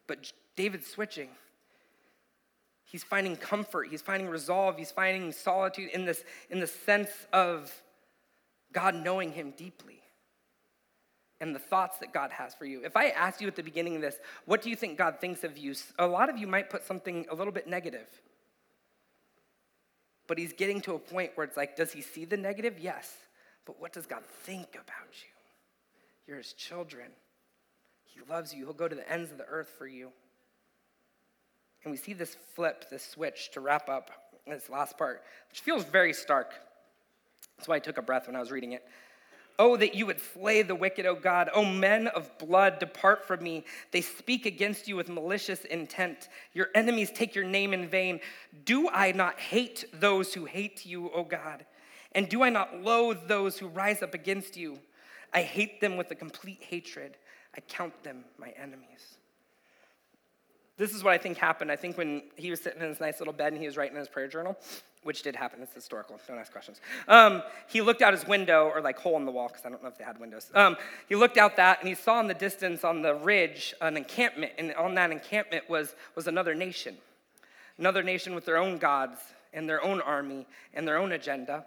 But 0.06 0.32
David's 0.56 0.86
switching. 0.86 1.28
He's 2.84 3.02
finding 3.02 3.36
comfort, 3.36 3.88
he's 3.90 4.02
finding 4.02 4.28
resolve, 4.28 4.78
he's 4.78 4.92
finding 4.92 5.32
solitude 5.32 5.90
in 5.90 6.04
this 6.04 6.22
in 6.48 6.60
the 6.60 6.66
sense 6.68 7.10
of 7.32 7.72
God 8.72 8.94
knowing 8.94 9.32
him 9.32 9.52
deeply 9.56 10.00
and 11.40 11.54
the 11.54 11.58
thoughts 11.58 11.98
that 11.98 12.12
God 12.12 12.30
has 12.30 12.54
for 12.54 12.66
you. 12.66 12.84
If 12.84 12.96
I 12.96 13.08
asked 13.08 13.40
you 13.40 13.48
at 13.48 13.56
the 13.56 13.62
beginning 13.62 13.96
of 13.96 14.02
this, 14.02 14.16
what 14.44 14.62
do 14.62 14.70
you 14.70 14.76
think 14.76 14.96
God 14.96 15.18
thinks 15.20 15.42
of 15.42 15.58
you? 15.58 15.74
A 15.98 16.06
lot 16.06 16.28
of 16.28 16.38
you 16.38 16.46
might 16.46 16.70
put 16.70 16.84
something 16.84 17.26
a 17.30 17.34
little 17.34 17.52
bit 17.52 17.66
negative. 17.66 18.06
But 20.26 20.38
he's 20.38 20.52
getting 20.52 20.80
to 20.82 20.94
a 20.94 20.98
point 20.98 21.32
where 21.34 21.44
it's 21.44 21.56
like, 21.56 21.76
does 21.76 21.92
he 21.92 22.00
see 22.00 22.24
the 22.24 22.36
negative? 22.36 22.78
Yes. 22.78 23.14
But 23.66 23.80
what 23.80 23.92
does 23.92 24.06
God 24.06 24.24
think 24.42 24.68
about 24.74 25.10
you? 25.12 25.28
You're 26.26 26.38
his 26.38 26.52
children. 26.52 27.08
He 28.04 28.20
loves 28.30 28.54
you. 28.54 28.64
He'll 28.64 28.72
go 28.72 28.88
to 28.88 28.94
the 28.94 29.10
ends 29.10 29.30
of 29.32 29.38
the 29.38 29.46
earth 29.46 29.72
for 29.76 29.86
you. 29.86 30.10
And 31.84 31.90
we 31.90 31.98
see 31.98 32.14
this 32.14 32.36
flip, 32.54 32.86
this 32.90 33.04
switch 33.04 33.50
to 33.52 33.60
wrap 33.60 33.88
up 33.88 34.10
this 34.46 34.70
last 34.70 34.96
part, 34.96 35.22
which 35.50 35.60
feels 35.60 35.84
very 35.84 36.12
stark. 36.12 36.54
That's 37.56 37.68
why 37.68 37.76
I 37.76 37.80
took 37.80 37.98
a 37.98 38.02
breath 38.02 38.26
when 38.26 38.36
I 38.36 38.40
was 38.40 38.50
reading 38.50 38.72
it. 38.72 38.84
Oh, 39.58 39.76
that 39.76 39.94
you 39.94 40.06
would 40.06 40.20
slay 40.20 40.62
the 40.62 40.74
wicked, 40.74 41.06
O 41.06 41.14
God. 41.14 41.48
O 41.54 41.64
men 41.64 42.08
of 42.08 42.36
blood, 42.38 42.80
depart 42.80 43.24
from 43.24 43.42
me. 43.42 43.64
They 43.92 44.00
speak 44.00 44.46
against 44.46 44.88
you 44.88 44.96
with 44.96 45.08
malicious 45.08 45.64
intent. 45.66 46.28
Your 46.54 46.68
enemies 46.74 47.12
take 47.12 47.34
your 47.36 47.44
name 47.44 47.72
in 47.72 47.88
vain. 47.88 48.20
Do 48.64 48.88
I 48.88 49.12
not 49.12 49.38
hate 49.38 49.84
those 49.92 50.34
who 50.34 50.44
hate 50.44 50.84
you, 50.84 51.10
O 51.12 51.22
God? 51.22 51.64
And 52.12 52.28
do 52.28 52.42
I 52.42 52.50
not 52.50 52.82
loathe 52.82 53.28
those 53.28 53.58
who 53.58 53.68
rise 53.68 54.02
up 54.02 54.14
against 54.14 54.56
you? 54.56 54.78
I 55.32 55.42
hate 55.42 55.80
them 55.80 55.96
with 55.96 56.10
a 56.10 56.14
complete 56.16 56.62
hatred. 56.62 57.16
I 57.56 57.60
count 57.60 58.02
them 58.02 58.24
my 58.38 58.52
enemies. 58.60 59.18
This 60.76 60.92
is 60.92 61.04
what 61.04 61.12
I 61.12 61.18
think 61.18 61.38
happened. 61.38 61.70
I 61.70 61.76
think 61.76 61.96
when 61.96 62.22
he 62.34 62.50
was 62.50 62.60
sitting 62.60 62.82
in 62.82 62.88
his 62.88 63.00
nice 63.00 63.20
little 63.20 63.32
bed 63.32 63.52
and 63.52 63.60
he 63.60 63.66
was 63.66 63.76
writing 63.76 63.94
in 63.94 64.00
his 64.00 64.08
prayer 64.08 64.26
journal, 64.26 64.56
which 65.04 65.22
did 65.22 65.36
happen. 65.36 65.62
It's 65.62 65.72
historical. 65.72 66.18
Don't 66.26 66.38
ask 66.38 66.50
questions. 66.50 66.80
Um, 67.06 67.42
he 67.68 67.80
looked 67.80 68.02
out 68.02 68.12
his 68.12 68.26
window, 68.26 68.70
or 68.74 68.80
like 68.80 68.98
hole 68.98 69.16
in 69.16 69.24
the 69.24 69.30
wall, 69.30 69.48
because 69.48 69.64
I 69.64 69.68
don't 69.68 69.82
know 69.82 69.88
if 69.88 69.96
they 69.96 70.04
had 70.04 70.18
windows. 70.18 70.50
Um, 70.54 70.76
he 71.08 71.14
looked 71.14 71.36
out 71.36 71.56
that, 71.56 71.78
and 71.80 71.88
he 71.88 71.94
saw 71.94 72.20
in 72.20 72.26
the 72.26 72.34
distance 72.34 72.84
on 72.84 73.02
the 73.02 73.14
ridge 73.14 73.74
an 73.80 73.96
encampment, 73.96 74.52
and 74.58 74.74
on 74.74 74.94
that 74.96 75.10
encampment 75.10 75.68
was 75.68 75.94
was 76.16 76.26
another 76.26 76.54
nation, 76.54 76.96
another 77.78 78.02
nation 78.02 78.34
with 78.34 78.44
their 78.44 78.58
own 78.58 78.78
gods 78.78 79.18
and 79.52 79.68
their 79.68 79.82
own 79.82 80.00
army 80.00 80.46
and 80.74 80.86
their 80.86 80.98
own 80.98 81.12
agenda. 81.12 81.64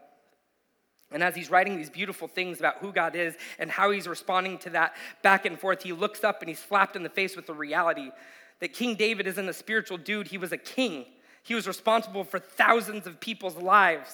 And 1.12 1.24
as 1.24 1.36
he's 1.36 1.50
writing 1.50 1.78
these 1.78 1.90
beautiful 1.90 2.28
things 2.28 2.60
about 2.60 2.78
who 2.80 2.92
God 2.92 3.16
is 3.16 3.36
and 3.60 3.72
how 3.72 3.92
he's 3.92 4.10
responding 4.10 4.58
to 4.60 4.72
that 4.72 4.94
back 5.22 5.46
and 5.46 5.58
forth, 5.58 5.82
he 5.84 5.94
looks 5.94 6.26
up 6.26 6.42
and 6.42 6.50
he's 6.50 6.60
slapped 6.60 6.98
in 6.98 7.04
the 7.04 7.10
face 7.10 7.38
with 7.38 7.48
the 7.48 7.54
reality 7.54 8.12
that 8.60 8.74
King 8.74 8.96
David 8.96 9.28
isn't 9.28 9.48
a 9.48 9.54
spiritual 9.54 9.98
dude, 9.98 10.28
he 10.28 10.38
was 10.38 10.52
a 10.52 10.58
king. 10.58 11.06
He 11.48 11.56
was 11.56 11.66
responsible 11.66 12.26
for 12.26 12.40
thousands 12.40 13.08
of 13.08 13.22
people's 13.22 13.56
lives. 13.56 14.14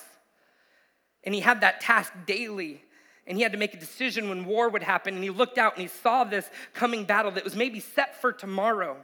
And 1.23 1.33
he 1.33 1.41
had 1.41 1.61
that 1.61 1.81
task 1.81 2.13
daily. 2.27 2.83
And 3.25 3.37
he 3.37 3.41
had 3.41 3.53
to 3.53 3.57
make 3.57 3.73
a 3.73 3.79
decision 3.79 4.29
when 4.29 4.45
war 4.45 4.69
would 4.69 4.83
happen. 4.83 5.15
And 5.15 5.23
he 5.23 5.31
looked 5.31 5.57
out 5.57 5.73
and 5.73 5.81
he 5.81 5.87
saw 5.87 6.23
this 6.23 6.47
coming 6.75 7.05
battle 7.05 7.31
that 7.31 7.43
was 7.43 7.55
maybe 7.55 7.79
set 7.79 8.21
for 8.21 8.31
tomorrow. 8.31 8.97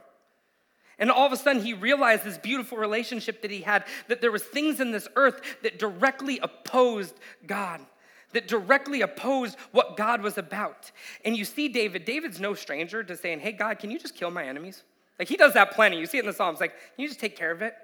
And 0.96 1.10
all 1.10 1.26
of 1.26 1.32
a 1.32 1.36
sudden, 1.36 1.60
he 1.60 1.74
realized 1.74 2.22
this 2.22 2.38
beautiful 2.38 2.78
relationship 2.78 3.42
that 3.42 3.50
he 3.50 3.62
had, 3.62 3.84
that 4.06 4.20
there 4.20 4.30
was 4.30 4.44
things 4.44 4.78
in 4.78 4.92
this 4.92 5.08
earth 5.16 5.40
that 5.64 5.80
directly 5.80 6.38
opposed 6.38 7.14
God, 7.48 7.80
that 8.32 8.46
directly 8.46 9.00
opposed 9.00 9.56
what 9.72 9.96
God 9.96 10.22
was 10.22 10.38
about. 10.38 10.92
And 11.24 11.36
you 11.36 11.44
see 11.44 11.66
David, 11.66 12.04
David's 12.04 12.38
no 12.38 12.54
stranger 12.54 13.02
to 13.02 13.16
saying, 13.16 13.40
hey, 13.40 13.50
God, 13.50 13.80
can 13.80 13.90
you 13.90 13.98
just 13.98 14.14
kill 14.14 14.30
my 14.30 14.44
enemies? 14.44 14.84
Like 15.18 15.26
he 15.26 15.36
does 15.36 15.54
that 15.54 15.72
plenty. 15.72 15.98
You 15.98 16.06
see 16.06 16.18
it 16.18 16.20
in 16.20 16.26
the 16.26 16.32
Psalms, 16.32 16.60
like, 16.60 16.76
can 16.94 17.02
you 17.02 17.08
just 17.08 17.18
take 17.18 17.34
care 17.34 17.50
of 17.50 17.60
it? 17.60 17.74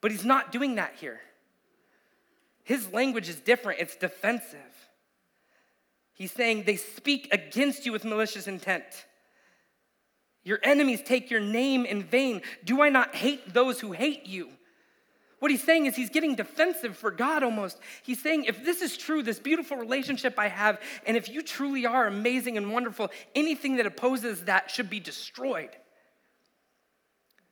But 0.00 0.10
he's 0.10 0.24
not 0.24 0.52
doing 0.52 0.76
that 0.76 0.94
here. 1.00 1.20
His 2.62 2.92
language 2.92 3.28
is 3.28 3.36
different, 3.36 3.80
it's 3.80 3.96
defensive. 3.96 4.58
He's 6.12 6.32
saying 6.32 6.64
they 6.64 6.76
speak 6.76 7.28
against 7.32 7.86
you 7.86 7.92
with 7.92 8.04
malicious 8.04 8.46
intent. 8.46 8.84
Your 10.44 10.58
enemies 10.62 11.00
take 11.04 11.30
your 11.30 11.40
name 11.40 11.84
in 11.84 12.02
vain. 12.02 12.42
Do 12.64 12.82
I 12.82 12.88
not 12.88 13.14
hate 13.14 13.54
those 13.54 13.80
who 13.80 13.92
hate 13.92 14.26
you? 14.26 14.48
What 15.38 15.50
he's 15.52 15.62
saying 15.62 15.86
is 15.86 15.94
he's 15.94 16.10
getting 16.10 16.34
defensive 16.34 16.96
for 16.96 17.12
God 17.12 17.44
almost. 17.44 17.78
He's 18.02 18.20
saying, 18.20 18.44
if 18.44 18.64
this 18.64 18.82
is 18.82 18.96
true, 18.96 19.22
this 19.22 19.38
beautiful 19.38 19.76
relationship 19.76 20.34
I 20.36 20.48
have, 20.48 20.80
and 21.06 21.16
if 21.16 21.28
you 21.28 21.42
truly 21.42 21.86
are 21.86 22.08
amazing 22.08 22.56
and 22.56 22.72
wonderful, 22.72 23.10
anything 23.36 23.76
that 23.76 23.86
opposes 23.86 24.44
that 24.44 24.70
should 24.70 24.90
be 24.90 25.00
destroyed 25.00 25.70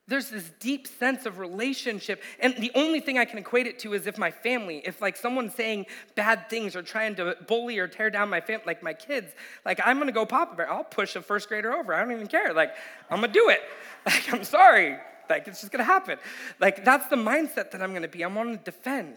there's 0.09 0.31
this 0.31 0.51
deep 0.61 0.87
sense 0.87 1.27
of 1.27 1.39
relationship 1.39 2.23
and 2.41 2.55
the 2.59 2.71
only 2.75 3.01
thing 3.01 3.19
i 3.19 3.25
can 3.25 3.39
equate 3.39 3.67
it 3.67 3.79
to 3.79 3.93
is 3.93 4.07
if 4.07 4.19
my 4.19 4.31
family 4.31 4.83
if 4.85 5.01
like 5.01 5.17
someone's 5.17 5.55
saying 5.55 5.85
bad 6.15 6.49
things 6.49 6.77
or 6.77 6.83
trying 6.83 7.15
to 7.15 7.37
bully 7.47 7.79
or 7.79 7.89
tear 7.89 8.11
down 8.11 8.29
my 8.29 8.41
family 8.41 8.65
like 8.67 8.83
my 8.83 8.95
kids 8.95 9.33
like 9.65 9.81
i'm 9.85 9.99
gonna 9.99 10.13
go 10.13 10.25
papa 10.25 10.55
bear 10.55 10.71
i'll 10.71 10.85
push 10.85 11.17
a 11.17 11.23
first 11.23 11.49
grader 11.49 11.73
over 11.73 11.93
i 11.93 12.01
don't 12.01 12.13
even 12.13 12.27
care 12.27 12.53
like 12.53 12.75
i'm 13.11 13.21
gonna 13.21 13.33
do 13.33 13.49
it 13.49 13.61
like 14.07 14.33
i'm 14.33 14.45
sorry 14.45 14.97
like 15.29 15.49
it's 15.49 15.61
just 15.61 15.73
gonna 15.73 15.85
happen. 15.85 16.19
Like 16.61 16.85
that's 16.85 17.07
the 17.09 17.17
mindset 17.17 17.71
that 17.73 17.83
i'm 17.83 17.93
gonna 17.93 18.09
be 18.09 18.23
i'm 18.23 18.35
gonna 18.35 18.57
defend. 18.57 19.17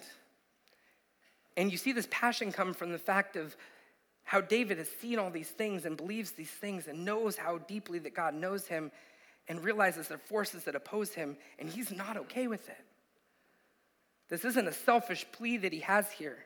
And 1.58 1.72
you 1.72 1.78
see 1.78 1.92
this 1.92 2.08
passion 2.10 2.52
come 2.52 2.74
from 2.74 2.92
the 2.92 2.98
fact 2.98 3.36
of 3.36 3.56
how 4.24 4.42
david 4.42 4.78
has 4.78 4.90
seen 5.02 5.18
all 5.18 5.30
these 5.30 5.50
things 5.50 5.86
and 5.86 5.98
believes 5.98 6.32
these 6.32 6.52
things 6.52 6.88
and 6.88 7.04
knows 7.04 7.36
how 7.36 7.58
deeply 7.58 7.98
that 8.00 8.14
god 8.14 8.36
knows 8.36 8.68
him 8.68 8.92
and 9.50 9.64
realizes 9.64 10.08
there 10.08 10.16
are 10.16 10.20
forces 10.20 10.64
that 10.66 10.76
oppose 10.76 11.14
him, 11.14 11.36
and 11.58 11.68
he's 11.68 11.91
not 11.91 12.16
okay 12.16 12.47
with 12.47 12.70
it. 12.70 12.86
This 14.30 14.45
isn't 14.45 14.68
a 14.68 14.72
selfish 14.72 15.26
plea 15.32 15.58
that 15.58 15.74
he 15.74 15.80
has 15.80 16.10
here. 16.12 16.38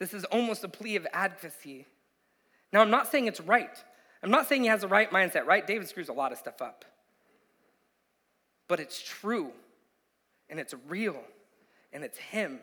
This 0.00 0.12
is 0.12 0.24
almost 0.24 0.64
a 0.64 0.68
plea 0.68 0.96
of 0.96 1.06
advocacy. 1.12 1.86
Now, 2.72 2.80
I'm 2.80 2.90
not 2.90 3.10
saying 3.10 3.26
it's 3.26 3.40
right. 3.40 3.70
I'm 4.22 4.30
not 4.30 4.48
saying 4.48 4.62
he 4.62 4.68
has 4.68 4.80
the 4.80 4.88
right 4.88 5.10
mindset, 5.10 5.46
right? 5.46 5.64
David 5.64 5.88
screws 5.88 6.08
a 6.08 6.12
lot 6.12 6.32
of 6.32 6.38
stuff 6.38 6.60
up. 6.60 6.84
But 8.66 8.80
it's 8.80 9.00
true, 9.00 9.52
and 10.50 10.58
it's 10.58 10.74
real, 10.88 11.16
and 11.92 12.02
it's 12.02 12.18
him. 12.18 12.58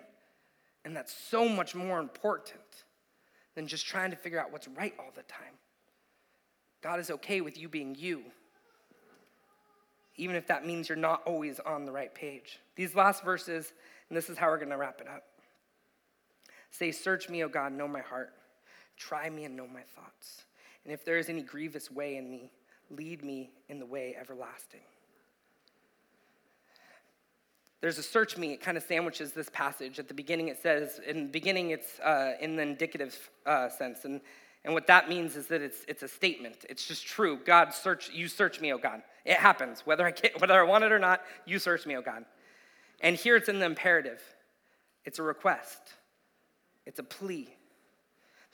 And 0.84 0.96
that's 0.96 1.16
so 1.16 1.48
much 1.48 1.74
more 1.74 2.00
important 2.00 2.60
than 3.56 3.66
just 3.66 3.88
trying 3.88 4.12
to 4.12 4.18
figure 4.18 4.40
out 4.40 4.52
what's 4.52 4.68
right 4.68 4.94
all 5.00 5.12
the 5.16 5.24
time. 5.24 5.54
God 6.84 7.00
is 7.00 7.10
okay 7.10 7.40
with 7.40 7.58
you 7.58 7.70
being 7.70 7.96
you, 7.98 8.22
even 10.18 10.36
if 10.36 10.48
that 10.48 10.66
means 10.66 10.90
you're 10.90 10.98
not 10.98 11.22
always 11.26 11.60
on 11.60 11.86
the 11.86 11.92
right 11.92 12.14
page. 12.14 12.60
These 12.76 12.96
last 12.96 13.24
verses, 13.24 13.74
and 14.10 14.18
this 14.18 14.30
is 14.30 14.38
how 14.38 14.48
we're 14.48 14.58
going 14.58 14.70
to 14.70 14.78
wrap 14.78 15.02
it 15.02 15.08
up 15.08 15.24
say, 16.76 16.92
Search 16.92 17.30
me, 17.30 17.44
O 17.44 17.50
God, 17.50 17.74
know 17.74 17.88
my 17.88 18.02
heart. 18.02 18.34
Try 18.98 19.30
me 19.30 19.46
and 19.46 19.56
know 19.56 19.68
my 19.68 19.82
thoughts. 19.82 20.46
And 20.84 20.94
if 20.94 21.04
there 21.04 21.18
is 21.18 21.30
any 21.30 21.42
grievous 21.42 21.90
way 21.90 22.18
in 22.18 22.30
me, 22.30 22.52
lead 22.90 23.24
me 23.24 23.52
in 23.70 23.80
the 23.80 23.86
way 23.86 24.16
everlasting. 24.20 24.82
There's 27.82 27.98
a 27.98 28.04
search 28.04 28.38
me, 28.38 28.54
it 28.54 28.62
kind 28.62 28.78
of 28.78 28.84
sandwiches 28.84 29.32
this 29.32 29.50
passage. 29.50 30.00
At 30.00 30.08
the 30.08 30.14
beginning, 30.14 30.48
it 30.48 30.62
says, 30.62 31.00
in 31.06 31.24
the 31.24 31.30
beginning, 31.30 31.72
it's 31.72 32.00
uh, 32.00 32.34
in 32.40 32.56
the 32.56 32.64
indicative 32.64 33.30
uh, 33.46 33.70
sense. 33.70 34.06
And, 34.06 34.22
and 34.64 34.74
what 34.74 34.88
that 34.88 35.10
means 35.10 35.36
is 35.36 35.48
that 35.48 35.62
it's, 35.62 35.86
it's 35.88 36.02
a 36.02 36.08
statement. 36.08 36.66
It's 36.70 36.88
just 36.88 37.06
true. 37.06 37.40
God, 37.46 37.74
search, 37.74 38.10
you 38.12 38.28
search 38.28 38.60
me, 38.60 38.74
O 38.74 38.78
God. 38.78 39.04
It 39.26 39.38
happens. 39.38 39.82
Whether 39.86 40.06
I, 40.06 40.12
get, 40.12 40.40
whether 40.42 40.54
I 40.54 40.64
want 40.64 40.84
it 40.84 40.92
or 40.92 41.00
not, 41.00 41.22
you 41.46 41.60
search 41.60 41.86
me, 41.86 41.98
oh 41.98 42.02
God. 42.02 42.26
And 43.02 43.16
here 43.16 43.36
it's 43.36 43.50
in 43.50 43.60
the 43.60 43.66
imperative. 43.66 44.22
It's 45.04 45.20
a 45.20 45.24
request. 45.24 45.82
It's 46.86 47.00
a 47.00 47.04
plea 47.04 47.56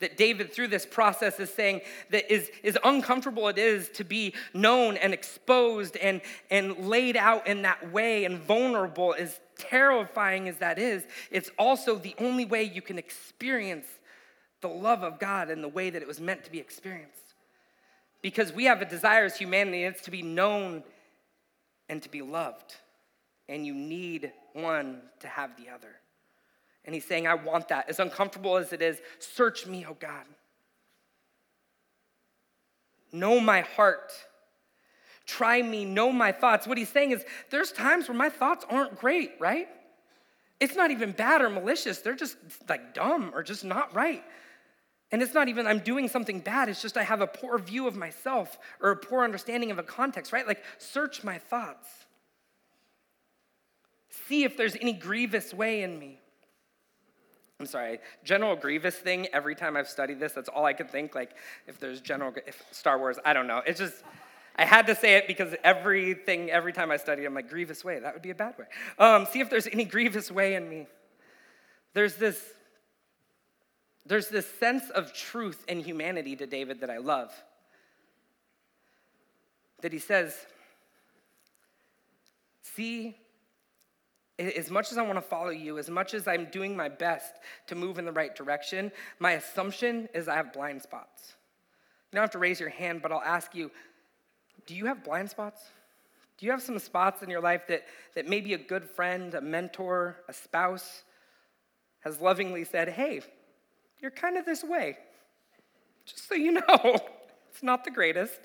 that 0.02 0.18
David, 0.18 0.52
through 0.52 0.68
this 0.68 0.86
process, 0.86 1.40
is 1.40 1.54
saying 1.54 1.82
that 2.10 2.32
is, 2.32 2.52
is 2.64 2.78
uncomfortable 2.84 3.48
it 3.48 3.58
is 3.58 3.88
to 3.90 4.04
be 4.04 4.34
known 4.54 4.98
and 4.98 5.14
exposed 5.14 5.96
and, 5.98 6.22
and 6.50 6.88
laid 6.88 7.16
out 7.16 7.48
in 7.48 7.62
that 7.62 7.92
way 7.92 8.26
and 8.26 8.40
vulnerable, 8.40 9.16
as 9.18 9.40
terrifying 9.58 10.50
as 10.50 10.58
that 10.58 10.78
is, 10.78 11.04
it's 11.30 11.52
also 11.58 11.96
the 11.96 12.16
only 12.18 12.46
way 12.46 12.64
you 12.64 12.82
can 12.82 12.98
experience 12.98 13.86
the 14.62 14.68
love 14.68 15.04
of 15.04 15.20
God 15.20 15.50
in 15.50 15.62
the 15.62 15.70
way 15.70 15.90
that 15.90 16.02
it 16.02 16.08
was 16.08 16.20
meant 16.20 16.44
to 16.44 16.52
be 16.52 16.60
experienced. 16.60 17.21
Because 18.22 18.54
we 18.54 18.66
have 18.66 18.82
a 18.82 18.86
desire 18.86 19.26
as 19.26 19.38
humanity, 19.38 19.84
it's 19.84 20.04
to 20.04 20.12
be 20.12 20.22
known 20.22 20.84
and 21.90 22.02
to 22.04 22.10
be 22.10 22.22
loved. 22.22 22.76
And 23.50 23.66
you 23.66 23.74
need 23.74 24.32
one 24.54 25.02
to 25.20 25.28
have 25.28 25.58
the 25.58 25.70
other. 25.74 25.96
And 26.86 26.96
he's 26.96 27.06
saying, 27.06 27.28
I 27.28 27.36
want 27.36 27.68
that. 27.70 27.90
As 27.90 28.00
uncomfortable 28.00 28.58
as 28.58 28.74
it 28.74 28.82
is, 28.82 29.00
search 29.20 29.68
me, 29.68 29.86
oh 29.88 29.98
God. 30.00 30.26
Know 33.12 33.40
my 33.40 33.62
heart. 33.62 34.12
Try 35.26 35.62
me, 35.62 35.86
know 35.86 36.12
my 36.12 36.32
thoughts. 36.32 36.66
What 36.66 36.78
he's 36.78 36.90
saying 36.90 37.12
is, 37.12 37.24
there's 37.50 37.72
times 37.72 38.08
where 38.08 38.18
my 38.18 38.30
thoughts 38.30 38.66
aren't 38.70 38.98
great, 38.98 39.34
right? 39.40 39.68
It's 40.60 40.76
not 40.76 40.92
even 40.92 41.12
bad 41.12 41.42
or 41.42 41.50
malicious. 41.50 42.00
They're 42.00 42.16
just 42.16 42.38
like 42.70 42.94
dumb 42.94 43.32
or 43.34 43.44
just 43.44 43.64
not 43.64 43.94
right. 43.96 44.24
And 45.12 45.22
it's 45.22 45.34
not 45.34 45.50
even 45.50 45.68
I'm 45.68 45.80
doing 45.80 46.08
something 46.08 46.40
bad, 46.40 46.70
it's 46.70 46.82
just 46.82 46.98
I 46.98 47.04
have 47.04 47.22
a 47.22 47.28
poor 47.28 47.58
view 47.58 47.88
of 47.88 47.96
myself 47.96 48.58
or 48.80 48.92
a 48.92 48.96
poor 48.96 49.24
understanding 49.24 49.72
of 49.72 49.80
a 49.80 49.84
context, 49.84 50.32
right? 50.32 50.48
Like, 50.48 50.64
search 50.78 51.24
my 51.24 51.38
thoughts. 51.38 51.88
See 54.28 54.44
if 54.44 54.56
there's 54.56 54.76
any 54.76 54.94
grievous 54.94 55.54
way 55.54 55.84
in 55.84 56.00
me. 56.00 56.20
I'm 57.60 57.68
sorry, 57.68 58.00
General 58.24 58.56
Grievous 58.56 58.96
thing, 58.96 59.28
every 59.34 59.54
time 59.54 59.78
I've 59.78 59.88
studied 59.88 60.20
this, 60.20 60.34
that's 60.34 60.50
all 60.50 60.66
I 60.66 60.74
could 60.74 60.90
think. 60.90 61.14
Like, 61.14 61.36
if 61.68 61.80
there's 61.80 62.02
General, 62.02 62.34
if 62.48 62.64
Star 62.72 62.98
Wars, 62.98 63.20
I 63.24 63.34
don't 63.34 63.46
know. 63.46 63.62
It's 63.68 63.80
just, 63.80 64.04
I 64.56 64.66
had 64.66 64.88
to 64.88 64.96
say 64.96 65.14
it 65.18 65.28
because 65.28 65.54
everything, 65.64 66.50
every 66.50 66.74
time 66.74 66.90
I 66.90 66.98
study, 66.98 67.24
I'm 67.24 67.36
like, 67.36 67.50
grievous 67.50 67.86
way, 67.86 68.00
that 68.00 68.14
would 68.14 68.24
be 68.24 68.32
a 68.32 68.36
bad 68.36 68.56
way. 68.58 68.66
Um, 68.98 69.28
see 69.28 69.42
if 69.42 69.52
there's 69.52 69.68
any 69.68 69.86
grievous 69.96 70.32
way 70.32 70.56
in 70.56 70.68
me. 70.68 70.88
There's 71.94 72.16
this, 72.16 72.42
there's 74.06 74.30
this 74.30 74.48
sense 74.60 74.90
of 74.90 75.14
truth 75.14 75.64
and 75.68 75.82
humanity 75.82 76.36
to 76.36 76.46
David 76.46 76.82
that 76.82 76.90
I 76.90 76.98
love. 76.98 77.32
That 79.82 79.94
he 79.94 80.00
says, 80.00 80.36
see 82.62 83.16
as 84.40 84.72
much 84.72 84.92
as 84.92 84.98
I 84.98 85.04
want 85.04 85.18
to 85.18 85.22
follow 85.22 85.50
you, 85.50 85.78
as 85.78 85.90
much 85.90 86.14
as 86.14 86.28
I'm 86.28 86.46
doing 86.46 86.76
my 86.76 86.90
best 86.90 87.34
to 87.68 87.76
move 87.76 88.00
in 88.00 88.06
the 88.06 88.12
right 88.12 88.36
direction, 88.36 88.92
my 89.20 89.34
assumption 89.34 90.10
is 90.14 90.28
I 90.28 90.36
have 90.36 90.54
blind 90.54 90.82
spots. 90.82 91.36
You 92.12 92.18
don't 92.18 92.24
have 92.24 92.32
to 92.32 92.40
raise 92.40 92.60
your 92.60 92.70
hand, 92.70 93.02
but 93.02 93.12
I'll 93.12 93.22
ask 93.22 93.54
you 93.56 93.72
do 94.68 94.76
you 94.76 94.86
have 94.86 95.04
blind 95.04 95.30
spots? 95.30 95.64
Do 96.38 96.46
you 96.46 96.52
have 96.52 96.62
some 96.62 96.78
spots 96.80 97.24
in 97.24 97.30
your 97.30 97.42
life 97.42 97.68
that, 97.68 97.84
that 98.16 98.28
maybe 98.28 98.54
a 98.54 98.58
good 98.58 98.86
friend, 98.86 99.34
a 99.34 99.42
mentor, 99.42 100.18
a 100.28 100.34
spouse 100.34 101.04
has 102.02 102.22
lovingly 102.22 102.64
said, 102.64 102.90
hey, 102.90 103.22
you're 104.02 104.12
kind 104.12 104.38
of 104.38 104.46
this 104.46 104.64
way? 104.64 104.98
Just 106.06 106.28
so 106.28 106.36
you 106.36 106.52
know, 106.68 107.00
it's 107.50 107.64
not 107.64 107.84
the 107.84 107.92
greatest. 107.92 108.40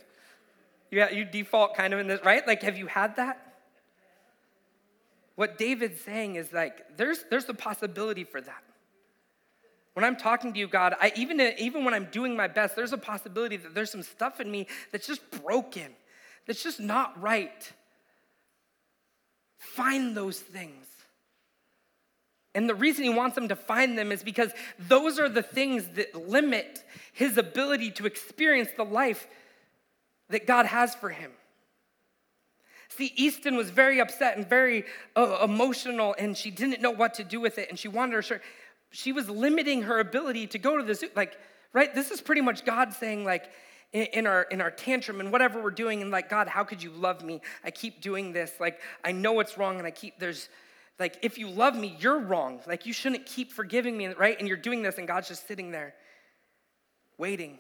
You, 0.91 1.07
you 1.13 1.25
default 1.25 1.75
kind 1.75 1.93
of 1.93 2.01
in 2.01 2.07
this, 2.07 2.21
right? 2.25 2.47
Like, 2.47 2.63
have 2.63 2.77
you 2.77 2.87
had 2.87 3.17
that? 3.17 3.47
what 5.37 5.59
David's 5.59 6.01
saying 6.01 6.37
is 6.37 6.53
like, 6.53 6.97
there's, 6.97 7.25
there's 7.31 7.45
the 7.45 7.55
possibility 7.55 8.25
for 8.25 8.41
that. 8.41 8.63
When 9.93 10.05
I'm 10.05 10.17
talking 10.17 10.53
to 10.53 10.59
you, 10.59 10.67
God, 10.67 10.95
I, 11.01 11.13
even, 11.15 11.41
even 11.59 11.85
when 11.85 11.95
I'm 11.95 12.07
doing 12.07 12.37
my 12.37 12.49
best, 12.49 12.75
there's 12.75 12.93
a 12.93 12.99
possibility 12.99 13.57
that 13.59 13.75
there's 13.75 13.91
some 13.91 14.03
stuff 14.03 14.41
in 14.41 14.51
me 14.51 14.67
that's 14.93 15.07
just 15.07 15.23
broken, 15.43 15.93
that's 16.47 16.63
just 16.63 16.81
not 16.81 17.21
right. 17.23 17.73
Find 19.59 20.17
those 20.17 20.39
things. 20.39 20.87
And 22.57 22.69
the 22.69 22.75
reason 22.75 23.05
he 23.05 23.11
wants 23.11 23.35
them 23.35 23.49
to 23.49 23.57
find 23.57 23.99
them 23.99 24.11
is 24.11 24.23
because 24.25 24.51
those 24.79 25.21
are 25.21 25.29
the 25.29 25.43
things 25.43 25.87
that 25.95 26.29
limit 26.29 26.83
his 27.13 27.37
ability 27.37 27.91
to 27.93 28.07
experience 28.07 28.71
the 28.77 28.85
life 28.85 29.29
that 30.31 30.47
God 30.47 30.65
has 30.65 30.95
for 30.95 31.11
him. 31.11 31.31
See, 32.89 33.13
Easton 33.15 33.57
was 33.57 33.69
very 33.69 34.01
upset 34.01 34.39
and 34.39 34.49
very 34.49 34.85
uh, 35.15 35.41
emotional, 35.45 36.15
and 36.19 36.35
she 36.35 36.51
didn't 36.51 36.81
know 36.81 36.91
what 36.91 37.15
to 37.15 37.25
do 37.25 37.41
with 37.41 37.59
it, 37.59 37.69
and 37.69 37.79
she 37.79 37.89
wanted 37.89 38.15
her 38.15 38.23
shirt. 38.23 38.43
She 38.91 39.13
was 39.13 39.29
limiting 39.29 39.83
her 39.83 40.01
ability 40.01 40.47
to 40.49 40.59
go 40.59 40.79
to 40.79 40.83
the 40.83 40.95
zoo. 40.95 41.11
Like, 41.15 41.37
right? 41.75 41.95
This 41.95 42.11
is 42.11 42.23
pretty 42.23 42.41
much 42.41 42.65
God 42.65 42.95
saying, 42.95 43.25
like, 43.25 43.51
in 43.93 44.27
our 44.27 44.43
in 44.45 44.61
our 44.63 44.71
tantrum 44.71 45.21
and 45.21 45.31
whatever 45.31 45.63
we're 45.63 45.71
doing, 45.71 46.01
and 46.01 46.11
like, 46.11 46.31
God, 46.31 46.49
how 46.49 46.65
could 46.65 46.83
you 46.83 46.91
love 46.91 47.23
me? 47.23 47.43
I 47.65 47.71
keep 47.71 48.01
doing 48.01 48.33
this. 48.33 48.53
Like, 48.59 48.81
I 49.05 49.13
know 49.13 49.41
it's 49.41 49.59
wrong, 49.59 49.77
and 49.77 49.87
I 49.87 49.91
keep 49.91 50.19
there's 50.19 50.49
like, 50.99 51.19
if 51.23 51.39
you 51.39 51.49
love 51.49 51.77
me, 51.77 51.97
you're 52.01 52.19
wrong. 52.19 52.61
Like, 52.67 52.87
you 52.87 52.93
shouldn't 52.93 53.27
keep 53.27 53.53
forgiving 53.53 53.97
me, 53.97 54.09
right? 54.09 54.39
And 54.39 54.49
you're 54.49 54.57
doing 54.57 54.83
this, 54.83 54.99
and 54.99 55.07
God's 55.07 55.29
just 55.29 55.47
sitting 55.47 55.71
there, 55.71 55.95
waiting, 57.19 57.59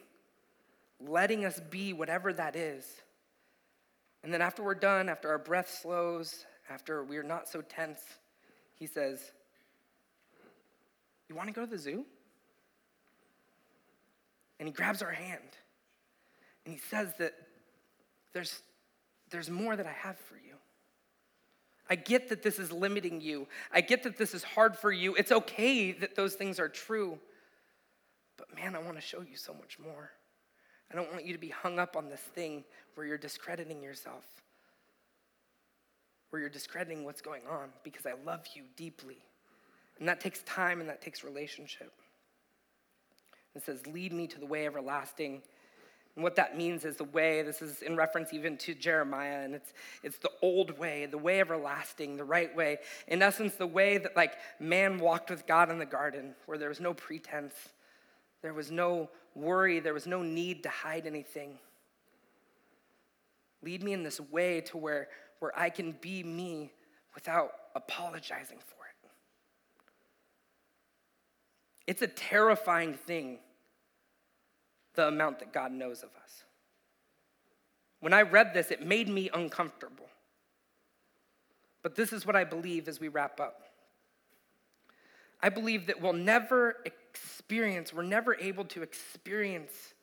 letting 1.00 1.44
us 1.44 1.60
be 1.70 1.92
whatever 1.92 2.32
that 2.32 2.56
is. 2.56 2.84
And 4.24 4.32
then 4.32 4.40
after 4.40 4.62
we're 4.62 4.74
done, 4.74 5.08
after 5.08 5.28
our 5.28 5.38
breath 5.38 5.78
slows, 5.82 6.46
after 6.70 7.04
we're 7.04 7.22
not 7.22 7.48
so 7.48 7.60
tense, 7.60 8.00
he 8.74 8.86
says, 8.86 9.20
You 11.28 11.34
want 11.34 11.48
to 11.48 11.54
go 11.54 11.64
to 11.64 11.70
the 11.70 11.78
zoo? 11.78 12.04
And 14.58 14.66
he 14.66 14.72
grabs 14.72 15.02
our 15.02 15.10
hand 15.10 15.42
and 16.64 16.74
he 16.74 16.80
says 16.80 17.12
that 17.18 17.34
there's, 18.32 18.62
there's 19.30 19.50
more 19.50 19.76
that 19.76 19.86
I 19.86 19.92
have 19.92 20.18
for 20.18 20.34
you. 20.36 20.45
I 21.88 21.94
get 21.94 22.28
that 22.30 22.42
this 22.42 22.58
is 22.58 22.72
limiting 22.72 23.20
you. 23.20 23.46
I 23.72 23.80
get 23.80 24.02
that 24.02 24.16
this 24.16 24.34
is 24.34 24.42
hard 24.42 24.76
for 24.76 24.90
you. 24.90 25.14
It's 25.14 25.32
okay 25.32 25.92
that 25.92 26.16
those 26.16 26.34
things 26.34 26.58
are 26.58 26.68
true. 26.68 27.18
But 28.36 28.54
man, 28.54 28.74
I 28.74 28.78
want 28.80 28.96
to 28.96 29.00
show 29.00 29.22
you 29.22 29.36
so 29.36 29.54
much 29.54 29.78
more. 29.78 30.10
I 30.92 30.96
don't 30.96 31.10
want 31.12 31.24
you 31.24 31.32
to 31.32 31.38
be 31.38 31.48
hung 31.48 31.78
up 31.78 31.96
on 31.96 32.08
this 32.08 32.20
thing 32.20 32.64
where 32.94 33.06
you're 33.06 33.18
discrediting 33.18 33.82
yourself, 33.82 34.24
where 36.30 36.40
you're 36.40 36.48
discrediting 36.48 37.04
what's 37.04 37.20
going 37.20 37.42
on, 37.50 37.70
because 37.82 38.06
I 38.06 38.14
love 38.24 38.44
you 38.54 38.62
deeply. 38.76 39.18
And 39.98 40.08
that 40.08 40.20
takes 40.20 40.42
time 40.42 40.80
and 40.80 40.88
that 40.88 41.00
takes 41.00 41.24
relationship. 41.24 41.92
It 43.54 43.64
says, 43.64 43.86
Lead 43.86 44.12
me 44.12 44.26
to 44.28 44.38
the 44.38 44.46
way 44.46 44.66
everlasting. 44.66 45.42
And 46.16 46.24
what 46.24 46.34
that 46.36 46.56
means 46.56 46.86
is 46.86 46.96
the 46.96 47.04
way, 47.04 47.42
this 47.42 47.60
is 47.60 47.82
in 47.82 47.94
reference 47.94 48.32
even 48.32 48.56
to 48.58 48.74
Jeremiah, 48.74 49.44
and 49.44 49.54
it's, 49.54 49.74
it's 50.02 50.16
the 50.16 50.30
old 50.40 50.78
way, 50.78 51.04
the 51.04 51.18
way 51.18 51.40
everlasting, 51.40 52.16
the 52.16 52.24
right 52.24 52.54
way. 52.56 52.78
In 53.06 53.20
essence, 53.20 53.54
the 53.54 53.66
way 53.66 53.98
that 53.98 54.16
like 54.16 54.32
man 54.58 54.98
walked 54.98 55.28
with 55.28 55.46
God 55.46 55.70
in 55.70 55.78
the 55.78 55.86
garden, 55.86 56.34
where 56.46 56.56
there 56.56 56.70
was 56.70 56.80
no 56.80 56.94
pretense, 56.94 57.54
there 58.40 58.54
was 58.54 58.70
no 58.70 59.10
worry, 59.34 59.78
there 59.78 59.92
was 59.92 60.06
no 60.06 60.22
need 60.22 60.62
to 60.62 60.70
hide 60.70 61.06
anything. 61.06 61.58
Lead 63.62 63.82
me 63.82 63.92
in 63.92 64.02
this 64.02 64.18
way 64.18 64.62
to 64.62 64.78
where, 64.78 65.08
where 65.40 65.56
I 65.58 65.68
can 65.68 65.92
be 66.00 66.22
me 66.22 66.72
without 67.14 67.52
apologizing 67.74 68.58
for 68.58 68.86
it. 68.86 69.10
It's 71.86 72.00
a 72.00 72.08
terrifying 72.08 72.94
thing, 72.94 73.38
the 74.96 75.08
amount 75.08 75.38
that 75.38 75.52
God 75.52 75.72
knows 75.72 76.02
of 76.02 76.10
us. 76.22 76.44
When 78.00 78.12
I 78.12 78.22
read 78.22 78.52
this, 78.54 78.70
it 78.70 78.84
made 78.84 79.08
me 79.08 79.30
uncomfortable. 79.32 80.08
But 81.82 81.94
this 81.94 82.12
is 82.12 82.26
what 82.26 82.36
I 82.36 82.44
believe 82.44 82.88
as 82.88 83.00
we 83.00 83.08
wrap 83.08 83.40
up. 83.40 83.62
I 85.42 85.50
believe 85.50 85.86
that 85.86 86.00
we'll 86.00 86.12
never 86.12 86.76
experience, 86.84 87.92
we're 87.92 88.02
never 88.02 88.34
able 88.36 88.64
to 88.66 88.82
experience 88.82 89.94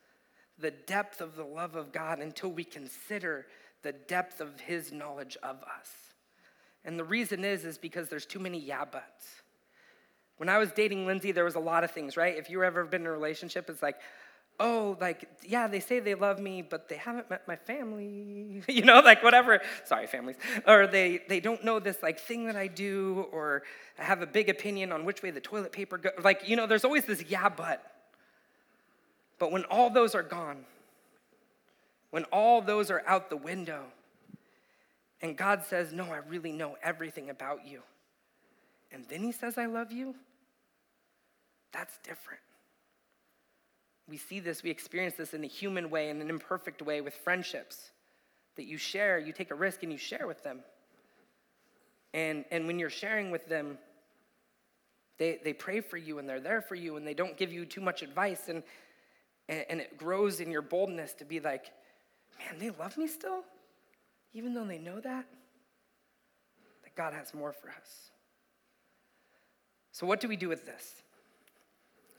the 0.59 0.71
depth 0.71 1.21
of 1.21 1.35
the 1.35 1.43
love 1.43 1.75
of 1.75 1.91
God 1.91 2.19
until 2.19 2.51
we 2.51 2.63
consider 2.63 3.47
the 3.81 3.91
depth 3.91 4.39
of 4.39 4.59
his 4.61 4.91
knowledge 4.91 5.35
of 5.43 5.57
us. 5.63 5.89
And 6.85 6.97
the 6.97 7.03
reason 7.03 7.43
is 7.43 7.65
is 7.65 7.77
because 7.77 8.09
there's 8.09 8.25
too 8.25 8.39
many 8.39 8.59
yeah 8.59 8.85
buts. 8.85 9.41
When 10.37 10.49
I 10.49 10.57
was 10.57 10.71
dating 10.71 11.05
Lindsay, 11.05 11.31
there 11.31 11.45
was 11.45 11.55
a 11.55 11.59
lot 11.59 11.83
of 11.83 11.91
things, 11.91 12.17
right? 12.17 12.37
If 12.37 12.49
you've 12.49 12.63
ever 12.63 12.85
been 12.85 13.01
in 13.01 13.07
a 13.07 13.11
relationship, 13.11 13.69
it's 13.69 13.81
like, 13.81 13.97
oh, 14.59 14.97
like, 15.01 15.27
yeah, 15.45 15.67
they 15.67 15.79
say 15.79 15.99
they 15.99 16.15
love 16.15 16.39
me, 16.39 16.61
but 16.61 16.87
they 16.87 16.97
haven't 16.97 17.29
met 17.29 17.47
my 17.47 17.55
family, 17.55 18.63
you 18.67 18.83
know, 18.83 18.99
like 18.99 19.23
whatever. 19.23 19.61
Sorry, 19.85 20.07
families. 20.07 20.37
Or 20.67 20.87
they, 20.87 21.21
they 21.27 21.39
don't 21.39 21.63
know 21.63 21.79
this 21.79 22.01
like 22.03 22.19
thing 22.19 22.45
that 22.45 22.55
I 22.55 22.67
do, 22.67 23.27
or 23.31 23.63
I 23.99 24.03
have 24.03 24.21
a 24.21 24.27
big 24.27 24.49
opinion 24.49 24.91
on 24.91 25.05
which 25.05 25.21
way 25.21 25.31
the 25.31 25.41
toilet 25.41 25.71
paper 25.71 25.97
goes. 25.97 26.13
Like, 26.23 26.47
you 26.47 26.55
know, 26.55 26.67
there's 26.67 26.85
always 26.85 27.05
this 27.05 27.23
yeah, 27.27 27.49
but. 27.49 27.83
But 29.39 29.51
when 29.51 29.63
all 29.65 29.89
those 29.89 30.15
are 30.15 30.23
gone, 30.23 30.65
when 32.11 32.23
all 32.25 32.61
those 32.61 32.91
are 32.91 33.03
out 33.07 33.29
the 33.29 33.37
window, 33.37 33.83
and 35.21 35.35
God 35.35 35.63
says, 35.65 35.91
no, 35.91 36.03
I 36.05 36.17
really 36.29 36.51
know 36.51 36.77
everything 36.83 37.29
about 37.29 37.65
you, 37.65 37.81
and 38.91 39.05
then 39.09 39.23
he 39.23 39.31
says, 39.31 39.57
I 39.57 39.65
love 39.65 39.91
you, 39.91 40.15
that's 41.71 41.97
different. 42.03 42.41
We 44.07 44.17
see 44.17 44.39
this, 44.39 44.63
we 44.63 44.69
experience 44.69 45.15
this 45.15 45.33
in 45.33 45.43
a 45.43 45.47
human 45.47 45.89
way, 45.89 46.09
in 46.09 46.21
an 46.21 46.29
imperfect 46.29 46.81
way 46.81 47.01
with 47.01 47.13
friendships 47.13 47.91
that 48.55 48.65
you 48.65 48.77
share, 48.77 49.17
you 49.17 49.33
take 49.33 49.51
a 49.51 49.55
risk 49.55 49.83
and 49.83 49.91
you 49.91 49.97
share 49.97 50.27
with 50.27 50.43
them. 50.43 50.59
And, 52.13 52.45
and 52.51 52.67
when 52.67 52.77
you're 52.79 52.89
sharing 52.89 53.31
with 53.31 53.47
them, 53.47 53.77
they, 55.17 55.39
they 55.43 55.53
pray 55.53 55.79
for 55.79 55.97
you 55.97 56.19
and 56.19 56.27
they're 56.27 56.39
there 56.39 56.61
for 56.61 56.75
you 56.75 56.97
and 56.97 57.07
they 57.07 57.13
don't 57.13 57.37
give 57.37 57.51
you 57.51 57.65
too 57.65 57.81
much 57.81 58.01
advice. 58.01 58.49
And, 58.49 58.63
and, 59.49 59.65
and 59.69 59.79
it 59.79 59.97
grows 59.97 60.39
in 60.39 60.51
your 60.51 60.61
boldness 60.61 61.13
to 61.15 61.25
be 61.25 61.39
like, 61.39 61.71
man, 62.39 62.59
they 62.59 62.69
love 62.71 62.97
me 62.97 63.07
still? 63.07 63.43
Even 64.33 64.53
though 64.53 64.65
they 64.65 64.79
know 64.79 64.99
that? 64.99 65.25
That 66.83 66.95
God 66.95 67.13
has 67.13 67.33
more 67.33 67.53
for 67.53 67.69
us. 67.69 68.11
So, 69.91 70.07
what 70.07 70.19
do 70.19 70.27
we 70.27 70.35
do 70.35 70.49
with 70.49 70.65
this? 70.65 71.03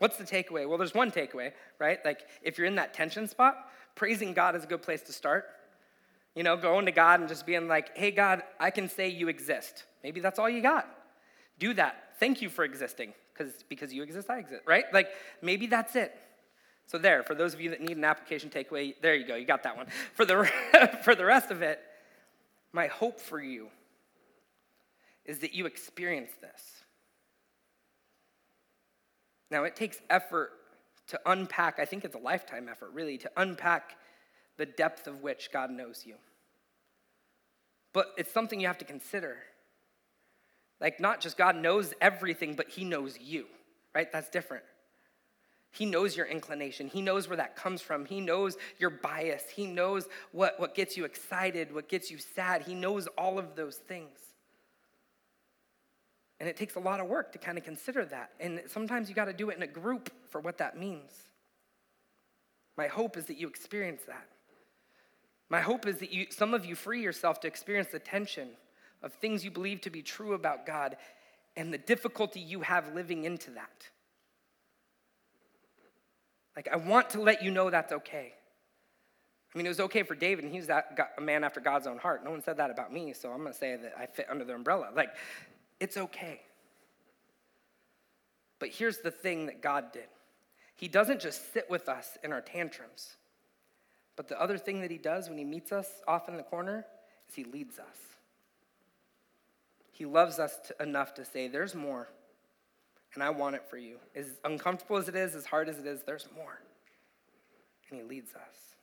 What's 0.05 0.19
the 0.19 0.25
takeaway? 0.25 0.69
Well, 0.69 0.77
there's 0.77 0.93
one 0.93 1.11
takeaway, 1.11 1.53
right? 1.79 1.99
Like, 2.05 2.27
if 2.43 2.59
you're 2.59 2.67
in 2.67 2.75
that 2.75 2.93
tension 2.93 3.27
spot, 3.27 3.57
praising 3.95 4.35
God 4.35 4.55
is 4.55 4.63
a 4.63 4.67
good 4.67 4.83
place 4.83 5.01
to 5.01 5.15
start. 5.15 5.47
You 6.35 6.43
know, 6.43 6.59
going 6.59 6.85
to 6.85 6.93
God 6.93 7.21
and 7.21 7.29
just 7.31 7.47
being 7.47 7.69
like, 7.69 7.97
hey, 7.97 8.11
God, 8.11 8.43
I 8.61 8.69
can 8.69 8.91
say 8.91 9.09
you 9.09 9.29
exist. 9.29 9.85
Maybe 10.03 10.21
that's 10.21 10.39
all 10.39 10.51
you 10.51 10.61
got. 10.61 10.87
Do 11.59 11.73
that. 11.73 11.97
Thank 12.21 12.43
you 12.43 12.51
for 12.51 12.67
existing, 12.67 13.15
because 13.33 13.63
because 13.67 13.95
you 13.95 14.03
exist, 14.03 14.29
I 14.29 14.41
exist, 14.41 14.65
right? 14.67 14.85
Like, 14.93 15.09
maybe 15.41 15.69
that's 15.69 15.97
it. 15.97 16.15
So, 16.87 16.99
there, 16.99 17.23
for 17.23 17.35
those 17.35 17.55
of 17.55 17.63
you 17.63 17.71
that 17.71 17.81
need 17.81 17.97
an 17.97 18.05
application 18.05 18.51
takeaway, 18.51 18.93
there 19.01 19.15
you 19.15 19.27
go, 19.27 19.37
you 19.37 19.47
got 19.47 19.63
that 19.63 19.75
one. 19.75 19.87
For 20.17 20.27
the, 20.27 20.53
for 21.03 21.15
the 21.15 21.25
rest 21.25 21.51
of 21.51 21.63
it, 21.63 21.81
my 22.75 22.89
hope 22.89 23.21
for 23.21 23.41
you 23.41 23.69
is 25.25 25.39
that 25.39 25.55
you 25.55 25.65
experience 25.65 26.33
this. 26.43 26.84
Now, 29.55 29.63
it 29.63 29.77
takes 29.77 30.01
effort 30.11 30.51
to 31.07 31.21
unpack, 31.27 31.79
I 31.79 31.85
think 31.85 32.05
it's 32.05 32.17
a 32.17 32.19
lifetime 32.19 32.69
effort, 32.69 32.91
really, 32.93 33.19
to 33.19 33.31
unpack 33.37 33.97
the 34.57 34.67
depth 34.67 35.07
of 35.07 35.23
which 35.23 35.53
God 35.53 35.71
knows 35.71 36.03
you. 36.05 36.17
But 37.93 38.09
it's 38.19 38.33
something 38.33 38.59
you 38.59 38.67
have 38.67 38.79
to 38.79 38.85
consider. 38.85 39.37
Like, 40.81 40.99
not 40.99 41.21
just 41.21 41.39
God 41.39 41.55
knows 41.55 41.95
everything, 42.01 42.57
but 42.57 42.69
He 42.69 42.83
knows 42.83 43.17
you, 43.21 43.47
right? 43.95 44.11
That's 44.11 44.29
different. 44.29 44.65
He 45.71 45.87
knows 45.87 46.17
your 46.17 46.27
inclination. 46.27 46.89
He 46.89 47.01
knows 47.01 47.29
where 47.29 47.37
that 47.37 47.55
comes 47.55 47.81
from. 47.81 48.07
He 48.07 48.21
knows 48.21 48.57
your 48.81 48.91
bias. 48.91 49.45
He 49.55 49.69
knows 49.69 50.09
what, 50.33 50.59
what 50.59 50.75
gets 50.75 50.97
you 50.97 51.05
excited, 51.05 51.73
what 51.73 51.89
gets 51.89 52.11
you 52.11 52.19
sad. 52.19 52.63
He 52.63 52.75
knows 52.75 53.07
all 53.17 53.39
of 53.39 53.55
those 53.55 53.77
things. 53.77 54.19
And 56.41 56.49
it 56.49 56.57
takes 56.57 56.75
a 56.75 56.81
lot 56.81 57.01
of 57.01 57.07
work 57.07 57.33
to 57.33 57.39
kind 57.39 57.57
of 57.57 57.65
consider 57.65 58.05
that. 58.07 58.31
And 58.41 58.63
sometimes 58.67 59.09
you 59.09 59.15
got 59.15 59.27
to 59.27 59.33
do 59.33 59.51
it 59.51 59.57
in 59.57 59.63
a 59.63 59.69
group 59.69 60.11
for 60.29 60.41
what 60.41 60.59
that 60.59 60.79
means. 60.79 61.13
My 62.77 62.89
hope 62.89 63.17
is 63.17 63.27
that 63.27 63.39
you 63.39 63.49
experience 63.49 64.03
that. 64.09 64.27
My 65.49 65.61
hope 65.61 65.87
is 65.87 65.99
that 65.99 66.13
you, 66.13 66.27
some 66.31 66.55
of 66.55 66.65
you 66.65 66.75
free 66.75 67.03
yourself 67.03 67.41
to 67.41 67.47
experience 67.47 67.89
the 67.93 67.99
tension 67.99 68.49
of 69.03 69.13
things 69.13 69.45
you 69.45 69.51
believe 69.51 69.81
to 69.83 69.91
be 69.91 70.03
true 70.03 70.33
about 70.33 70.67
God 70.67 70.97
and 71.57 71.73
the 71.73 71.79
difficulty 71.79 72.41
you 72.41 72.63
have 72.63 72.95
living 72.95 73.25
into 73.25 73.51
that. 73.53 73.89
Like, 76.57 76.69
I 76.73 76.77
want 76.77 77.11
to 77.11 77.21
let 77.21 77.43
you 77.43 77.51
know 77.51 77.71
that's 77.71 77.93
okay. 77.93 78.33
I 79.55 79.59
mean, 79.59 79.67
it 79.67 79.69
was 79.69 79.81
okay 79.81 80.03
for 80.03 80.15
David, 80.17 80.45
and 80.45 80.53
he 80.53 80.59
was 80.59 80.67
that, 80.67 80.99
a 81.17 81.21
man 81.21 81.45
after 81.45 81.61
God's 81.61 81.87
own 81.87 81.99
heart. 81.99 82.25
No 82.25 82.31
one 82.31 82.43
said 82.43 82.57
that 82.57 82.71
about 82.71 82.93
me, 82.93 83.13
so 83.13 83.31
I'm 83.31 83.41
going 83.41 83.53
to 83.53 83.59
say 83.59 83.77
that 83.77 83.95
I 83.99 84.07
fit 84.07 84.27
under 84.29 84.45
the 84.45 84.55
umbrella. 84.55 84.89
Like, 84.97 85.11
it's 85.81 85.97
okay. 85.97 86.41
But 88.59 88.71
here's 88.71 88.99
the 88.99 89.11
thing 89.11 89.47
that 89.47 89.61
God 89.61 89.93
did 89.93 90.09
He 90.75 90.89
doesn't 90.89 91.21
just 91.21 91.53
sit 91.53 91.69
with 91.69 91.89
us 91.89 92.17
in 92.23 92.33
our 92.33 92.41
tantrums, 92.41 93.17
but 94.17 94.29
the 94.29 94.41
other 94.41 94.59
thing 94.59 94.81
that 94.81 94.91
He 94.91 94.99
does 94.99 95.29
when 95.29 95.39
He 95.39 95.45
meets 95.45 95.73
us 95.73 95.89
off 96.09 96.29
in 96.29 96.37
the 96.37 96.43
corner 96.43 96.87
is 97.29 97.35
He 97.35 97.45
leads 97.45 97.79
us. 97.79 97.97
He 99.93 100.07
loves 100.07 100.39
us 100.39 100.57
to, 100.67 100.83
enough 100.83 101.15
to 101.15 101.25
say, 101.25 101.49
There's 101.49 101.75
more, 101.75 102.09
and 103.15 103.23
I 103.23 103.31
want 103.31 103.57
it 103.57 103.65
for 103.69 103.77
you. 103.77 103.97
As 104.15 104.27
uncomfortable 104.45 104.97
as 104.97 105.09
it 105.09 105.15
is, 105.15 105.35
as 105.35 105.45
hard 105.45 105.69
as 105.69 105.79
it 105.79 105.87
is, 105.87 106.03
there's 106.03 106.29
more. 106.35 106.61
And 107.91 108.01
He 108.01 108.05
leads 108.05 108.35
us. 108.35 108.75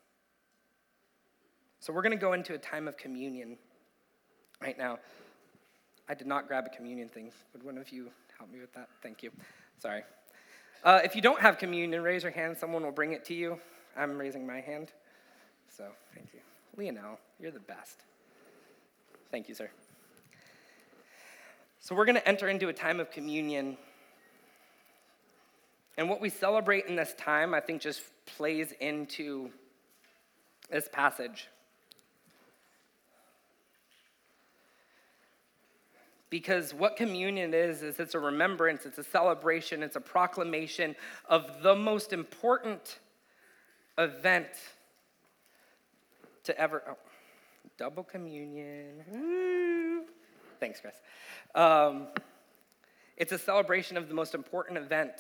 So 1.80 1.92
we're 1.92 2.04
going 2.04 2.12
to 2.12 2.22
go 2.22 2.34
into 2.34 2.54
a 2.54 2.60
time 2.60 2.88
of 2.88 2.96
communion 2.96 3.58
right 4.62 4.78
now. 4.78 5.00
I 6.12 6.14
did 6.14 6.28
not 6.28 6.50
grab 6.50 6.66
a 6.68 6.76
communion 6.76 7.08
thing. 7.08 7.32
Would 7.54 7.64
one 7.64 7.78
of 7.78 7.90
you 7.90 8.10
help 8.38 8.52
me 8.52 8.60
with 8.60 8.74
that? 8.74 8.90
Thank 9.02 9.24
you. 9.24 9.32
Sorry. 9.80 10.04
Uh, 10.84 11.00
if 11.06 11.16
you 11.16 11.22
don't 11.22 11.40
have 11.40 11.58
communion, 11.58 12.04
raise 12.04 12.24
your 12.24 12.34
hand. 12.34 12.58
Someone 12.58 12.84
will 12.84 12.92
bring 12.92 13.14
it 13.14 13.24
to 13.26 13.34
you. 13.34 13.58
I'm 13.96 14.18
raising 14.18 14.46
my 14.46 14.60
hand. 14.60 14.92
So 15.70 15.86
thank 16.14 16.28
you. 16.34 16.42
Leonel, 16.76 17.18
you're 17.40 17.52
the 17.52 17.62
best. 17.62 18.02
Thank 19.32 19.48
you, 19.48 19.56
sir. 19.56 19.70
So 21.80 21.96
we're 21.96 22.04
going 22.04 22.18
to 22.18 22.28
enter 22.28 22.50
into 22.50 22.68
a 22.68 22.74
time 22.74 23.00
of 23.00 23.10
communion. 23.10 23.78
And 25.98 26.10
what 26.10 26.20
we 26.20 26.28
celebrate 26.28 26.88
in 26.88 26.98
this 26.98 27.14
time, 27.18 27.54
I 27.54 27.62
think, 27.62 27.82
just 27.82 28.02
plays 28.26 28.74
into 28.82 29.50
this 30.70 30.90
passage. 30.92 31.48
Because 36.32 36.74
what 36.74 36.96
communion 36.96 37.54
is, 37.54 37.84
is 37.84 38.00
it's 38.00 38.16
a 38.16 38.20
remembrance, 38.20 38.86
it's 38.86 38.98
a 38.98 39.04
celebration, 39.04 39.84
it's 39.84 39.98
a 39.98 40.02
proclamation 40.02 40.96
of 41.28 41.62
the 41.62 41.76
most 41.76 42.14
important 42.14 43.00
event 43.98 44.48
to 46.46 46.58
ever. 46.58 46.82
Oh, 46.90 46.98
double 47.78 48.04
communion. 48.04 49.04
Woo. 49.12 50.06
Thanks, 50.62 50.80
Chris. 50.80 50.96
Um, 51.54 52.08
it's 53.18 53.34
a 53.34 53.38
celebration 53.38 53.98
of 53.98 54.08
the 54.08 54.14
most 54.14 54.34
important 54.34 54.78
event 54.78 55.12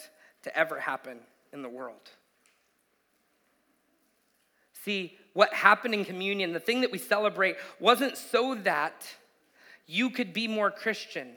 to 0.43 0.57
ever 0.57 0.79
happen 0.79 1.19
in 1.51 1.61
the 1.61 1.69
world. 1.69 2.09
See, 4.85 5.17
what 5.33 5.53
happened 5.53 5.93
in 5.93 6.05
communion, 6.05 6.53
the 6.53 6.59
thing 6.61 6.81
that 6.81 6.91
we 6.91 6.97
celebrate, 6.97 7.57
wasn't 7.81 8.15
so 8.15 8.55
that 8.55 9.05
you 9.87 10.09
could 10.09 10.33
be 10.33 10.47
more 10.47 10.71
Christian. 10.71 11.29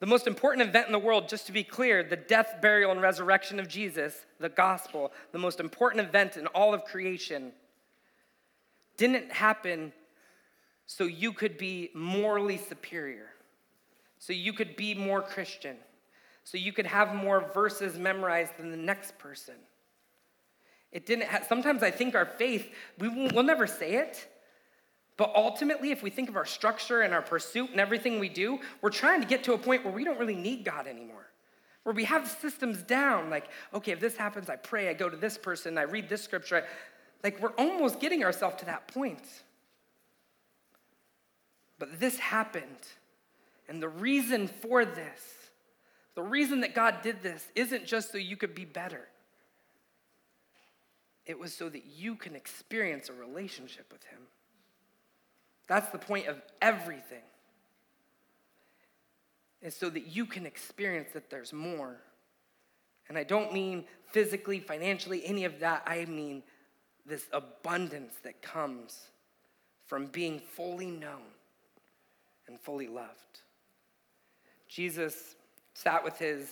The 0.00 0.06
most 0.06 0.26
important 0.26 0.66
event 0.66 0.86
in 0.86 0.92
the 0.92 0.98
world, 0.98 1.28
just 1.28 1.46
to 1.46 1.52
be 1.52 1.62
clear, 1.62 2.02
the 2.02 2.16
death, 2.16 2.56
burial, 2.62 2.90
and 2.90 3.02
resurrection 3.02 3.60
of 3.60 3.68
Jesus, 3.68 4.24
the 4.38 4.48
gospel, 4.48 5.12
the 5.32 5.38
most 5.38 5.60
important 5.60 6.06
event 6.06 6.36
in 6.38 6.46
all 6.48 6.72
of 6.72 6.84
creation, 6.84 7.52
didn't 8.96 9.30
happen 9.30 9.92
so 10.86 11.04
you 11.04 11.32
could 11.32 11.58
be 11.58 11.90
morally 11.94 12.56
superior, 12.56 13.26
so 14.18 14.32
you 14.32 14.52
could 14.52 14.74
be 14.74 14.94
more 14.94 15.20
Christian, 15.22 15.76
so 16.44 16.56
you 16.56 16.72
could 16.72 16.86
have 16.86 17.14
more 17.14 17.50
verses 17.52 17.98
memorized 17.98 18.56
than 18.58 18.70
the 18.70 18.76
next 18.76 19.18
person. 19.18 19.54
It 20.92 21.06
didn't. 21.06 21.28
Ha- 21.28 21.42
Sometimes 21.48 21.82
I 21.82 21.90
think 21.90 22.14
our 22.14 22.26
faith, 22.26 22.68
we 22.98 23.08
will, 23.08 23.28
we'll 23.34 23.44
never 23.44 23.66
say 23.66 23.94
it. 23.94 24.26
But 25.20 25.32
ultimately, 25.34 25.90
if 25.90 26.02
we 26.02 26.08
think 26.08 26.30
of 26.30 26.36
our 26.36 26.46
structure 26.46 27.02
and 27.02 27.12
our 27.12 27.20
pursuit 27.20 27.72
and 27.72 27.78
everything 27.78 28.20
we 28.20 28.30
do, 28.30 28.58
we're 28.80 28.88
trying 28.88 29.20
to 29.20 29.26
get 29.26 29.44
to 29.44 29.52
a 29.52 29.58
point 29.58 29.84
where 29.84 29.92
we 29.92 30.02
don't 30.02 30.18
really 30.18 30.34
need 30.34 30.64
God 30.64 30.86
anymore. 30.86 31.26
Where 31.82 31.94
we 31.94 32.04
have 32.04 32.26
systems 32.26 32.82
down, 32.82 33.28
like, 33.28 33.50
okay, 33.74 33.92
if 33.92 34.00
this 34.00 34.16
happens, 34.16 34.48
I 34.48 34.56
pray, 34.56 34.88
I 34.88 34.94
go 34.94 35.10
to 35.10 35.18
this 35.18 35.36
person, 35.36 35.76
I 35.76 35.82
read 35.82 36.08
this 36.08 36.22
scripture. 36.22 36.64
Like, 37.22 37.38
we're 37.38 37.52
almost 37.58 38.00
getting 38.00 38.24
ourselves 38.24 38.56
to 38.60 38.64
that 38.64 38.88
point. 38.88 39.20
But 41.78 42.00
this 42.00 42.18
happened. 42.18 42.64
And 43.68 43.82
the 43.82 43.90
reason 43.90 44.48
for 44.48 44.86
this, 44.86 45.20
the 46.14 46.22
reason 46.22 46.62
that 46.62 46.74
God 46.74 47.02
did 47.02 47.22
this, 47.22 47.46
isn't 47.54 47.84
just 47.84 48.10
so 48.10 48.16
you 48.16 48.38
could 48.38 48.54
be 48.54 48.64
better. 48.64 49.06
It 51.26 51.38
was 51.38 51.52
so 51.52 51.68
that 51.68 51.84
you 51.84 52.14
can 52.14 52.34
experience 52.34 53.10
a 53.10 53.12
relationship 53.12 53.84
with 53.92 54.02
Him. 54.04 54.20
That's 55.70 55.88
the 55.90 55.98
point 55.98 56.26
of 56.26 56.42
everything. 56.60 57.22
Is 59.62 59.76
so 59.76 59.88
that 59.88 60.08
you 60.08 60.26
can 60.26 60.44
experience 60.44 61.10
that 61.14 61.30
there's 61.30 61.52
more. 61.52 61.96
And 63.08 63.16
I 63.16 63.22
don't 63.22 63.52
mean 63.52 63.84
physically, 64.10 64.58
financially, 64.58 65.24
any 65.24 65.44
of 65.44 65.60
that. 65.60 65.84
I 65.86 66.06
mean 66.06 66.42
this 67.06 67.28
abundance 67.32 68.14
that 68.24 68.42
comes 68.42 68.98
from 69.86 70.06
being 70.06 70.40
fully 70.40 70.90
known 70.90 71.22
and 72.48 72.58
fully 72.58 72.88
loved. 72.88 73.42
Jesus 74.66 75.36
sat 75.74 76.02
with 76.02 76.18
his 76.18 76.48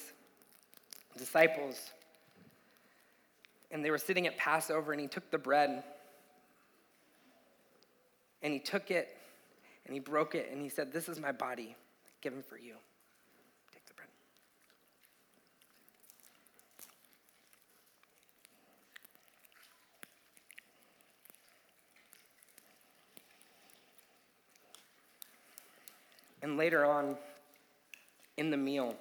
disciples 1.16 1.90
and 3.72 3.84
they 3.84 3.90
were 3.90 3.98
sitting 3.98 4.28
at 4.28 4.36
Passover, 4.36 4.92
and 4.92 5.00
he 5.00 5.08
took 5.08 5.28
the 5.32 5.38
bread 5.38 5.82
and 8.42 8.52
he 8.52 8.58
took 8.58 8.90
it 8.90 9.16
and 9.86 9.94
he 9.94 10.00
broke 10.00 10.34
it 10.34 10.48
and 10.52 10.62
he 10.62 10.68
said, 10.68 10.92
This 10.92 11.08
is 11.08 11.18
my 11.18 11.32
body 11.32 11.74
given 12.20 12.42
for 12.42 12.56
you. 12.58 12.74
Take 13.72 13.86
the 13.86 13.94
bread. 13.94 14.08
And 26.42 26.56
later 26.56 26.84
on 26.84 27.16
in 28.36 28.50
the 28.50 28.56
meal, 28.56 28.94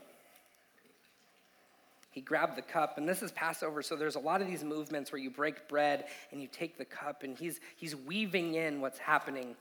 he 2.17 2.21
grabbed 2.21 2.57
the 2.57 2.63
cup 2.63 2.97
and 2.97 3.07
this 3.07 3.21
is 3.21 3.31
passover 3.33 3.83
so 3.83 3.95
there's 3.95 4.15
a 4.15 4.19
lot 4.19 4.41
of 4.41 4.47
these 4.47 4.63
movements 4.63 5.11
where 5.11 5.21
you 5.21 5.29
break 5.29 5.67
bread 5.67 6.05
and 6.31 6.41
you 6.41 6.47
take 6.51 6.75
the 6.75 6.83
cup 6.83 7.21
and 7.21 7.37
he's 7.37 7.59
he's 7.75 7.95
weaving 7.95 8.55
in 8.55 8.81
what's 8.81 8.97
happening 8.97 9.55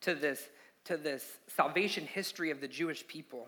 to 0.00 0.12
this 0.16 0.48
to 0.82 0.96
this 0.96 1.38
salvation 1.46 2.04
history 2.04 2.50
of 2.50 2.60
the 2.60 2.66
jewish 2.66 3.06
people. 3.06 3.46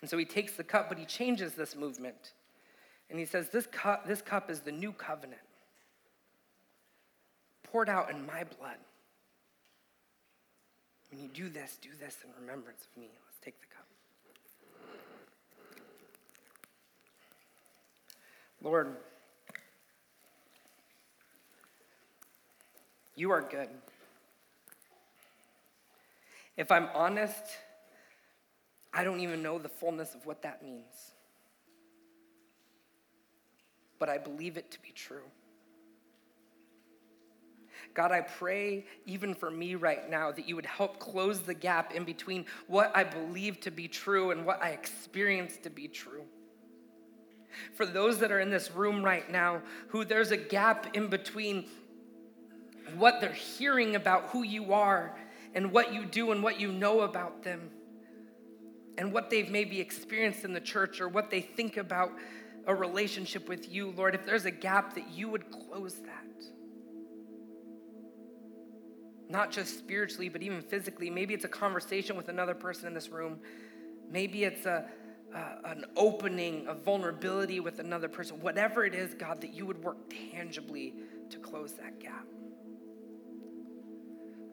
And 0.00 0.10
so 0.10 0.18
he 0.18 0.24
takes 0.24 0.54
the 0.54 0.64
cup 0.64 0.88
but 0.88 0.98
he 0.98 1.04
changes 1.04 1.52
this 1.52 1.76
movement. 1.76 2.32
And 3.08 3.16
he 3.16 3.24
says 3.24 3.50
this 3.50 3.68
cup 3.68 4.04
this 4.04 4.20
cup 4.20 4.50
is 4.50 4.58
the 4.58 4.72
new 4.72 4.90
covenant 4.90 5.42
poured 7.62 7.88
out 7.88 8.10
in 8.10 8.26
my 8.26 8.42
blood. 8.58 8.78
When 11.12 11.20
you 11.20 11.28
do 11.28 11.48
this 11.48 11.78
do 11.80 11.90
this 12.00 12.16
in 12.24 12.30
remembrance 12.40 12.88
of 12.90 13.00
me. 13.00 13.10
Let's 13.28 13.38
take 13.44 13.60
the 13.60 13.72
cup 13.72 13.79
Lord, 18.62 18.96
you 23.16 23.30
are 23.30 23.40
good. 23.40 23.68
If 26.56 26.70
I'm 26.70 26.88
honest, 26.94 27.42
I 28.92 29.02
don't 29.02 29.20
even 29.20 29.42
know 29.42 29.58
the 29.58 29.68
fullness 29.68 30.14
of 30.14 30.26
what 30.26 30.42
that 30.42 30.62
means. 30.62 31.12
But 33.98 34.08
I 34.08 34.18
believe 34.18 34.56
it 34.56 34.70
to 34.72 34.82
be 34.82 34.90
true. 34.90 35.22
God, 37.94 38.12
I 38.12 38.20
pray 38.20 38.84
even 39.06 39.34
for 39.34 39.50
me 39.50 39.74
right 39.74 40.08
now 40.08 40.30
that 40.32 40.48
you 40.48 40.54
would 40.54 40.66
help 40.66 40.98
close 40.98 41.40
the 41.40 41.54
gap 41.54 41.94
in 41.94 42.04
between 42.04 42.46
what 42.66 42.92
I 42.94 43.04
believe 43.04 43.60
to 43.60 43.70
be 43.70 43.88
true 43.88 44.30
and 44.30 44.44
what 44.44 44.62
I 44.62 44.70
experience 44.70 45.56
to 45.62 45.70
be 45.70 45.88
true. 45.88 46.24
For 47.74 47.86
those 47.86 48.18
that 48.18 48.30
are 48.30 48.40
in 48.40 48.50
this 48.50 48.70
room 48.70 49.04
right 49.04 49.30
now, 49.30 49.62
who 49.88 50.04
there's 50.04 50.30
a 50.30 50.36
gap 50.36 50.96
in 50.96 51.08
between 51.08 51.66
what 52.96 53.20
they're 53.20 53.32
hearing 53.32 53.96
about 53.96 54.24
who 54.30 54.42
you 54.42 54.72
are 54.72 55.16
and 55.54 55.72
what 55.72 55.92
you 55.92 56.04
do 56.04 56.32
and 56.32 56.42
what 56.42 56.60
you 56.60 56.72
know 56.72 57.00
about 57.00 57.42
them, 57.42 57.70
and 58.98 59.12
what 59.12 59.30
they've 59.30 59.50
maybe 59.50 59.80
experienced 59.80 60.44
in 60.44 60.52
the 60.52 60.60
church 60.60 61.00
or 61.00 61.08
what 61.08 61.30
they 61.30 61.40
think 61.40 61.76
about 61.76 62.12
a 62.66 62.74
relationship 62.74 63.48
with 63.48 63.72
you, 63.72 63.92
Lord, 63.96 64.14
if 64.14 64.26
there's 64.26 64.44
a 64.44 64.50
gap, 64.50 64.94
that 64.94 65.10
you 65.10 65.28
would 65.28 65.50
close 65.50 65.94
that. 65.94 66.44
Not 69.28 69.50
just 69.50 69.78
spiritually, 69.78 70.28
but 70.28 70.42
even 70.42 70.60
physically. 70.60 71.08
Maybe 71.08 71.34
it's 71.34 71.44
a 71.44 71.48
conversation 71.48 72.16
with 72.16 72.28
another 72.28 72.54
person 72.54 72.86
in 72.88 72.94
this 72.94 73.08
room. 73.08 73.38
Maybe 74.10 74.44
it's 74.44 74.66
a, 74.66 74.86
uh, 75.34 75.38
an 75.64 75.84
opening, 75.96 76.66
a 76.66 76.74
vulnerability 76.74 77.60
with 77.60 77.78
another 77.78 78.08
person, 78.08 78.40
whatever 78.40 78.84
it 78.84 78.94
is, 78.94 79.14
God, 79.14 79.40
that 79.42 79.52
you 79.52 79.66
would 79.66 79.82
work 79.82 79.98
tangibly 80.32 80.94
to 81.30 81.38
close 81.38 81.74
that 81.74 82.00
gap. 82.00 82.26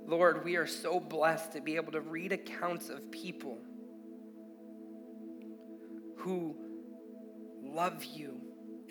Lord, 0.06 0.46
we 0.46 0.56
are 0.56 0.68
so 0.68 1.00
blessed 1.00 1.54
to 1.54 1.62
be 1.62 1.76
able 1.76 1.92
to 1.92 2.02
read 2.02 2.32
accounts 2.32 2.90
of 2.90 3.12
people 3.12 3.60
who 6.18 6.56
love 7.62 8.04
you 8.06 8.40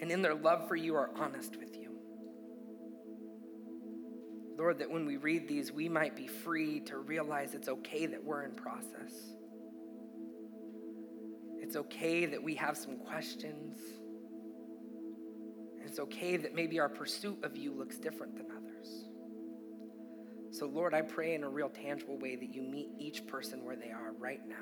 and 0.01 0.11
in 0.11 0.22
their 0.22 0.34
love 0.34 0.68
for 0.68 0.76
you 0.76 0.95
are 0.95 1.11
honest 1.18 1.57
with 1.57 1.76
you. 1.76 1.99
Lord, 4.59 4.78
that 4.78 4.91
when 4.91 5.07
we 5.07 5.16
read 5.16 5.49
these, 5.49 5.72
we 5.72 5.89
might 5.89 6.16
be 6.16 6.26
free 6.26 6.80
to 6.80 6.99
realize 6.99 7.55
it's 7.55 7.68
okay 7.68 8.07
that 8.07 8.22
we're 8.22 8.43
in 8.43 8.53
process. 8.53 9.12
It's 11.66 11.74
okay 11.74 12.26
that 12.26 12.40
we 12.40 12.54
have 12.54 12.76
some 12.76 12.96
questions. 12.96 13.76
It's 15.84 15.98
okay 15.98 16.36
that 16.36 16.54
maybe 16.54 16.78
our 16.78 16.88
pursuit 16.88 17.42
of 17.42 17.56
you 17.56 17.72
looks 17.72 17.98
different 17.98 18.36
than 18.36 18.46
others. 18.56 19.06
So, 20.52 20.66
Lord, 20.66 20.94
I 20.94 21.02
pray 21.02 21.34
in 21.34 21.42
a 21.42 21.48
real 21.48 21.68
tangible 21.68 22.18
way 22.18 22.36
that 22.36 22.54
you 22.54 22.62
meet 22.62 22.90
each 23.00 23.26
person 23.26 23.64
where 23.64 23.74
they 23.74 23.90
are 23.90 24.12
right 24.16 24.42
now. 24.46 24.54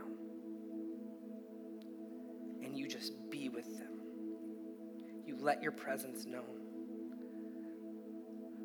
And 2.64 2.74
you 2.74 2.88
just 2.88 3.12
be 3.28 3.50
with 3.50 3.66
them. 3.78 4.00
You 5.26 5.36
let 5.38 5.62
your 5.62 5.72
presence 5.72 6.24
known. 6.24 6.63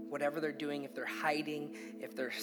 Whatever 0.10 0.41
they're 0.41 0.51
doing, 0.51 0.84
if 0.84 0.93
they're 0.93 1.05
hiding, 1.05 1.76
if 1.99 2.16
they're, 2.16 2.34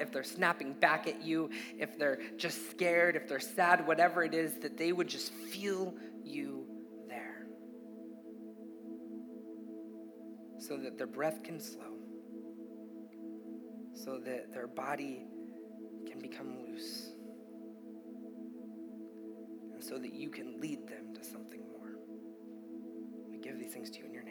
if 0.00 0.12
they're 0.12 0.22
snapping 0.22 0.72
back 0.74 1.06
at 1.06 1.22
you, 1.22 1.50
if 1.78 1.98
they're 1.98 2.20
just 2.36 2.70
scared, 2.70 3.16
if 3.16 3.28
they're 3.28 3.40
sad, 3.40 3.86
whatever 3.86 4.22
it 4.22 4.34
is, 4.34 4.54
that 4.60 4.76
they 4.76 4.92
would 4.92 5.08
just 5.08 5.32
feel 5.32 5.94
you 6.24 6.64
there. 7.08 7.46
So 10.58 10.76
that 10.76 10.96
their 10.96 11.08
breath 11.08 11.42
can 11.42 11.60
slow 11.60 11.92
so 13.94 14.18
that 14.18 14.52
their 14.52 14.66
body 14.66 15.26
can 16.10 16.20
become 16.20 16.56
loose, 16.66 17.12
and 19.72 19.82
so 19.82 19.98
that 19.98 20.12
you 20.12 20.30
can 20.30 20.60
lead 20.60 20.88
them 20.88 21.14
to 21.14 21.24
something 21.24 21.60
more. 21.70 21.92
We 23.30 23.38
give 23.38 23.58
these 23.58 23.72
things 23.72 23.90
to 23.90 23.98
you 23.98 24.06
in 24.06 24.12
your. 24.12 24.21